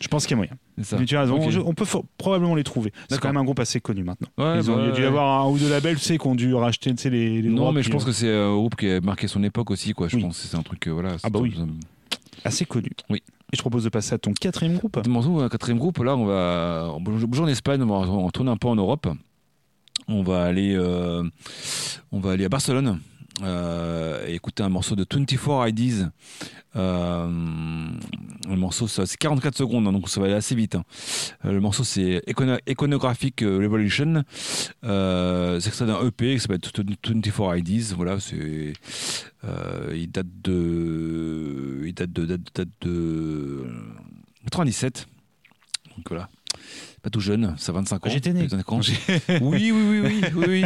Je 0.00 0.08
pense 0.08 0.26
qu'il 0.26 0.32
y 0.32 0.34
a 0.34 0.36
moyen. 0.38 0.52
Ça. 0.82 0.98
Mais 0.98 1.06
tu 1.06 1.16
as 1.16 1.20
raison, 1.20 1.38
on 1.64 1.72
peut 1.72 1.86
probablement 2.18 2.56
les 2.56 2.64
trouver. 2.64 2.92
C'est 3.08 3.20
quand 3.20 3.28
même 3.28 3.36
un 3.36 3.44
groupe 3.44 3.60
assez 3.60 3.80
connu 3.80 4.02
maintenant. 4.02 4.28
Ouais, 4.36 4.58
Ils 4.58 4.70
ont, 4.70 4.76
bah, 4.76 4.82
il 4.82 4.88
y 4.88 4.92
a 4.92 4.94
dû 4.94 5.02
y 5.02 5.04
avoir 5.04 5.42
un 5.42 5.48
ou 5.48 5.56
deux 5.56 5.70
labels, 5.70 5.96
tu 5.96 6.02
sais, 6.02 6.18
qui 6.18 6.26
ont 6.26 6.34
dû 6.34 6.52
racheter 6.54 6.92
tu 6.94 7.02
sais, 7.02 7.10
les, 7.10 7.40
les 7.40 7.48
Non, 7.48 7.56
droits, 7.56 7.72
mais 7.72 7.82
je 7.82 7.90
pense 7.90 8.02
euh, 8.02 8.06
que 8.06 8.12
c'est 8.12 8.34
un 8.34 8.54
groupe 8.54 8.74
qui 8.74 8.88
a 8.90 9.00
marqué 9.00 9.28
son 9.28 9.42
époque 9.44 9.70
aussi, 9.70 9.92
quoi. 9.92 10.08
Je 10.08 10.16
Oui. 10.16 10.22
pense 10.22 10.40
que 10.42 10.48
c'est 10.48 10.56
un 10.56 10.62
truc, 10.62 10.86
euh, 10.88 10.90
voilà. 10.90 11.16
Ah 11.22 11.30
bah 11.30 11.40
assez 12.44 12.64
connu. 12.66 12.90
Oui. 13.08 13.22
Et 13.52 13.56
je 13.56 13.60
propose 13.62 13.84
de 13.84 13.88
passer 13.88 14.14
à 14.14 14.18
ton 14.18 14.32
quatrième 14.32 14.76
groupe. 14.76 14.98
Un 14.98 15.48
quatrième 15.48 15.78
groupe, 15.78 15.98
là, 15.98 16.16
on 16.16 16.26
va 16.26 16.90
on 16.94 17.00
bouge 17.00 17.40
en 17.40 17.46
Espagne, 17.46 17.80
on 17.82 17.86
va 17.86 17.94
on 18.10 18.24
va 18.26 18.30
tourner 18.32 18.50
un 18.50 18.56
peu 18.56 18.68
en 18.68 18.74
Europe. 18.76 19.06
On 20.08 20.22
va 20.22 20.44
aller, 20.44 20.74
euh, 20.76 21.22
on 22.12 22.20
va 22.20 22.32
aller 22.32 22.44
à 22.44 22.48
Barcelone 22.48 23.00
euh, 23.42 24.26
et 24.28 24.34
écouter 24.34 24.62
un 24.62 24.68
morceau 24.68 24.94
de 24.96 25.06
24 25.10 25.68
IDs. 25.68 26.06
Euh, 26.76 27.28
le 28.48 28.56
morceau, 28.56 28.86
c'est 28.88 29.16
44 29.16 29.56
secondes, 29.56 29.86
hein, 29.86 29.92
donc 29.92 30.08
ça 30.08 30.20
va 30.20 30.26
aller 30.26 30.34
assez 30.34 30.54
vite. 30.54 30.74
hein. 30.74 30.84
Le 31.44 31.58
morceau, 31.60 31.84
c'est 31.84 32.22
Econo- 32.28 32.58
Iconographic 32.66 33.40
Revolution. 33.40 34.24
C'est 34.82 35.66
extrait 35.66 35.86
d'un 35.86 36.04
EP 36.06 36.34
qui 36.34 36.40
s'appelle 36.40 36.60
24 36.60 37.56
IDs. 37.58 37.94
Voilà, 37.96 38.20
c'est, 38.20 38.72
il 39.94 40.10
date 40.10 40.26
de, 40.42 41.82
il 41.86 41.94
date 41.94 42.12
de 42.12 43.66
97. 44.44 45.06
Donc 45.96 46.08
voilà. 46.08 46.28
Pas 47.04 47.10
tout 47.10 47.20
jeune, 47.20 47.54
ça 47.58 47.70
a 47.70 47.74
25 47.74 48.06
ans. 48.06 48.10
J'étais 48.10 48.32
né. 48.32 48.46
25 48.46 48.72
ans. 48.72 48.80
Oui, 49.42 49.70
oui, 49.70 49.72
oui, 49.72 50.00
oui, 50.00 50.22
oui, 50.34 50.44
oui. 50.48 50.64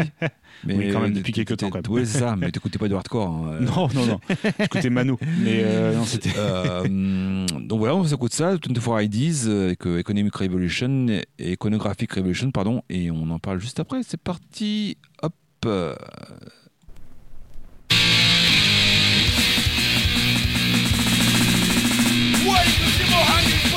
Mais 0.64 0.74
Oui, 0.78 0.90
quand 0.92 1.00
même, 1.00 1.12
depuis 1.12 1.32
quelques 1.32 1.56
temps, 1.56 1.68
quand 1.68 1.82
même. 1.82 1.92
Oui, 1.92 2.06
c'est 2.06 2.20
ça, 2.20 2.36
mais 2.36 2.52
t'écoutais 2.52 2.78
pas 2.78 2.86
de 2.86 2.94
hardcore. 2.94 3.28
hein. 3.28 3.58
Non, 3.60 3.88
non, 3.92 4.06
non. 4.06 4.20
J'écoutais 4.60 4.88
Mano. 4.88 5.18
Mais 5.40 5.62
euh, 5.64 5.96
non, 5.96 6.04
c'était. 6.04 6.30
Euh, 6.36 7.44
donc 7.58 7.80
voilà, 7.80 7.96
on 7.96 8.04
s'écoute 8.04 8.32
ça, 8.32 8.52
24 8.52 9.02
IDs 9.02 9.48
euh, 9.48 9.64
avec 9.66 9.84
euh, 9.84 9.98
Economic 9.98 10.32
Revolution 10.36 11.06
et 11.40 11.52
Iconographic 11.54 12.12
Revolution, 12.12 12.52
pardon, 12.52 12.82
et 12.88 13.10
on 13.10 13.28
en 13.30 13.40
parle 13.40 13.58
juste 13.58 13.80
après. 13.80 14.02
C'est 14.06 14.20
parti, 14.20 14.96
hop. 15.20 15.34
euh, 15.66 15.96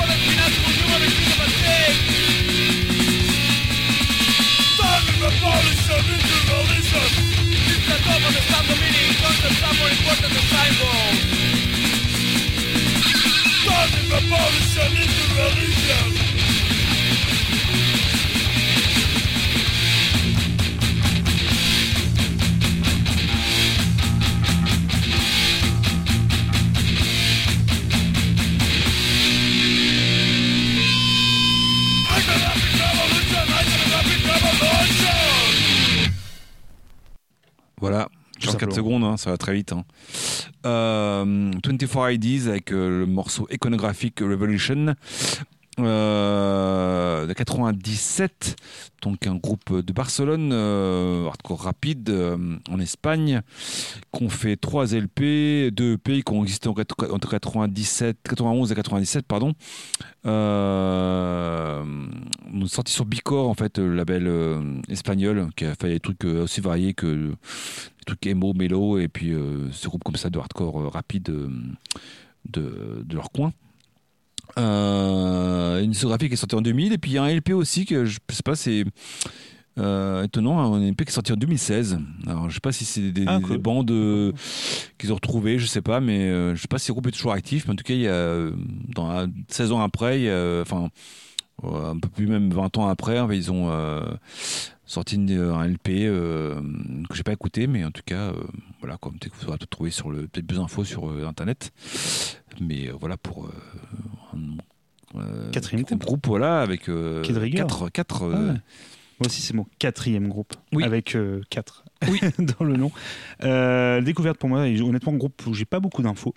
the 0.04 0.21
the 7.92 7.98
top 8.04 8.22
of 8.26 8.32
the 8.32 8.40
stand 8.40 8.70
of 8.70 8.78
meaning, 8.80 9.12
concepts 9.20 9.62
are 9.62 9.74
more 9.76 9.90
important 9.92 10.32
than 10.32 10.46
symbols. 10.48 11.18
Turning 13.68 14.08
revolution 14.08 14.90
into 15.02 15.24
religion. 15.36 16.11
Hein, 39.12 39.16
ça 39.16 39.30
va 39.30 39.36
très 39.36 39.54
vite. 39.54 39.72
hein. 39.72 39.84
Euh, 40.66 41.50
24 41.64 42.12
IDs 42.12 42.48
avec 42.48 42.72
euh, 42.72 43.00
le 43.00 43.06
morceau 43.06 43.46
Iconographic 43.50 44.20
Revolution. 44.20 44.94
Euh, 45.80 47.26
de 47.26 47.32
97, 47.32 48.56
donc 49.00 49.26
un 49.26 49.36
groupe 49.36 49.74
de 49.74 49.92
Barcelone, 49.94 50.50
euh, 50.52 51.26
hardcore 51.26 51.62
rapide 51.62 52.10
euh, 52.10 52.58
en 52.70 52.78
Espagne, 52.78 53.40
qu'on 54.10 54.28
fait 54.28 54.56
3 54.56 54.92
LP, 54.92 55.70
2 55.70 55.94
EP 55.94 56.22
qui 56.22 56.32
ont 56.32 56.42
existé 56.42 56.68
entre 56.68 57.38
97, 57.38 58.18
91 58.22 58.70
et 58.70 58.74
97, 58.74 59.26
pardon. 59.26 59.54
On 60.24 60.30
est 62.62 62.68
sorti 62.68 62.92
sur 62.92 63.06
Bicor, 63.06 63.48
en 63.48 63.54
fait, 63.54 63.78
le 63.78 63.94
label 63.94 64.30
espagnol, 64.90 65.48
qui 65.56 65.64
a 65.64 65.74
fait 65.74 65.88
des 65.88 66.00
trucs 66.00 66.24
aussi 66.24 66.60
variés 66.60 66.92
que 66.92 67.30
des 67.30 68.04
trucs 68.04 68.26
emo, 68.26 68.52
mélo, 68.52 68.98
et 68.98 69.08
puis 69.08 69.34
ce 69.72 69.88
groupe 69.88 70.04
comme 70.04 70.16
ça 70.16 70.28
de 70.28 70.38
hardcore 70.38 70.92
rapide 70.92 71.22
de, 72.44 73.02
de 73.06 73.14
leur 73.14 73.30
coin. 73.32 73.54
Euh, 74.58 75.82
une 75.82 75.90
discographie 75.92 76.28
qui 76.28 76.34
est 76.34 76.36
sortie 76.36 76.54
en 76.56 76.60
2000, 76.62 76.92
et 76.92 76.98
puis 76.98 77.12
il 77.12 77.14
y 77.14 77.18
a 77.18 77.22
un 77.22 77.28
LP 77.34 77.50
aussi 77.54 77.86
que 77.86 78.04
je 78.04 78.18
sais 78.30 78.42
pas, 78.44 78.54
c'est 78.54 78.84
euh, 79.78 80.24
étonnant, 80.24 80.74
un 80.74 80.80
LP 80.90 81.04
qui 81.04 81.10
est 81.10 81.12
sorti 81.12 81.32
en 81.32 81.36
2016. 81.36 81.98
Alors 82.26 82.50
je 82.50 82.54
sais 82.54 82.60
pas 82.60 82.72
si 82.72 82.84
c'est 82.84 83.12
des, 83.12 83.24
Ah, 83.26 83.38
des 83.38 83.58
bandes 83.58 83.90
euh, 83.90 84.32
qu'ils 84.98 85.10
ont 85.12 85.14
retrouvées, 85.16 85.58
je 85.58 85.66
sais 85.66 85.80
pas, 85.82 86.00
mais 86.00 86.28
je 86.54 86.60
sais 86.60 86.68
pas 86.68 86.78
si 86.78 86.88
le 86.88 86.94
groupe 86.94 87.06
est 87.06 87.12
toujours 87.12 87.32
actif, 87.32 87.66
mais 87.66 87.72
en 87.72 87.76
tout 87.76 87.84
cas, 87.84 87.94
il 87.94 88.00
y 88.00 88.08
a, 88.08 88.50
dans 88.94 89.08
la- 89.10 89.26
16 89.48 89.72
ans 89.72 89.80
après, 89.80 90.20
il 90.20 90.24
y 90.24 90.30
a, 90.30 90.60
enfin, 90.60 90.88
un 91.62 91.98
peu 91.98 92.08
plus 92.08 92.26
même 92.26 92.50
20 92.52 92.76
ans 92.76 92.88
après, 92.88 93.16
hein, 93.18 93.28
ils 93.32 93.50
ont 93.50 93.70
sorti 94.92 95.16
une- 95.16 95.30
un 95.40 95.64
LP 95.64 96.04
euh, 96.06 96.60
que 97.08 97.14
j'ai 97.16 97.22
pas 97.22 97.32
écouté, 97.32 97.66
mais 97.66 97.84
en 97.84 97.90
tout 97.90 98.02
cas, 98.04 98.30
euh, 98.30 98.34
voilà, 98.80 98.98
que 98.98 99.08
vous 99.08 99.48
aurez 99.48 99.58
tout 99.58 99.66
trouver 99.66 99.90
sur 99.90 100.10
le, 100.10 100.26
peut-être 100.28 100.46
plus 100.46 100.56
d'infos 100.58 100.84
sur 100.84 101.08
euh, 101.10 101.26
internet, 101.26 101.72
mais 102.60 102.88
euh, 102.88 102.92
voilà 103.00 103.16
pour 103.16 103.46
euh, 103.46 103.50
un 104.34 105.18
euh, 105.20 105.50
Quatrième 105.50 105.84
groupe, 105.98 106.26
voilà, 106.26 106.60
avec 106.60 106.88
euh, 106.88 107.22
quatre, 107.22 107.88
quatre, 107.90 108.22
Ah 108.22 108.36
euh, 108.36 108.52
ouais. 108.52 108.60
Moi 109.20 109.26
aussi, 109.28 109.40
c'est 109.40 109.54
mon 109.54 109.66
quatrième 109.78 110.28
groupe, 110.28 110.54
Oui. 110.72 110.82
avec 110.84 111.16
4 111.50 111.84
Oui. 112.08 112.20
dans 112.58 112.64
le 112.64 112.76
nom. 112.76 112.90
Euh, 113.44 114.00
découverte 114.00 114.36
pour 114.38 114.48
moi, 114.48 114.66
et 114.68 114.80
honnêtement, 114.80 115.12
groupe 115.12 115.46
où 115.46 115.54
j'ai 115.54 115.64
pas 115.64 115.78
beaucoup 115.80 116.02
d'infos, 116.02 116.34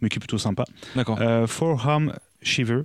mais 0.00 0.08
qui 0.08 0.16
est 0.16 0.20
plutôt 0.20 0.38
sympa. 0.38 0.64
D'accord. 0.94 1.18
Euh, 1.20 1.46
Forearm 1.48 2.14
Shiver, 2.42 2.82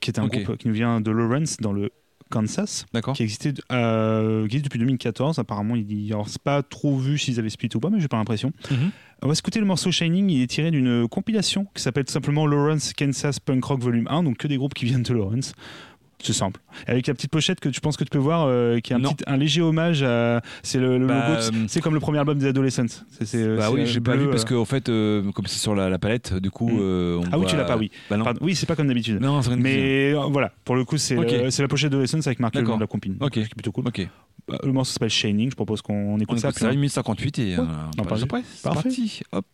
qui 0.00 0.10
est 0.10 0.18
un 0.20 0.28
groupe 0.28 0.56
qui 0.56 0.68
nous 0.68 0.74
vient 0.74 1.00
de 1.00 1.10
Lawrence, 1.10 1.56
dans 1.56 1.72
le 1.72 1.90
Kansas, 2.30 2.86
qui 3.14 3.22
existait 3.22 3.54
euh, 3.72 4.40
qui 4.40 4.56
existe 4.56 4.64
depuis 4.64 4.78
2014. 4.78 5.38
Apparemment, 5.38 5.76
il 5.76 6.12
alors 6.12 6.28
c'est 6.28 6.42
pas 6.42 6.62
trop 6.62 6.96
vu 6.96 7.18
s'ils 7.18 7.38
avaient 7.38 7.50
split 7.50 7.70
ou 7.74 7.80
pas, 7.80 7.90
mais 7.90 8.00
j'ai 8.00 8.08
pas 8.08 8.16
l'impression. 8.16 8.52
Mhm. 8.70 8.90
On 9.22 9.28
va 9.28 9.34
écouter 9.34 9.60
le 9.60 9.66
morceau 9.66 9.90
Shining. 9.90 10.28
Il 10.30 10.42
est 10.42 10.46
tiré 10.46 10.70
d'une 10.70 11.08
compilation 11.08 11.66
qui 11.74 11.82
s'appelle 11.82 12.04
tout 12.04 12.12
simplement 12.12 12.46
Lawrence 12.46 12.92
Kansas 12.92 13.40
Punk 13.40 13.64
Rock 13.64 13.80
Volume 13.80 14.06
1, 14.10 14.24
donc 14.24 14.36
que 14.36 14.46
des 14.46 14.56
groupes 14.56 14.74
qui 14.74 14.84
viennent 14.84 15.02
de 15.02 15.14
Lawrence. 15.14 15.54
C'est 16.22 16.32
simple. 16.32 16.60
Avec 16.86 17.06
la 17.06 17.14
petite 17.14 17.30
pochette 17.30 17.60
que 17.60 17.68
tu 17.68 17.80
penses 17.80 17.96
que 17.96 18.04
tu 18.04 18.10
peux 18.10 18.18
voir, 18.18 18.46
euh, 18.48 18.80
qui 18.80 18.92
est 18.92 18.96
un, 18.96 18.98
Non. 19.00 19.12
petit- 19.12 19.24
un 19.26 19.36
léger 19.36 19.60
hommage 19.60 20.02
à. 20.02 20.40
C'est 20.62 20.78
le, 20.78 20.98
le 20.98 21.06
Bah, 21.06 21.28
logo. 21.28 21.50
de- 21.50 21.56
euh, 21.56 21.64
C'est 21.68 21.80
comme 21.80 21.94
le 21.94 22.00
premier 22.00 22.18
album 22.18 22.38
des 22.38 22.46
Adolescents. 22.46 22.86
C'est, 23.10 23.26
c'est, 23.26 23.56
Bah 23.56 23.66
c'est, 23.68 23.72
oui, 23.74 23.80
euh, 23.82 23.86
j'ai 23.86 24.00
pas 24.00 24.16
vu 24.16 24.28
parce 24.30 24.44
qu'en 24.44 24.64
fait, 24.64 24.88
euh, 24.88 25.30
comme 25.32 25.46
c'est 25.46 25.58
sur 25.58 25.74
la, 25.74 25.88
la 25.90 25.98
palette, 25.98 26.34
du 26.34 26.50
coup. 26.50 26.68
Mm. 26.70 26.78
euh, 26.80 27.18
on 27.20 27.24
Ah 27.32 27.38
oui, 27.38 27.46
tu 27.46 27.56
l'as 27.56 27.64
pas, 27.64 27.76
oui. 27.76 27.90
Bah. 28.10 28.16
Pardon. 28.24 28.40
Oui, 28.42 28.54
c'est 28.54 28.66
pas 28.66 28.76
comme 28.76 28.88
d'habitude. 28.88 29.20
Non, 29.20 29.42
c'est 29.42 29.50
de. 29.50 29.56
Mais 29.56 30.14
voilà, 30.30 30.52
pour 30.64 30.74
le 30.76 30.84
coup, 30.84 30.96
c'est, 30.96 31.16
c'est 31.50 31.62
la 31.62 31.68
pochette 31.68 31.90
d'Adolescents 31.90 32.20
avec 32.26 32.40
D'accord. 32.40 32.76
de 32.76 32.80
la 32.80 32.86
compine. 32.86 33.16
Ok. 33.20 33.34
Ce 33.34 33.40
qui 33.40 33.46
est 33.46 33.54
plutôt 33.54 33.72
cool. 33.72 33.86
Ok. 33.86 34.08
Bah, 34.48 34.58
Le 34.64 34.72
morceau 34.72 34.92
s'appelle 34.92 35.10
Shining. 35.10 35.50
Je 35.50 35.56
propose 35.56 35.82
qu'on 35.82 36.14
On 36.14 36.18
écoute 36.18 36.38
ça. 36.38 36.50
on- 36.62 36.66
1 36.66 36.88
58 36.88 37.38
et 37.40 37.56
Ouais. 37.58 37.64
on 37.98 38.04
parfait. 38.04 38.22
après. 38.24 38.42
C'est 38.54 38.62
Parfait. 38.62 38.82
parti. 38.84 39.20
Hop. 39.32 39.46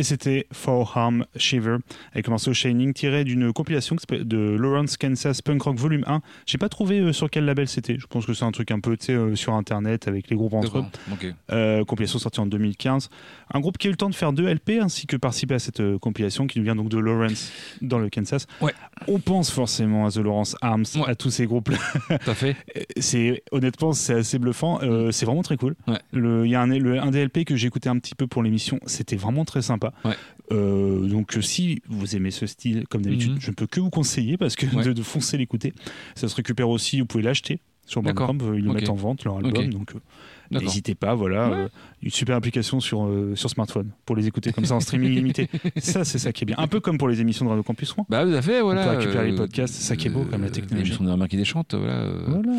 Et 0.00 0.02
c'était 0.02 0.46
For 0.50 0.96
Harm 0.96 1.26
Shiver 1.36 1.76
avec 2.12 2.26
le 2.26 2.30
morceau 2.30 2.54
Shining 2.54 2.94
tiré 2.94 3.22
d'une 3.22 3.52
compilation 3.52 3.96
de 4.10 4.56
Lawrence 4.58 4.96
Kansas 4.96 5.42
Punk 5.42 5.60
Rock 5.60 5.76
Volume 5.76 6.04
1. 6.06 6.22
J'ai 6.46 6.56
pas 6.56 6.70
trouvé 6.70 7.00
euh, 7.00 7.12
sur 7.12 7.28
quel 7.28 7.44
label 7.44 7.68
c'était. 7.68 7.98
Je 7.98 8.06
pense 8.06 8.24
que 8.24 8.32
c'est 8.32 8.46
un 8.46 8.50
truc 8.50 8.70
un 8.70 8.80
peu 8.80 8.96
euh, 9.10 9.34
sur 9.36 9.52
internet 9.52 10.08
avec 10.08 10.30
les 10.30 10.36
groupes 10.36 10.54
entre 10.54 10.78
eux. 10.78 10.84
Euh, 11.52 11.84
compilation 11.84 12.18
sortie 12.18 12.40
en 12.40 12.46
2015. 12.46 13.10
Un 13.52 13.60
groupe 13.60 13.76
qui 13.76 13.88
a 13.88 13.90
eu 13.90 13.92
le 13.92 13.98
temps 13.98 14.08
de 14.08 14.14
faire 14.14 14.32
deux 14.32 14.48
LP 14.50 14.78
ainsi 14.80 15.06
que 15.06 15.16
participer 15.18 15.56
à 15.56 15.58
cette 15.58 15.80
euh, 15.80 15.98
compilation 15.98 16.46
qui 16.46 16.60
nous 16.60 16.64
vient 16.64 16.76
donc 16.76 16.88
de 16.88 16.96
Lawrence 16.98 17.52
dans 17.82 17.98
le 17.98 18.08
Kansas. 18.08 18.46
Ouais. 18.62 18.72
On 19.06 19.18
pense 19.18 19.50
forcément 19.50 20.06
à 20.06 20.10
The 20.10 20.16
Lawrence 20.18 20.56
Arms, 20.62 20.84
Ouais. 20.96 21.10
à 21.10 21.14
tous 21.14 21.30
ces 21.30 21.44
groupes-là. 21.44 21.76
Tout 22.24 22.30
à 22.30 22.34
fait. 22.34 22.56
c'est 22.98 23.42
honnêtement 23.52 23.92
c'est 23.92 24.14
assez 24.14 24.38
bluffant. 24.38 24.80
Euh, 24.82 25.10
c'est 25.10 25.26
vraiment 25.26 25.42
très 25.42 25.58
cool. 25.58 25.74
Ouais. 25.86 25.98
Il 26.14 26.48
y 26.50 26.54
a 26.54 26.62
un, 26.62 26.66
le, 26.68 26.98
un 26.98 27.10
DLP 27.10 27.44
que 27.44 27.54
j'ai 27.54 27.66
écouté 27.66 27.90
un 27.90 27.98
petit 27.98 28.14
peu 28.14 28.26
pour 28.26 28.42
l'émission. 28.42 28.80
C'était 28.86 29.16
vraiment 29.16 29.44
très 29.44 29.60
sympa. 29.60 29.89
Ouais. 30.04 30.14
Euh, 30.52 31.06
donc 31.06 31.36
euh, 31.36 31.42
si 31.42 31.80
vous 31.88 32.16
aimez 32.16 32.30
ce 32.32 32.46
style, 32.46 32.84
comme 32.88 33.02
d'habitude, 33.02 33.32
Mhm. 33.34 33.40
je 33.40 33.50
ne 33.50 33.54
peux 33.54 33.66
que 33.66 33.78
vous 33.80 33.90
conseiller 33.90 34.36
parce 34.36 34.56
que 34.56 34.66
Ouais. 34.74 34.84
de, 34.84 34.92
de 34.92 35.02
foncer 35.02 35.36
l'écouter. 35.38 35.72
Ça 36.16 36.28
se 36.28 36.34
récupère 36.34 36.68
aussi. 36.68 37.00
Vous 37.00 37.06
pouvez 37.06 37.22
l'acheter 37.22 37.60
sur. 37.86 38.02
Bandcamp. 38.02 38.38
Ils 38.54 38.64
le 38.64 38.72
mettent 38.72 38.88
en 38.88 38.94
vente 38.94 39.24
leur 39.24 39.36
album. 39.36 39.70
Donc 39.70 39.94
euh. 39.94 39.98
N'hésitez 40.52 40.96
pas, 40.96 41.14
voilà, 41.14 41.48
Ouais. 41.48 41.56
euh, 41.58 41.68
une 42.02 42.10
super 42.10 42.34
application 42.34 42.80
sur, 42.80 43.04
euh, 43.04 43.36
sur 43.36 43.48
smartphone 43.48 43.90
pour 44.04 44.16
les 44.16 44.26
écouter 44.26 44.52
comme 44.52 44.64
ça 44.64 44.74
en 44.74 44.80
streaming 44.80 45.12
illimité. 45.12 45.48
Ça, 45.76 46.04
c'est 46.04 46.18
ça 46.18 46.32
qui 46.32 46.42
est 46.42 46.46
bien. 46.46 46.56
Un 46.58 46.66
peu 46.66 46.80
comme 46.80 46.98
pour 46.98 47.06
les 47.08 47.20
émissions 47.20 47.44
de 47.44 47.50
Radio 47.50 47.62
Campus 47.62 47.92
Rouen. 47.92 48.04
Bah, 48.10 48.24
tout 48.24 48.32
à 48.32 48.42
fait, 48.42 48.60
voilà. 48.60 48.82
peut 48.84 48.98
récupérer 48.98 49.26
les 49.28 49.32
euh, 49.34 49.36
podcasts, 49.36 49.74
c'est 49.74 49.84
ça 49.84 49.94
qui 49.94 50.08
est 50.08 50.10
beau, 50.10 50.24
comme 50.24 50.42
la 50.42 50.50
technologie. 50.50 50.82
L'émission 50.90 51.04
de 51.04 51.10
Remarque 51.12 51.30
qui 51.30 51.36
déchante, 51.36 51.72
voilà. 51.76 51.92
euh, 52.00 52.24
Voilà. 52.26 52.52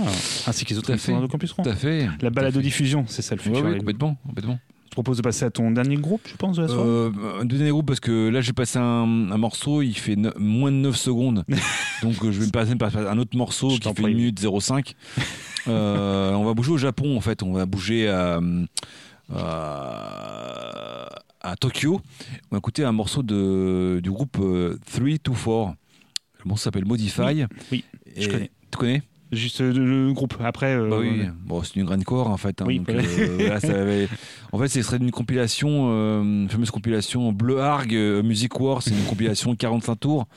Ainsi 0.47 0.63
que 0.63 0.69
les 0.69 0.77
autres 0.77 0.89
émissions 0.91 1.11
de 1.11 1.15
Radio 1.17 1.27
Campus 1.27 1.51
Rouen. 1.51 1.65
Tout 1.65 1.69
à 1.69 1.75
fait. 1.75 2.07
La 2.21 2.29
balade 2.29 2.53
fait. 2.53 2.61
diffusion, 2.61 3.03
c'est 3.09 3.21
ça 3.21 3.35
le 3.35 3.41
futur. 3.41 3.61
ouais, 3.61 3.77
complètement, 3.77 4.15
complètement. 4.25 4.57
Je 4.91 4.95
te 4.97 5.01
propose 5.03 5.15
de 5.17 5.21
passer 5.21 5.45
à 5.45 5.49
ton 5.49 5.71
dernier 5.71 5.95
groupe, 5.95 6.19
je 6.27 6.35
pense, 6.35 6.57
de 6.57 6.63
la 6.63 6.67
soirée. 6.67 6.83
Euh, 6.85 7.11
un 7.39 7.45
deuxième 7.45 7.69
groupe 7.69 7.85
parce 7.87 8.01
que 8.01 8.27
là 8.27 8.41
j'ai 8.41 8.51
passé 8.51 8.77
un, 8.77 9.31
un 9.31 9.37
morceau, 9.37 9.81
il 9.81 9.93
fait 9.97 10.17
ne- 10.17 10.33
moins 10.37 10.69
de 10.69 10.75
9 10.75 10.97
secondes. 10.97 11.45
Donc 12.03 12.21
euh, 12.25 12.31
je 12.33 12.39
vais 12.41 12.45
me 12.47 12.51
passer 12.51 12.97
un 12.97 13.17
autre 13.17 13.37
morceau 13.37 13.69
Je 13.69 13.77
qui 13.77 13.87
fait 13.87 13.93
prie. 14.01 14.11
1 14.11 14.15
minute 14.15 14.39
05. 14.59 14.93
Euh, 15.67 16.31
on 16.33 16.43
va 16.43 16.55
bouger 16.55 16.71
au 16.71 16.77
Japon 16.77 17.15
en 17.15 17.21
fait, 17.21 17.43
on 17.43 17.53
va 17.53 17.67
bouger 17.67 18.09
à, 18.09 18.39
à, 19.31 21.07
à 21.41 21.55
Tokyo. 21.55 22.01
On 22.49 22.55
va 22.55 22.57
écouter 22.57 22.83
un 22.83 22.91
morceau 22.91 23.21
de, 23.21 23.99
du 24.01 24.09
groupe 24.09 24.37
3 24.37 25.17
to 25.23 25.33
4. 25.33 25.45
Le 26.43 26.49
morceau 26.49 26.63
s'appelle 26.63 26.85
Modify. 26.85 27.45
oui, 27.71 27.83
je 28.17 28.27
connais. 28.27 28.49
Tu 28.71 28.77
connais? 28.79 29.03
Juste 29.31 29.61
euh, 29.61 29.71
le 29.71 30.11
groupe. 30.13 30.33
Après, 30.43 30.75
euh, 30.75 30.89
bah 30.89 30.97
oui, 30.99 31.23
bon, 31.45 31.63
c'est 31.63 31.75
une 31.77 31.85
grindcore 31.85 32.27
en 32.29 32.37
fait. 32.37 32.61
hein, 32.61 32.65
Oui, 32.67 32.79
donc, 32.79 32.89
voilà. 32.91 33.03
euh, 33.03 33.59
ça 33.59 33.67
avait- 33.81 34.09
En 34.51 34.57
fait, 34.59 34.67
ce 34.67 34.81
serait 34.81 34.97
une 34.97 35.11
compilation, 35.11 35.89
une 36.21 36.49
fameuse 36.49 36.71
compilation 36.71 37.31
Bleu 37.31 37.59
Arg 37.61 37.93
Music 37.93 38.59
War. 38.59 38.81
C'est 38.83 38.91
une 38.91 39.03
compilation 39.05 39.55
45 39.55 39.95
tours, 39.99 40.27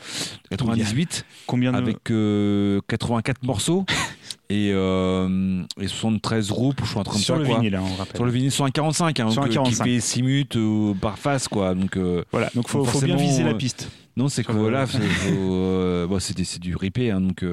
98, 0.51 1.25
combien 1.47 1.73
de. 1.73 1.77
avec 1.79 2.11
euh, 2.11 2.81
84 2.89 3.43
morceaux 3.43 3.85
et, 4.51 4.71
euh, 4.73 5.63
et 5.81 5.89
73 5.89 6.49
groupes, 6.49 6.81
je 6.85 6.89
suis 6.89 6.99
en 6.99 7.03
train 7.05 7.19
de 7.19 7.25
sur 7.25 7.37
le 7.37 7.45
quoi. 7.45 7.57
vinyle, 7.59 7.75
hein, 7.75 7.83
on 7.85 7.97
rappelle. 7.97 8.17
Sur 8.17 8.25
le 8.25 8.31
vinyle, 8.31 8.53
sur 8.53 8.65
un 8.65 8.71
45, 8.71 9.19
hein, 9.21 9.31
Sur 9.31 9.43
donc, 9.43 9.49
un 9.49 9.51
euh, 9.51 9.55
45. 9.55 9.85
qui 9.85 9.91
fait 9.95 10.01
6 10.01 10.23
minutes 10.23 10.57
euh, 10.57 10.95
par 10.95 11.19
face, 11.19 11.49
quoi. 11.49 11.75
Donc, 11.75 11.97
euh, 11.97 12.23
Voilà, 12.31 12.51
donc 12.55 12.69
faut, 12.69 12.79
Donc 12.85 12.89
faut 12.89 13.01
bien 13.01 13.17
viser 13.17 13.43
la 13.43 13.55
piste. 13.55 13.91
non, 14.17 14.29
c'est 14.29 14.45
que 14.45 14.53
le- 14.53 14.59
voilà, 14.61 14.87
bon, 16.07 16.19
c'est 16.21 16.37
des- 16.37 16.45
c'est 16.45 16.61
du 16.61 16.77
ripé, 16.77 17.11
hein, 17.11 17.21
donc. 17.21 17.45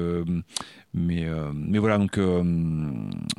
Mais, 0.94 1.24
euh, 1.24 1.50
mais 1.54 1.78
voilà, 1.78 1.98
donc 1.98 2.18
euh, 2.18 2.42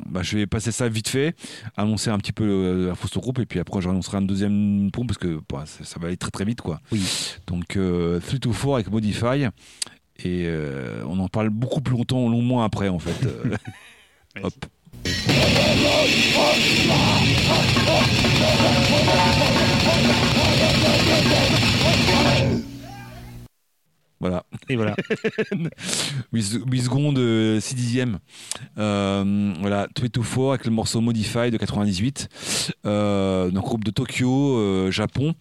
bah, 0.06 0.22
je 0.22 0.38
vais 0.38 0.46
passer 0.46 0.72
ça 0.72 0.88
vite 0.88 1.08
fait, 1.08 1.34
annoncer 1.76 2.10
un 2.10 2.18
petit 2.18 2.32
peu 2.32 2.44
euh, 2.44 2.88
la 2.88 2.94
fausse 2.94 3.16
groupe, 3.16 3.38
et 3.38 3.46
puis 3.46 3.60
après 3.60 3.80
j'annoncerai 3.80 4.18
un 4.18 4.22
deuxième 4.22 4.90
pompe 4.92 5.08
parce 5.08 5.18
que 5.18 5.40
bah, 5.48 5.64
ça, 5.66 5.84
ça 5.84 6.00
va 6.00 6.08
aller 6.08 6.16
très 6.16 6.30
très 6.30 6.44
vite, 6.44 6.60
quoi. 6.60 6.80
Oui. 6.90 7.02
Donc 7.46 7.76
euh, 7.76 8.20
3 8.20 8.38
to 8.40 8.50
4 8.50 8.74
avec 8.74 8.90
Modify, 8.90 9.46
et 10.24 10.48
on 11.06 11.18
en 11.18 11.28
parle 11.28 11.50
beaucoup 11.50 11.80
plus 11.80 11.96
longtemps, 11.96 12.28
longuement 12.28 12.62
après, 12.62 12.88
en 12.88 12.98
fait. 12.98 13.26
Voilà. 24.24 24.46
Et 24.70 24.76
voilà. 24.76 24.96
8, 26.32 26.42
secondes, 26.82 27.60
6 27.60 27.74
dixièmes. 27.74 28.18
Euh, 28.78 29.52
voilà, 29.60 29.86
324 29.94 30.50
avec 30.54 30.64
le 30.64 30.70
morceau 30.70 31.02
Modify 31.02 31.50
de 31.50 31.58
98. 31.58 32.28
Euh, 32.86 33.50
d'un 33.50 33.60
groupe 33.60 33.84
de 33.84 33.90
Tokyo, 33.90 34.56
euh, 34.56 34.90
Japon, 34.90 35.34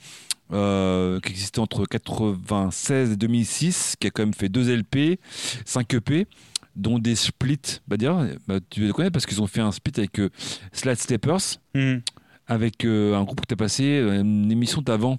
euh, 0.52 1.22
qui 1.22 1.32
existait 1.32 1.60
entre 1.60 1.86
96 1.86 3.12
et 3.12 3.16
2006, 3.16 3.96
qui 3.98 4.08
a 4.08 4.10
quand 4.12 4.24
même 4.24 4.34
fait 4.34 4.50
2 4.50 4.76
LP, 4.76 5.18
5 5.66 5.94
EP, 5.94 6.28
dont 6.76 7.00
des 7.00 7.16
splits. 7.16 7.80
Bah, 7.88 7.96
dire, 7.96 8.18
bah, 8.50 8.60
tu 8.70 8.82
les 8.82 8.92
connais 8.92 9.12
parce 9.12 9.26
qu'ils 9.26 9.42
ont 9.42 9.48
fait 9.48 9.62
un 9.62 9.72
split 9.72 9.94
avec 9.98 10.20
euh, 10.20 10.30
Slide 10.74 10.98
Steppers, 11.00 11.40
Hmm. 11.74 12.00
avec 12.48 12.84
euh, 12.84 13.16
un 13.16 13.24
groupe 13.24 13.40
que 13.42 13.48
tu 13.48 13.54
as 13.54 13.58
passé, 13.58 13.84
euh, 13.86 14.20
une 14.22 14.52
émission 14.52 14.82
d'avant, 14.82 15.18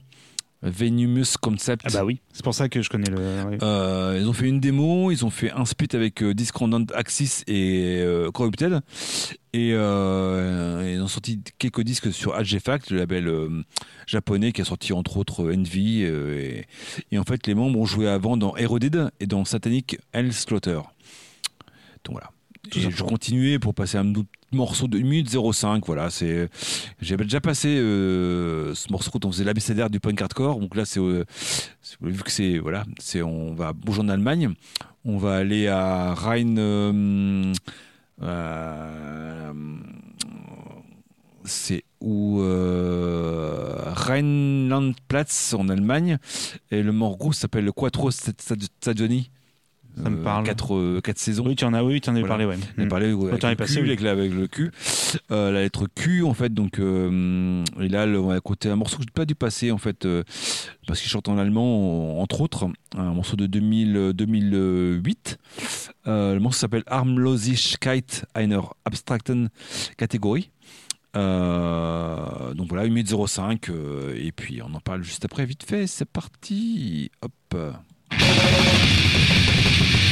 Venumus 0.64 1.36
Concept. 1.40 1.82
Ah 1.86 1.90
bah 1.92 2.04
oui, 2.04 2.20
c'est 2.32 2.42
pour 2.42 2.54
ça 2.54 2.68
que 2.68 2.82
je 2.82 2.88
connais 2.88 3.10
le. 3.10 3.18
Euh, 3.62 4.18
ils 4.20 4.28
ont 4.28 4.32
fait 4.32 4.48
une 4.48 4.60
démo, 4.60 5.10
ils 5.10 5.24
ont 5.24 5.30
fait 5.30 5.50
un 5.52 5.64
split 5.64 5.88
avec 5.92 6.22
euh, 6.22 6.34
Discordant 6.34 6.84
Axis 6.94 7.44
et 7.46 8.00
euh, 8.00 8.30
Corrupted. 8.30 8.80
Et 9.52 9.72
euh, 9.72 10.92
ils 10.94 11.00
ont 11.00 11.06
sorti 11.06 11.40
quelques 11.58 11.82
disques 11.82 12.12
sur 12.12 12.34
Artefact, 12.34 12.90
le 12.90 12.98
label 12.98 13.64
japonais 14.06 14.50
qui 14.50 14.62
a 14.62 14.64
sorti 14.64 14.92
entre 14.92 15.16
autres 15.16 15.52
Envy. 15.52 16.02
et, 16.02 16.66
et 17.12 17.18
en 17.18 17.24
fait, 17.24 17.46
les 17.46 17.54
membres 17.54 17.78
ont 17.78 17.84
joué 17.84 18.08
avant 18.08 18.36
dans 18.36 18.56
Eroded 18.56 19.10
et 19.20 19.26
dans 19.26 19.44
Satanic 19.44 19.98
Hellslaughter. 20.12 20.80
Donc 22.04 22.12
voilà. 22.12 22.30
Et 22.74 22.90
je 22.90 23.02
continuais 23.02 23.58
pour 23.58 23.74
passer 23.74 23.98
un 23.98 24.14
autre 24.14 24.28
morceau 24.52 24.88
de 24.88 24.98
1 24.98 25.02
minute 25.02 25.28
05. 25.52 25.84
Voilà, 25.86 26.10
c'est. 26.10 26.48
J'avais 27.00 27.24
déjà 27.24 27.40
passé 27.40 27.68
euh, 27.68 28.74
ce 28.74 28.90
morceau 28.90 29.10
quand 29.10 29.24
on 29.24 29.32
faisait 29.32 29.44
l'abécédaire 29.44 29.90
du 29.90 30.00
punk 30.00 30.20
hardcore. 30.20 30.58
Donc 30.58 30.74
là, 30.74 30.84
c'est 30.84 31.00
euh, 31.00 31.24
vu 32.00 32.22
que 32.22 32.30
c'est 32.30 32.58
voilà, 32.58 32.84
c'est 32.98 33.22
on 33.22 33.54
va 33.54 33.72
bouger 33.72 34.00
en 34.00 34.08
Allemagne. 34.08 34.54
On 35.04 35.18
va 35.18 35.36
aller 35.36 35.68
à 35.68 36.14
Rhein. 36.14 36.56
euh, 36.56 37.52
euh, 38.22 39.52
c'est 41.44 41.84
où 42.00 42.38
Rheinland-Platz 43.94 45.54
en 45.58 45.68
Allemagne 45.68 46.16
et 46.70 46.82
le 46.82 46.92
morceau 46.92 47.32
s'appelle 47.32 47.64
le 47.66 47.72
Quattro 47.72 48.10
Stagioni. 48.10 49.30
Ça 50.02 50.10
me 50.10 50.22
parle. 50.22 50.44
4 50.44 51.00
quatre 51.00 51.18
saisons. 51.18 51.44
Oui, 51.46 51.54
tu 51.56 51.64
en 51.64 51.72
as, 51.72 51.82
oui, 51.84 52.00
tu 52.00 52.10
en 52.10 52.12
avais 52.14 52.20
Voilà. 52.26 52.44
parlé, 52.44 52.46
ouais. 52.46 52.58
On 52.78 52.82
a 52.82 52.84
Hmm. 52.84 52.88
parlé 52.88 53.12
ouais, 53.12 53.28
avec, 53.30 53.42
le 53.44 53.54
passé, 53.54 53.74
Q, 53.74 53.80
oui. 53.82 53.86
avec, 53.88 54.00
la- 54.00 54.10
avec 54.10 54.32
le 54.32 54.46
Q. 54.48 54.70
Euh, 55.30 55.52
la 55.52 55.60
lettre 55.62 55.86
Q, 55.94 56.24
en 56.24 56.34
fait. 56.34 56.52
Donc, 56.52 56.78
euh, 56.80 57.62
et 57.80 57.88
là, 57.88 58.04
le- 58.06 58.18
on 58.20 58.26
va 58.28 58.36
écouter 58.36 58.68
un 58.70 58.76
morceau 58.76 58.96
que 58.96 59.02
je 59.02 59.06
n'ai 59.08 59.12
pas 59.14 59.24
dû 59.24 59.34
passer, 59.36 59.70
en 59.70 59.78
fait, 59.78 60.04
euh, 60.04 60.24
parce 60.86 61.00
qu'il 61.00 61.08
chante 61.10 61.28
en 61.28 61.38
allemand, 61.38 62.20
entre 62.20 62.40
autres. 62.40 62.66
Un 62.96 63.12
morceau 63.14 63.36
de 63.36 63.46
2000, 63.46 63.96
euh, 63.96 64.12
2008. 64.12 65.38
Euh, 66.06 66.34
le 66.34 66.40
morceau 66.40 66.58
s'appelle 66.60 66.82
Armlosigkeit 66.86 68.24
einer 68.34 68.60
abstrakten 68.84 69.48
Kategorie. 69.96 70.50
Euh, 71.16 72.52
donc 72.54 72.68
voilà, 72.68 72.82
1 72.84 72.88
minute 72.88 73.06
05. 73.08 73.68
euh, 73.70 74.12
et 74.20 74.32
puis, 74.32 74.60
on 74.62 74.74
en 74.74 74.80
parle 74.80 75.04
juste 75.04 75.24
après, 75.24 75.44
vite 75.46 75.62
fait. 75.62 75.86
C'est 75.86 76.04
parti. 76.08 77.10
Hop. 77.22 77.32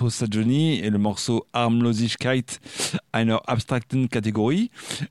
Et 0.00 0.90
le 0.90 0.98
morceau 0.98 1.46
Armlosigkeit 1.52 2.58
einer 3.12 3.38
abstrakten 3.46 4.08
Kategorie. 4.08 4.70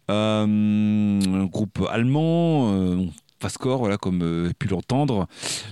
Euh, 0.10 0.44
un 0.44 1.46
groupe 1.46 1.86
allemand, 1.90 2.72
euh, 2.74 3.06
fastcore, 3.40 3.80
voilà, 3.80 3.98
comme 3.98 4.22
euh, 4.22 4.52
pu 4.58 4.68
l'entendre, 4.68 5.28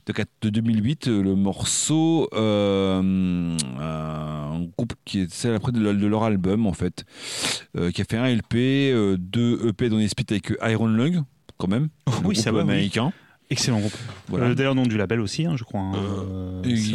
de, 0.06 0.14
quat- 0.14 0.26
de 0.42 0.50
2008. 0.50 1.08
euh, 1.08 1.22
Le 1.24 1.36
morceau, 1.36 2.28
euh, 2.34 3.58
un 3.80 4.66
groupe 4.78 4.94
qui 5.06 5.22
est 5.22 5.32
celle 5.32 5.56
après 5.56 5.72
de, 5.72 5.80
leur- 5.80 5.94
de 5.94 6.08
leur 6.08 6.24
album, 6.24 6.66
en 6.68 6.74
fait, 6.74 7.06
qui 7.94 8.02
a 8.02 8.06
fait 8.06 8.18
un 8.18 8.28
LP, 8.28 9.18
deux 9.20 9.68
EP 9.68 9.90
dont 9.90 10.00
il 10.00 10.10
split 10.10 10.26
avec 10.32 10.54
Iron 10.68 10.88
Lung, 10.88 11.24
quand 11.58 11.68
même. 11.68 11.90
Oh, 12.08 12.12
oui, 12.26 12.36
ça 12.36 12.52
groupe 12.52 12.62
va, 12.62 12.66
oui. 12.66 12.72
américain. 12.74 13.12
Excellent 13.52 13.80
groupe. 13.80 13.96
Voilà. 14.28 14.54
D'ailleurs, 14.54 14.76
nom 14.76 14.84
du 14.84 14.96
label 14.98 15.20
aussi, 15.22 15.46
hein, 15.46 15.56
je 15.58 15.64
crois. 15.64 15.82
hein. 15.82 15.94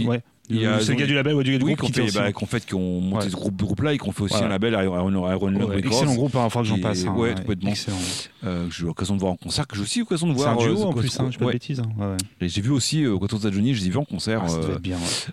Ouais. 0.06 0.22
C'est 0.48 0.88
le 0.88 0.94
gars 0.94 1.06
du 1.06 1.14
label 1.14 1.34
ou 1.34 1.42
du 1.42 1.52
gars 1.52 1.58
du 1.58 1.64
Oui, 1.64 1.72
groupe 1.74 1.80
qu'on 1.80 1.86
qui 2.02 2.08
fait 2.10 2.18
bah, 2.18 2.30
qu'en 2.32 2.44
fait, 2.46 2.70
monté 2.72 3.14
Ouais. 3.16 3.30
ce 3.30 3.34
groupe, 3.36 3.56
groupe-là 3.56 3.94
et 3.94 3.98
qu'on 3.98 4.12
fait 4.12 4.22
aussi 4.24 4.36
un 4.36 4.48
label 4.48 4.74
Iron, 4.74 5.30
Iron, 5.32 5.48
Lung 5.48 5.72
excellent 5.78 6.14
groupe, 6.14 6.32
que 6.32 6.64
j'en 6.64 6.78
passe. 6.78 7.04
hein, 7.06 7.14
ouais, 7.16 7.34
complètement. 7.34 7.72
Euh, 8.44 8.68
que 8.68 8.74
j'ai 8.74 8.82
eu 8.82 8.86
l'occasion 8.86 9.14
de 9.14 9.20
voir 9.20 9.32
en 9.32 9.36
concert, 9.36 9.66
que 9.66 9.74
j'ai 9.76 9.82
aussi 9.82 9.98
eu 10.00 10.02
l'occasion 10.02 10.26
de 10.26 10.32
C'est 10.34 10.38
voir. 10.42 10.52
un 10.52 10.56
duo 10.62 10.82
euh, 10.82 10.84
en 10.84 10.92
plus, 10.92 11.18
hein, 11.18 11.28
je 11.32 11.38
pas 11.38 11.46
de 11.46 11.52
bêtises. 11.52 11.80
hein. 11.80 12.16
J'ai 12.42 12.60
vu 12.60 12.70
aussi 12.70 13.04
euh, 13.04 13.16
Quattro 13.16 13.38
Stagioni, 13.38 13.72
je 13.74 13.80
les 13.80 13.86
ai 13.86 13.90
vus 13.90 13.96
en 13.96 14.04
concert 14.04 14.42
Ah, 14.46 14.50
euh, 14.52 14.78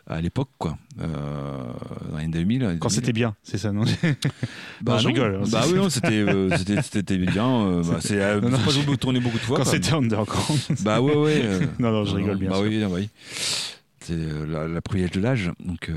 à 0.07 0.21
l'époque, 0.21 0.49
quoi. 0.57 0.77
Dans 0.97 2.17
les 2.17 2.27
2000. 2.27 2.77
Quand 2.79 2.87
2000. 2.87 2.91
c'était 2.91 3.11
bien, 3.13 3.35
c'est 3.43 3.57
ça, 3.57 3.73
non? 3.73 3.83
Bah, 4.81 4.97
je 4.97 5.07
rigole, 5.07 5.41
Bah 5.51 5.61
c'est- 5.63 5.71
oui, 5.73 5.75
non, 5.77 5.89
c'était 6.81 7.17
bien. 7.17 7.81
bah, 7.83 7.97
c'est 7.99 8.15
non, 8.41 8.49
moi, 8.49 8.59
j'ai 8.69 8.97
tourné 8.97 9.19
beaucoup 9.19 9.37
de 9.37 9.43
fois. 9.43 9.57
Quand 9.57 9.65
c'était 9.65 9.93
underground. 9.93 10.59
Bah 10.81 11.01
ouais, 11.01 11.15
ouais. 11.15 11.41
Non, 11.79 11.91
non, 11.91 12.05
je 12.05 12.15
rigole, 12.15 12.37
bien 12.37 12.49
bah 12.49 12.59
oui, 12.61 12.81
oui. 12.89 13.09
C'est 14.01 14.13
euh, 14.13 14.45
la, 14.47 14.67
la 14.67 14.81
privilège 14.81 15.11
de 15.11 15.19
l'âge. 15.21 15.51
Donc 15.65 15.89
euh, 15.89 15.93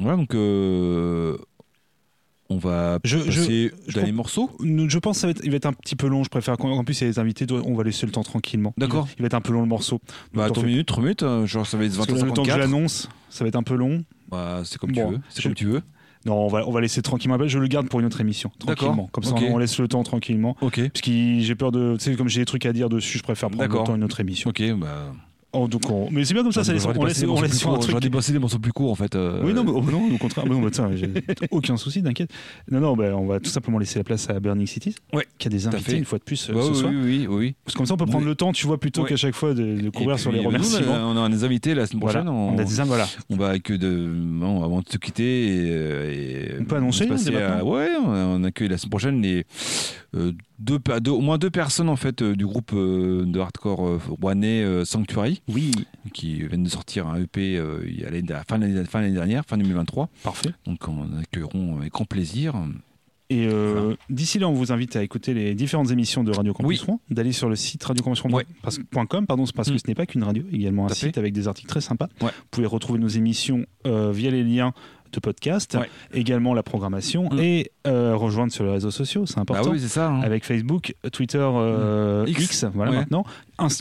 voilà, 0.00 0.16
donc 0.16 0.34
euh, 0.34 1.36
on 2.48 2.58
va 2.58 2.98
Je- 3.04 3.18
je- 3.18 3.24
passer 3.40 3.72
je 3.88 4.00
pense- 4.00 4.12
morceaux. 4.12 4.50
Je 4.60 4.98
pense 4.98 5.18
ça 5.18 5.26
va 5.26 5.32
être, 5.32 5.40
il 5.44 5.50
va 5.50 5.56
être 5.56 5.66
un 5.66 5.72
petit 5.72 5.96
peu 5.96 6.06
long. 6.06 6.22
Je 6.24 6.28
préfère 6.28 6.56
qu'en 6.56 6.70
en 6.70 6.84
plus, 6.84 7.00
il 7.00 7.04
y 7.04 7.06
a 7.06 7.10
les 7.10 7.18
invités. 7.18 7.44
On 7.50 7.74
va 7.74 7.82
laisser 7.84 8.06
le 8.06 8.12
temps 8.12 8.22
tranquillement. 8.22 8.72
D'accord. 8.78 9.08
Il 9.18 9.22
va 9.22 9.26
être 9.26 9.34
un 9.34 9.40
peu 9.40 9.52
long 9.52 9.60
le 9.62 9.66
morceau. 9.68 10.00
Bah, 10.32 10.46
t'en 10.48 10.54
3 10.54 10.62
fais- 10.64 10.68
minutes, 10.70 10.86
3 10.86 11.02
minutes, 11.02 11.22
euh, 11.24 11.46
genre 11.46 11.66
ça 11.66 11.76
va 11.76 11.84
être 11.84 11.96
Parce 11.96 12.08
20 12.08 12.14
que 12.14 12.20
à 12.22 12.24
le 12.24 12.32
temps 12.32 12.42
que 12.42 12.48
je 12.48 12.52
54. 12.54 12.58
l'annonce, 12.72 13.08
ça 13.30 13.44
va 13.44 13.48
être 13.48 13.56
un 13.56 13.62
peu 13.62 13.74
long. 13.74 14.04
Bah, 14.30 14.62
c'est 14.64 14.78
comme 14.78 14.92
Bon, 14.92 15.06
tu 15.08 15.12
veux. 15.14 15.20
C'est 15.28 15.42
je- 15.42 15.48
comme 15.48 15.54
tu 15.54 15.66
veux. 15.66 15.82
Non, 16.24 16.34
on 16.44 16.48
va, 16.48 16.66
on 16.66 16.72
va 16.72 16.80
laisser 16.80 17.02
tranquillement. 17.02 17.38
Je 17.46 17.58
le 17.58 17.68
garde 17.68 17.88
pour 17.88 18.00
une 18.00 18.06
autre 18.06 18.20
émission. 18.20 18.50
Tranquillement. 18.58 19.08
Comme 19.12 19.22
ça, 19.24 19.34
on 19.34 19.58
laisse 19.58 19.78
le 19.78 19.86
temps 19.86 20.02
tranquillement. 20.02 20.56
Ok. 20.60 20.80
Parce 20.92 21.00
que 21.02 21.10
j'ai 21.40 21.54
peur 21.54 21.70
de. 21.70 21.96
Tu 21.98 22.04
sais, 22.04 22.16
comme 22.16 22.28
j'ai 22.28 22.40
des 22.40 22.46
trucs 22.46 22.66
à 22.66 22.72
dire 22.72 22.88
dessus, 22.88 23.18
je 23.18 23.22
préfère 23.22 23.48
prendre 23.50 23.68
le 23.72 23.84
temps 23.84 23.94
une 23.94 24.02
autre 24.04 24.18
émission. 24.20 24.50
Ok, 24.50 24.62
bah. 24.76 25.12
Oh, 25.58 25.68
donc 25.68 25.88
on- 25.90 26.08
Mais 26.10 26.24
c'est 26.24 26.34
bien 26.34 26.42
comme 26.42 26.52
ça, 26.52 26.64
ça 26.64 26.72
laisse, 26.72 26.84
on 26.86 27.04
laisse, 27.04 27.24
on 27.26 27.40
laisse 27.40 27.58
sur 27.58 27.70
un 27.70 27.78
truc. 27.78 27.90
J'aurais 27.90 28.00
des 28.32 28.38
morceaux 28.38 28.58
plus 28.58 28.72
courts 28.72 28.90
en 28.90 28.94
fait. 28.94 29.14
euh, 29.14 29.40
Oui, 29.44 29.54
non, 29.54 29.64
mais, 29.64 29.70
oh, 29.74 29.82
non, 29.90 30.14
au 30.14 30.18
contraire. 30.18 30.44
Mais 30.46 30.54
non, 30.54 30.60
mais 30.60 30.70
tiens, 30.70 30.90
j'ai 30.94 31.10
aucun 31.50 31.76
souci, 31.76 32.02
t'inquiète. 32.02 32.30
Non, 32.70 32.80
non, 32.80 32.96
bah, 32.96 33.16
on 33.16 33.26
va 33.26 33.40
tout 33.40 33.50
simplement 33.50 33.78
laisser 33.78 33.98
la 33.98 34.04
place 34.04 34.28
à 34.30 34.38
Burning 34.40 34.66
Cities, 34.66 34.94
Ouais, 35.12 35.26
qui 35.38 35.48
a 35.48 35.50
des 35.50 35.66
invités 35.66 35.92
fait. 35.92 35.98
une 35.98 36.04
fois 36.04 36.18
de 36.18 36.24
plus 36.24 36.50
euh, 36.50 36.52
bah 36.54 36.60
ce 36.62 36.70
oui, 36.70 36.76
soir. 36.76 36.92
oui, 36.94 37.00
oui, 37.04 37.26
oui. 37.28 37.54
Parce 37.64 37.74
que 37.74 37.78
comme 37.78 37.86
ça, 37.86 37.94
on 37.94 37.96
peut 37.96 38.06
prendre 38.06 38.24
Oui. 38.24 38.28
le 38.30 38.34
temps, 38.34 38.52
tu 38.52 38.66
vois, 38.66 38.78
plutôt 38.78 39.04
qu'à 39.04 39.16
chaque 39.16 39.34
fois 39.34 39.54
de, 39.54 39.80
de 39.80 39.90
courir 39.90 40.18
sur 40.18 40.30
les 40.32 40.38
bah, 40.38 40.44
nous, 40.44 40.48
remerciements. 40.50 40.92
On 40.94 41.16
a, 41.16 41.20
on 41.20 41.24
a 41.24 41.28
des 41.28 41.44
invités 41.44 41.74
la 41.74 41.86
semaine 41.86 42.00
Voilà, 42.02 42.22
prochaine. 42.22 42.38
on 42.38 42.58
a 42.58 42.64
des 42.64 42.80
voilà. 42.88 43.06
On 43.30 43.36
va 43.36 43.48
avec 43.48 43.70
de 43.72 44.10
avant 44.64 44.80
de 44.80 44.88
se 44.88 44.96
quitter 44.98 45.46
et, 45.46 46.48
et 46.50 46.60
On 46.60 46.64
peut 46.64 46.76
annoncer, 46.76 47.06
on 47.10 47.14
à- 47.14 47.30
maintenant 47.32 47.70
ouais, 47.70 47.88
on, 48.04 48.44
accueille 48.44 48.68
la 48.68 48.78
semaine 48.78 48.90
prochaine 48.90 49.22
les 49.22 49.38
euh, 49.38 49.42
deux, 50.58 50.78
pe- 50.78 51.00
deux- 51.00 51.10
au 51.10 51.20
moins 51.20 51.38
deux 51.38 51.50
personnes 51.50 51.88
en 51.88 51.96
fait 51.96 52.22
euh, 52.22 52.34
du 52.34 52.46
groupe 52.46 52.72
euh, 52.74 53.24
de 53.26 53.38
hardcore 53.40 53.86
euh, 53.86 54.00
rouennais 54.20 54.62
euh, 54.64 54.84
Sanctuary, 54.84 55.42
Oui, 55.48 55.70
qui 56.12 56.42
viennent 56.46 56.64
de 56.64 56.68
sortir 56.68 57.06
un 57.06 57.20
EP 57.20 57.56
euh, 57.56 57.80
il 57.86 58.00
y 58.00 58.04
a 58.04 58.10
l'année- 58.10 58.26
fin 58.48 58.58
de 58.58 58.66
l'année 59.02 59.14
dernière, 59.14 59.44
fin 59.46 59.56
2023. 59.58 60.08
parfait. 60.22 60.50
Donc 60.66 60.86
on 60.88 61.18
accueilleront 61.20 61.78
avec 61.78 61.92
grand 61.92 62.04
plaisir. 62.04 62.54
Et 63.28 63.48
euh, 63.48 63.96
d'ici 64.08 64.38
là, 64.38 64.48
on 64.48 64.52
vous 64.52 64.70
invite 64.70 64.94
à 64.94 65.02
écouter 65.02 65.34
les 65.34 65.56
différentes 65.56 65.90
émissions 65.90 66.22
de 66.22 66.30
Radio 66.30 66.52
Campus 66.54 66.86
Oui. 66.86 66.94
D'aller 67.10 67.32
sur 67.32 67.48
le 67.48 67.56
site 67.56 67.82
radiocampusrouen.com, 67.82 68.36
Ouais. 68.38 68.46
parce, 68.62 68.78
pardon, 69.26 69.44
parce 69.52 69.68
que 69.68 69.74
Mm. 69.74 69.78
ce 69.78 69.84
n'est 69.88 69.96
pas 69.96 70.06
qu'une 70.06 70.22
radio, 70.22 70.44
également 70.52 70.84
un 70.86 70.90
à 70.90 70.94
site 70.94 71.18
avec 71.18 71.32
des 71.32 71.48
articles 71.48 71.68
très 71.68 71.80
sympas. 71.80 72.08
Ouais. 72.20 72.28
Vous 72.28 72.46
pouvez 72.52 72.68
retrouver 72.68 73.00
nos 73.00 73.08
émissions 73.08 73.66
euh, 73.84 74.12
via 74.12 74.30
les 74.30 74.44
liens 74.44 74.72
de 75.16 75.20
podcast, 75.20 75.76
Ouais. 75.80 75.88
également 76.14 76.54
la 76.54 76.62
programmation 76.62 77.28
Mm. 77.32 77.38
et 77.40 77.70
euh, 77.86 78.14
rejoindre 78.16 78.52
sur 78.52 78.64
les 78.64 78.70
réseaux 78.70 78.90
sociaux, 78.90 79.26
c'est 79.26 79.36
Bah 79.36 79.42
important. 79.42 79.70
oui, 79.70 79.80
c'est 79.80 79.88
ça. 79.88 80.08
hein. 80.08 80.20
avec 80.22 80.44
Facebook, 80.44 80.94
Twitter, 81.12 81.38
euh, 81.40 82.24
X. 82.28 82.44
X. 82.44 82.64
voilà 82.74 82.90
Ouais. 82.92 82.96
maintenant, 82.98 83.24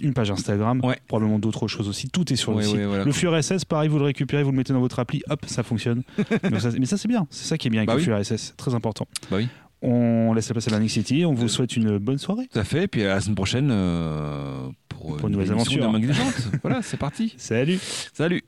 une 0.02 0.14
page 0.14 0.32
Instagram, 0.32 0.80
Ouais. 0.84 0.98
probablement 1.08 1.40
d'autres 1.40 1.68
choses 1.68 1.88
aussi. 1.90 2.10
Tout 2.10 2.32
est 2.32 2.36
sur 2.36 2.54
le 2.54 2.62
site. 2.64 2.80
voilà, 2.80 3.04
le 3.04 3.12
flux 3.12 3.28
RSS, 3.28 3.66
pareil, 3.66 3.90
vous 3.90 4.00
le 4.00 4.06
récupérez, 4.06 4.44
vous 4.44 4.52
le 4.52 4.58
mettez 4.58 4.74
dans 4.74 4.80
votre 4.80 5.00
appli, 5.00 5.22
hop, 5.30 5.42
ça 5.48 5.64
fonctionne. 5.64 6.04
Donc 6.52 6.60
ça- 6.62 6.70
mais 6.80 6.86
ça 6.86 6.98
c'est 6.98 7.08
bien, 7.08 7.28
c'est 7.30 7.46
ça 7.48 7.58
qui 7.58 7.68
est 7.68 7.70
bien 7.72 7.82
avec 7.82 7.88
Bah 7.88 7.94
le 7.94 8.00
oui. 8.00 8.06
flux 8.06 8.14
RSS, 8.14 8.54
très 8.58 8.74
important. 8.76 9.08
Bah 9.30 9.38
oui. 9.38 9.48
On 9.82 10.34
laisse 10.34 10.48
la 10.48 10.54
place 10.54 10.68
à 10.68 10.72
Manic 10.72 10.90
City, 10.90 11.26
on 11.26 11.34
vous 11.34 11.46
Euh, 11.46 11.48
souhaite 11.48 11.76
une 11.76 12.00
bonne 12.00 12.18
soirée. 12.18 12.48
Tout 12.52 12.58
à 12.58 12.64
fait. 12.64 12.84
Et 12.84 12.88
puis 12.88 13.04
à 13.04 13.10
la 13.16 13.22
semaine 13.22 13.36
prochaine 13.36 13.70
euh, 13.72 14.68
pour, 14.90 15.18
Pour 15.18 15.28
une 15.28 15.34
nouvelle 15.36 15.52
aventure. 15.52 15.92
voilà, 16.64 16.82
c'est 16.82 16.98
parti. 16.98 17.36
Salut 17.38 17.78
Salut. 18.14 18.42